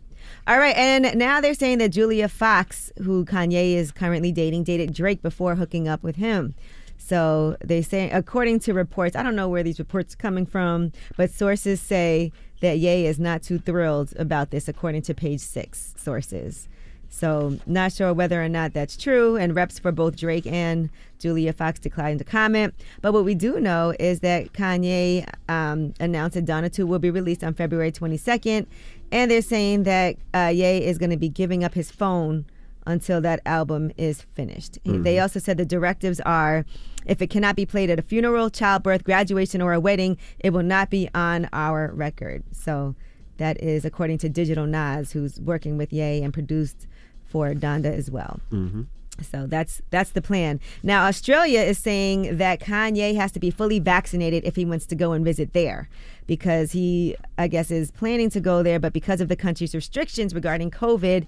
[0.47, 0.76] All right.
[0.76, 5.56] And now they're saying that Julia Fox, who Kanye is currently dating, dated Drake before
[5.56, 6.54] hooking up with him.
[6.97, 10.91] So they say, according to reports, I don't know where these reports are coming from,
[11.18, 12.32] but sources say
[12.62, 16.68] that Ye is not too thrilled about this, according to page six sources.
[17.10, 19.36] So, not sure whether or not that's true.
[19.36, 20.89] And reps for both Drake and
[21.20, 22.74] Julia Fox declined to comment.
[23.01, 27.10] But what we do know is that Kanye um, announced that Donda 2 will be
[27.12, 28.68] released on February 22nd.
[29.12, 32.45] And they're saying that uh, Ye is going to be giving up his phone
[32.86, 34.80] until that album is finished.
[34.84, 35.03] Mhm.
[35.03, 36.66] They also said the directives are
[37.05, 40.64] if it cannot be played at a funeral, childbirth, graduation, or a wedding, it will
[40.64, 42.43] not be on our record.
[42.51, 42.96] So
[43.38, 46.88] that is according to Digital Nas, who's working with Ye and produced
[47.30, 48.39] for Donda as well.
[48.51, 48.84] Mm-hmm.
[49.24, 50.60] So that's that's the plan.
[50.82, 54.96] Now Australia is saying that Kanye has to be fully vaccinated if he wants to
[54.96, 55.89] go and visit there
[56.26, 60.34] because he I guess is planning to go there but because of the country's restrictions
[60.34, 61.26] regarding COVID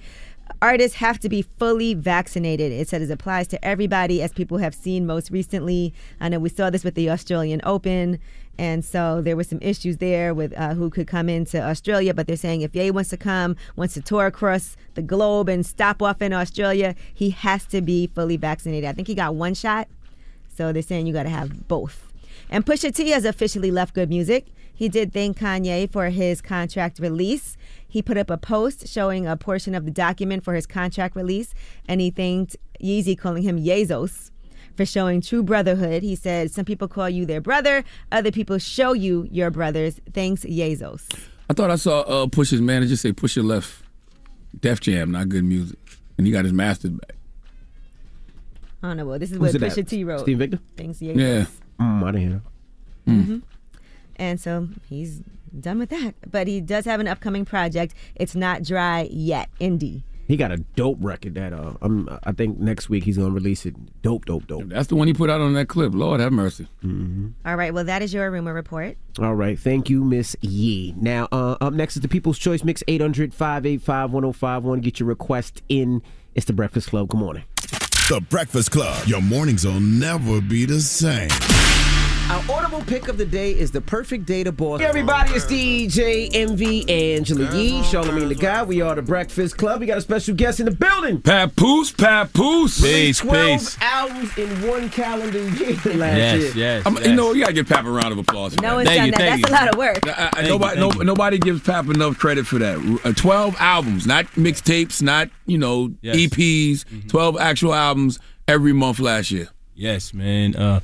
[0.62, 2.72] artists have to be fully vaccinated.
[2.72, 5.94] It says it applies to everybody as people have seen most recently.
[6.20, 8.20] I know we saw this with the Australian Open
[8.58, 12.14] And so there were some issues there with uh, who could come into Australia.
[12.14, 15.66] But they're saying if Ye wants to come, wants to tour across the globe and
[15.66, 18.90] stop off in Australia, he has to be fully vaccinated.
[18.90, 19.88] I think he got one shot.
[20.56, 22.12] So they're saying you got to have both.
[22.50, 24.10] And Pusha T has officially left G.O.O.D.
[24.10, 24.48] Music.
[24.74, 27.56] He did thank Kanye for his contract release.
[27.88, 31.54] He put up a post showing a portion of the document for his contract release,
[31.88, 34.31] and he thanked Yeezy, calling him Yezos,
[34.82, 36.02] for showing true brotherhood.
[36.02, 40.02] He said, Some people call you their brother, other people show you your brothers.
[40.12, 41.04] Thanks, Yezos.
[41.50, 43.84] I thought I saw uh, Push's manager say Pusha Left,
[44.60, 45.78] Def Jam, not good music.
[46.18, 47.16] And he got his masters back.
[48.82, 49.06] I don't know.
[49.06, 49.72] Well, this is Who's what it at?
[49.72, 50.22] Pusha T wrote.
[50.22, 50.60] Steve Victor?
[50.76, 51.18] Thanks, Yezos.
[51.20, 51.46] Yeah.
[51.80, 52.42] Mm, I didn't hear.
[53.06, 53.38] hmm
[54.16, 55.22] And so he's
[55.60, 56.16] done with that.
[56.30, 57.94] But he does have an upcoming project.
[58.16, 59.50] It's not dry yet.
[59.60, 60.02] Indie.
[60.32, 63.66] He got a dope record that uh, um, I think next week he's gonna release
[63.66, 63.76] it.
[64.02, 64.70] Dope, dope, dope.
[64.70, 65.94] That's the one he put out on that clip.
[65.94, 66.70] Lord have mercy.
[66.86, 67.32] Mm-hmm.
[67.46, 67.74] All right.
[67.74, 68.96] Well, that is your rumor report.
[69.20, 70.96] All right, thank you, Miss Yee.
[70.96, 74.80] Now, uh, up next is the People's Choice Mix 800 585 1051.
[74.80, 76.02] Get your request in.
[76.34, 77.10] It's the Breakfast Club.
[77.10, 77.44] Good morning.
[78.08, 79.06] The Breakfast Club.
[79.06, 81.28] Your mornings will never be the same.
[82.30, 84.80] Our audible pick of the day is the perfect data boss.
[84.80, 88.70] Hey everybody, it's DJ Envy Angela Yee, Charlamagne tha God.
[88.70, 89.82] We are the Breakfast Club.
[89.82, 91.22] We got a special guest in the building.
[91.22, 92.82] Papoose, Papoose.
[92.82, 96.52] Released 12 albums in one calendar year last year.
[96.56, 96.86] yes.
[96.86, 98.56] I'm- You know, you gotta give Pap a round of applause.
[98.56, 98.76] For No that.
[98.76, 99.18] one's done that.
[99.42, 100.00] That's a lot of work.
[100.08, 102.78] I- I- nobody, no, nobody gives Pap enough credit for that.
[103.04, 106.86] Uh, Twelve albums, not mixtapes, not you know EPs.
[107.10, 109.50] Twelve actual albums every month last year.
[109.76, 110.56] Yes, man.
[110.56, 110.80] Uh,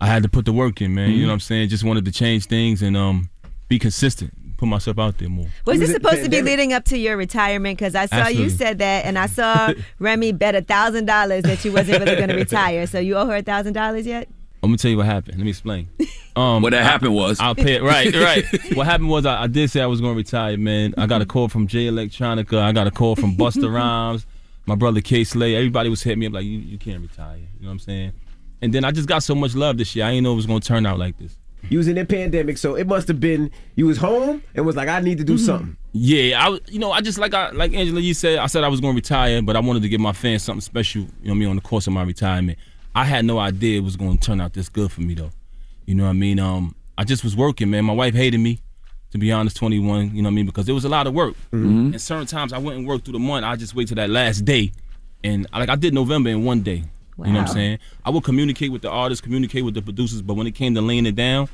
[0.00, 1.10] I had to put the work in, man.
[1.10, 1.68] You know what I'm saying?
[1.68, 3.28] Just wanted to change things and um,
[3.68, 5.46] be consistent, put myself out there more.
[5.66, 7.78] Was this supposed to be leading up to your retirement?
[7.78, 11.64] Because I saw you said that, and I saw Remy bet a thousand dollars that
[11.64, 12.86] you wasn't really going to retire.
[12.86, 14.28] So you owe her a thousand dollars yet?
[14.62, 15.38] I'm gonna tell you what happened.
[15.38, 15.88] Let me explain.
[16.36, 17.82] Um, What that I- happened was- I'll pay it.
[17.82, 18.44] Right, right.
[18.76, 20.92] what happened was I, I did say I was gonna retire, man.
[20.98, 22.58] I got a call from Jay Electronica.
[22.58, 24.26] I got a call from Busta Rhymes.
[24.66, 25.54] My brother Kay Slay.
[25.56, 27.38] Everybody was hitting me up like, you, you can't retire.
[27.38, 28.12] You know what I'm saying?
[28.62, 30.04] And then I just got so much love this year.
[30.04, 31.36] I didn't know it was gonna turn out like this.
[31.68, 34.76] You was in the pandemic, so it must have been you was home and was
[34.76, 35.76] like, I need to do something.
[35.92, 38.64] Yeah, I was- you know I just like I like Angela you said I said
[38.64, 41.02] I was going to retire, but I wanted to give my fans something special.
[41.02, 42.58] You know what I mean on the course of my retirement.
[42.94, 45.30] I had no idea it was going to turn out this good for me though.
[45.86, 46.38] You know what I mean?
[46.38, 47.84] Um, I just was working, man.
[47.84, 48.60] My wife hated me,
[49.12, 49.56] to be honest.
[49.56, 50.46] 21, you know what I mean?
[50.46, 51.34] Because it was a lot of work.
[51.52, 51.92] Mm-hmm.
[51.92, 53.44] And certain times I wouldn't work through the month.
[53.44, 54.72] I just wait till that last day,
[55.24, 56.84] and I, like I did November in one day.
[57.28, 57.78] You know what I'm saying?
[58.04, 60.80] I would communicate with the artists, communicate with the producers, but when it came to
[60.80, 61.48] laying it down,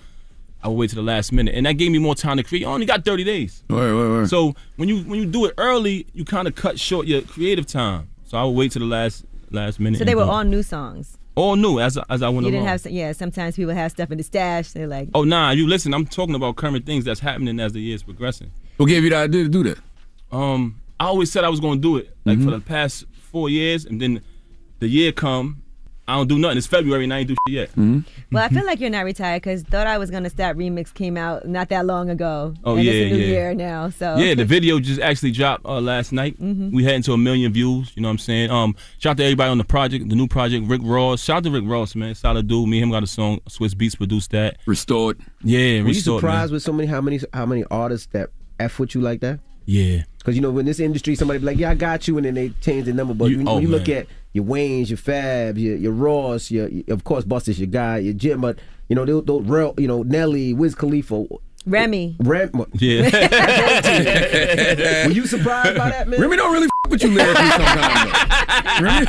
[0.63, 2.65] I would wait to the last minute, and that gave me more time to create.
[2.65, 3.63] I only got 30 days.
[3.69, 4.29] Wait, wait, wait.
[4.29, 7.67] So when you when you do it early, you kind of cut short your creative
[7.67, 8.09] time.
[8.25, 9.99] So I would wait to the last last minute.
[9.99, 10.29] So they were it.
[10.29, 11.19] all new songs.
[11.37, 12.53] all new as as I went You along.
[12.53, 13.13] didn't have, some, yeah.
[13.13, 14.73] Sometimes people have stuff in the stash.
[14.73, 15.93] They're like, oh nah, you listen.
[15.95, 18.51] I'm talking about current things that's happening as the years progressing.
[18.79, 19.79] What gave you the idea to do that?
[20.33, 22.45] Um, I always said I was going to do it like Mm-hmm.
[22.49, 24.23] for the past four years, and then
[24.79, 25.63] the year come,
[26.09, 26.59] I don't do nothing.
[26.59, 27.69] It's February and I ain't do shit yet.
[27.71, 27.99] Mm-hmm.
[28.31, 31.17] well, I feel like you're not retired because Thought I Was Gonna Stop remix came
[31.17, 32.55] out not that long ago.
[32.63, 33.27] Oh, and yeah, it's a new yeah.
[33.29, 33.91] year now.
[33.91, 36.39] So Yeah, the video just actually dropped uh, last night.
[36.41, 36.71] Mhm.
[36.71, 37.91] We heading to a million views.
[37.97, 38.51] You know what I'm saying?
[38.53, 40.69] Um, shout out to everybody on the project, the new project.
[40.69, 41.25] Rick Ross.
[41.25, 42.15] Shout out to Rick Ross, man.
[42.15, 42.69] Solid dude.
[42.69, 43.41] Me and him got a song.
[43.49, 44.59] Swizz Beatz produced that.
[44.67, 45.19] Restored.
[45.43, 46.23] Yeah, Were you restored.
[46.23, 46.31] man.
[46.33, 48.31] surprised with so many how many how many artists that
[48.61, 49.41] f with you like that?
[49.65, 50.05] Yeah.
[50.19, 52.35] Because you know, in this industry, somebody be like, "Yeah, I got you," and then
[52.35, 53.15] they change the number.
[53.15, 54.07] But You- when, oh, when you look at
[54.37, 58.15] your Waynes, your Fabs, your, your Ross, your, your- of course Busta's your guy, your
[58.15, 58.59] Jim, but
[58.89, 61.25] you know those, those real, you know Nelly, Wiz Khalifa,
[61.67, 62.17] Remy.
[62.21, 62.53] Rem.
[62.75, 63.03] Yeah.
[65.07, 66.21] Were you surprised by that, man?
[66.21, 68.13] Remy don't really f- with you lyrically sometimes.
[68.13, 68.85] though.
[68.85, 69.07] Remy,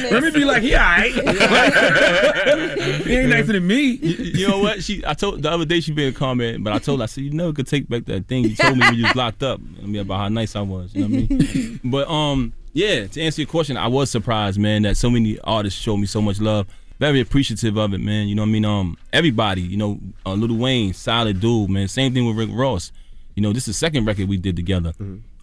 [0.00, 1.12] Remy, Remy be like, he alright.
[3.04, 3.80] he ain't nicer than me.
[3.82, 4.82] You, you know what?
[4.82, 7.06] She I told the other day she made a comment, but I told her I
[7.06, 9.42] said you never could take back that thing you told me when you was locked
[9.42, 9.60] up.
[9.82, 10.94] I mean about how nice I was.
[10.94, 11.80] You know what I mean?
[11.84, 13.06] but um, yeah.
[13.06, 16.20] To answer your question, I was surprised, man, that so many artists showed me so
[16.22, 16.66] much love.
[17.00, 18.28] Very appreciative of it, man.
[18.28, 18.64] You know what I mean?
[18.64, 19.62] Um, everybody.
[19.62, 21.88] You know, uh, Lil Wayne, solid dude, man.
[21.88, 22.92] Same thing with Rick Ross.
[23.36, 24.92] You know, this is the second record we did together.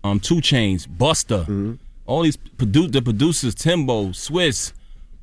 [0.03, 4.74] Um, 2 Chainz, Busta, all these produ- the producers, Timbo, Swiss.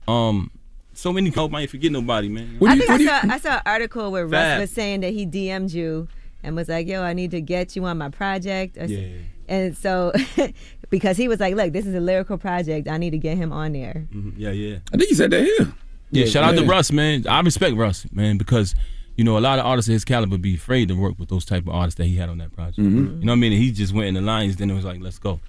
[0.09, 0.51] Um,
[0.94, 1.30] so many.
[1.30, 2.59] Hope I ain't forget nobody, man.
[2.66, 5.72] I think I saw I saw an article where Russ was saying that he DM'd
[5.72, 6.09] you
[6.43, 9.06] and was like, "Yo, I need to get you on my project." Or s- Yeah.
[9.48, 10.12] And so,
[10.93, 12.86] because he was like, "Look, this is a lyrical project.
[12.86, 14.35] I need to get him on there." Mhm.
[14.36, 14.77] Yeah, yeah.
[14.94, 15.73] I think you said that here.
[16.12, 16.64] Yeah, Yeah, shout out to.
[16.64, 17.27] Russ, man.
[17.27, 18.77] I respect Russ, man, because
[19.16, 21.44] you know a lot of artists of his caliber be afraid to work with those
[21.44, 22.78] type of artists that he had on that project.
[22.78, 23.20] Mhm.
[23.20, 23.52] You know what I mean?
[23.52, 25.40] And he just went in the lines, then it was like, let's go.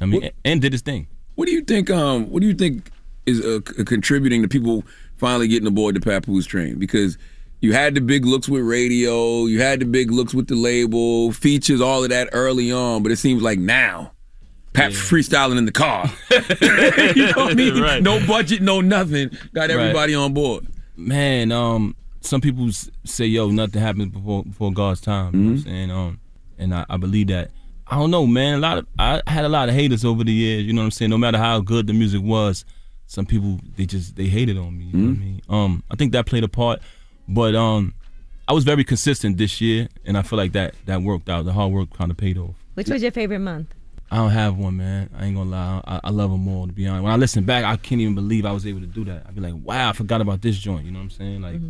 [0.00, 1.08] I mean, What- and did his thing.
[1.34, 1.90] What do you think?
[1.90, 2.90] Um, what do you think
[3.26, 4.84] is uh, c- contributing to people
[5.16, 6.78] finally getting aboard the Papoose train?
[6.78, 7.18] Because
[7.60, 9.46] You had the big looks with radio.
[9.46, 13.02] You had the big looks with the label, features, all of that early on.
[13.02, 14.12] But it seems like now,
[14.72, 16.10] Pat freestyling in the car.
[17.16, 17.80] you know what I mean?
[17.80, 18.02] Right.
[18.02, 19.30] No budget, no nothing.
[19.52, 20.66] Got everybody on board.
[20.96, 22.68] Man, um, some people
[23.04, 25.90] say, "Yo, nothing happens before before God's time." You know what I'm saying?
[25.90, 26.20] Um,
[26.58, 27.50] and I, I believe that.
[27.90, 28.56] I don't know, man.
[28.56, 30.64] A lot of I had a lot of haters over the years.
[30.64, 31.10] You know what I'm saying?
[31.10, 32.64] No matter how good the music was,
[33.06, 34.86] some people they just they hated on me.
[34.86, 35.42] You know what I mean?
[35.48, 36.80] Um, I think that played a part,
[37.26, 37.94] but um,
[38.46, 41.44] I was very consistent this year, and I feel like that that worked out.
[41.44, 42.54] The hard work kind of paid off.
[42.74, 43.74] Which was your favorite month?
[44.10, 45.10] I don't have one, man.
[45.16, 45.82] I ain't gonna lie.
[45.86, 47.04] I, I love them all, to be honest.
[47.04, 49.24] When I listen back, I can't even believe I was able to do that.
[49.26, 50.86] I'd be like, wow, I forgot about this joint.
[50.86, 51.42] You know what I'm saying?
[51.42, 51.60] Like,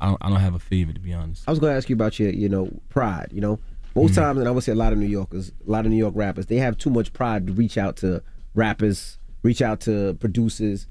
[0.00, 1.44] I, don't, I don't have a favorite, to be honest.
[1.46, 3.28] I was going to ask you about your, you know, pride.
[3.32, 3.58] You know,
[3.94, 4.20] most Mm-hmm.
[4.22, 6.12] times, and I would say a lot of New Yorkers, a lot of New York
[6.16, 8.22] rappers, they have too much pride to reach out to
[8.54, 10.86] rappers, reach out to producers.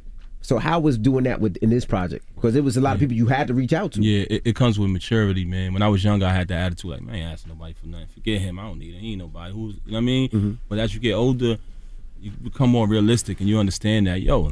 [0.46, 2.24] So how was doing that with in this project?
[2.36, 4.02] Because it was a lot of people you had to reach out to.
[4.02, 5.74] Yeah, it, it comes with maturity, man.
[5.74, 7.88] When I was younger, I had the attitude like, man, I ain't asking nobody for
[7.88, 8.08] nothing.
[8.14, 8.60] Forget him.
[8.60, 9.02] I don't need him.
[9.02, 9.54] He ain't nobody.
[9.54, 10.30] Who's, you know what I mean?
[10.30, 10.52] Mm-hmm.
[10.70, 11.58] But as you get older,
[12.22, 14.52] you become more realistic and you understand that, yo,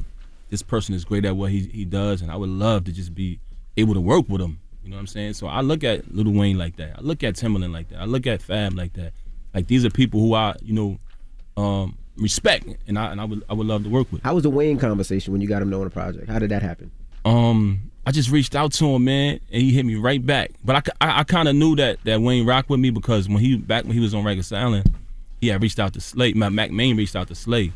[0.50, 3.14] this person is great at what he, he does, and I would love to just
[3.14, 3.40] be
[3.78, 4.60] able to work with him.
[4.84, 5.34] You know what I'm saying?
[5.34, 6.98] So I look at Lil Wayne like that.
[6.98, 8.00] I look at Timbaland like that.
[8.00, 9.14] I look at Fab like that.
[9.54, 13.44] Like these are people who I, you know, um, respect, and I and I would
[13.50, 14.24] I would love to work with.
[14.24, 16.30] How was the Wayne conversation when you got him to own a project?
[16.30, 16.92] How did that happen?
[17.26, 20.52] Um, I just reached out to him, man, and he hit me right back.
[20.64, 23.38] But I, I, I kind of knew that that Wayne rocked with me because when
[23.38, 24.94] he back when he was on Record Island,
[25.42, 26.34] he had reached out to Slay.
[26.34, 27.72] Mac Mack Maine reached out to Slay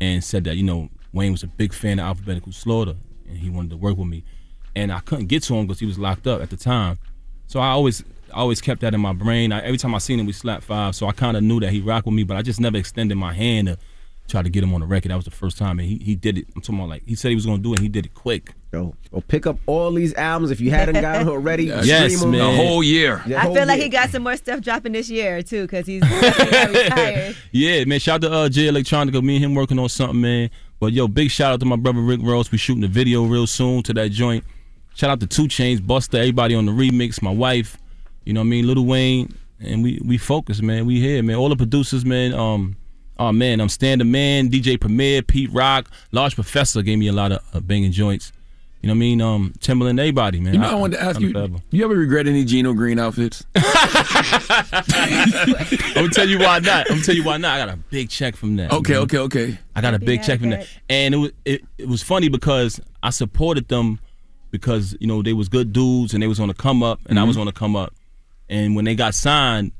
[0.00, 2.96] and said that you know Wayne was a big fan of Alphabetical Slaughter
[3.28, 4.24] and he wanted to work with me,
[4.76, 6.98] and I couldn't get to him because he was locked up at the time.
[7.46, 9.52] So I always I always kept that in my brain.
[9.52, 10.94] I, every time I seen him, we slapped five.
[10.94, 13.16] So I kind of knew that he rocked with me, but I just never extended
[13.16, 13.78] my hand to
[14.28, 15.10] try to get him on the record.
[15.10, 16.46] That was the first time, and he, he did it.
[16.54, 17.78] I'm talking about like he said he was gonna do it.
[17.78, 18.54] and He did it quick.
[18.72, 21.64] Yo, well, pick up all these albums if you hadn't gotten them already.
[21.82, 22.38] Yes, stream 'em.
[22.38, 22.54] man.
[22.54, 23.20] A whole year.
[23.26, 23.84] The I whole feel like year.
[23.86, 27.36] he got some more stuff dropping this year too, because he's retired.
[27.52, 27.98] Yeah, man.
[27.98, 29.22] Shout out to uh, Jay Electronica.
[29.22, 30.50] Me and him working on something, man.
[30.78, 32.50] But yo, big shout out to my brother Rick Ross.
[32.52, 34.44] We shooting a video real soon to that joint.
[34.94, 37.76] Shout out to 2 Chainz, Busta, everybody on the remix, my wife.
[38.24, 40.86] You know what I mean, Lil Wayne, and we we focus, man.
[40.86, 41.36] We here, man.
[41.36, 42.32] All the producers, man.
[42.34, 42.76] Um,
[43.18, 47.12] oh man, I'm Stand the Man, DJ Premier, Pete Rock, Large Professor gave me a
[47.12, 48.32] lot of uh, banging joints.
[48.82, 49.20] You know what I mean?
[49.20, 50.54] Um, Timbaland, everybody, man.
[50.54, 51.56] You know, I, wanted to ask I'm you: forever.
[51.70, 53.44] You ever regret any Gino Green outfits?
[53.54, 53.64] I'm
[55.94, 56.86] gonna tell you why not.
[56.86, 57.60] I'm gonna tell you why not.
[57.60, 58.72] I got a big check from that.
[58.72, 59.02] Okay, man.
[59.02, 59.58] okay, okay.
[59.76, 62.80] I got a big check from that, and it was it, it was funny because
[63.02, 64.00] I supported them
[64.50, 67.20] because you know they was good dudes and they was on the come up and
[67.20, 67.92] I was on the come up,
[68.50, 69.72] and when they got signed,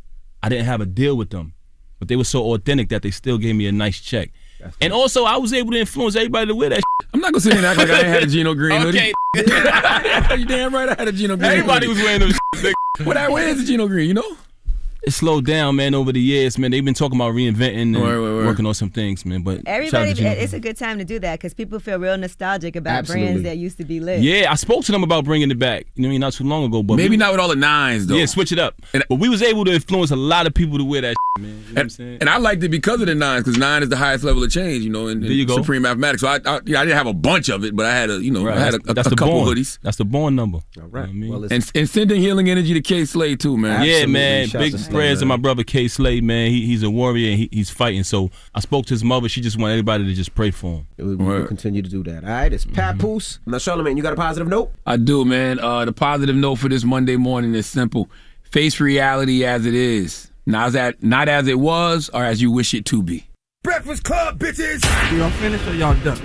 [0.42, 1.52] I didn't have a deal with them,
[1.98, 4.30] but they were so authentic that they still gave me a nice check,
[4.80, 6.82] and also I was able to influence everybody to wear that.
[7.12, 8.98] I'm not gonna sit here and act like I ain't had a Gino Green hoodie.
[8.98, 9.12] Okay.
[10.38, 11.50] you damn right I had a Gino Green.
[11.50, 11.98] Everybody hoodie.
[11.98, 12.32] was wearing them.
[12.56, 12.74] Shit,
[13.06, 14.36] What I wear is a Gino Green, you know?
[15.02, 16.70] It slowed down, man, over the years, man.
[16.72, 18.46] They've been talking about reinventing and Word, word, word.
[18.46, 19.42] working on some things, man.
[19.42, 22.76] But Everybody, to it's a good time to do that because people feel real nostalgic
[22.76, 23.26] about Absolutely.
[23.28, 24.20] brands that used to be lit.
[24.20, 25.86] Yeah, I spoke to them about bringing it back.
[25.94, 27.56] You know, I mean, not too long ago, but Maybe we- not with all the
[27.56, 28.16] nines though.
[28.16, 28.74] Yeah, switch it up.
[28.92, 31.50] but we was able to influence a lot of people to wear that, shit, man.
[31.50, 32.18] You know what I'm saying?
[32.20, 34.50] And I liked it because of the nines, because nine is the highest level of
[34.50, 35.56] change, you know, in, in There you go.
[35.56, 36.20] supreme mathematics.
[36.20, 38.22] So I, I, yeah, I didn't have a bunch of it, but I had a,
[38.22, 39.56] you know, Right, I had a, that's, a, that's a the couple born.
[39.56, 39.78] hoodies.
[39.82, 40.58] That's the born number.
[40.78, 41.08] All right.
[41.14, 43.82] Well, And, and sending healing energy to Kay Slay too, man.
[43.86, 44.48] yeah, man.
[44.52, 46.50] Big prayers to my brother Kay Slay, man.
[46.50, 48.02] He, he's a warrior and he, he's fighting.
[48.04, 49.28] So I spoke to his mother.
[49.28, 50.86] She just wanted everybody to just pray for him.
[50.98, 52.24] We will continue to do that.
[52.24, 53.38] All right, it's Papoose.
[53.46, 54.72] Now, Charlamagne, you got a positive note?
[54.86, 55.58] I do, man.
[55.58, 58.10] Uh, the positive note for this Monday morning is simple:
[58.42, 62.50] face reality as it is, not as that, not as it was or as you
[62.50, 63.26] wish it to be.
[63.62, 64.82] Breakfast Club, bitches!
[65.16, 66.18] Y'all finished or y'all done?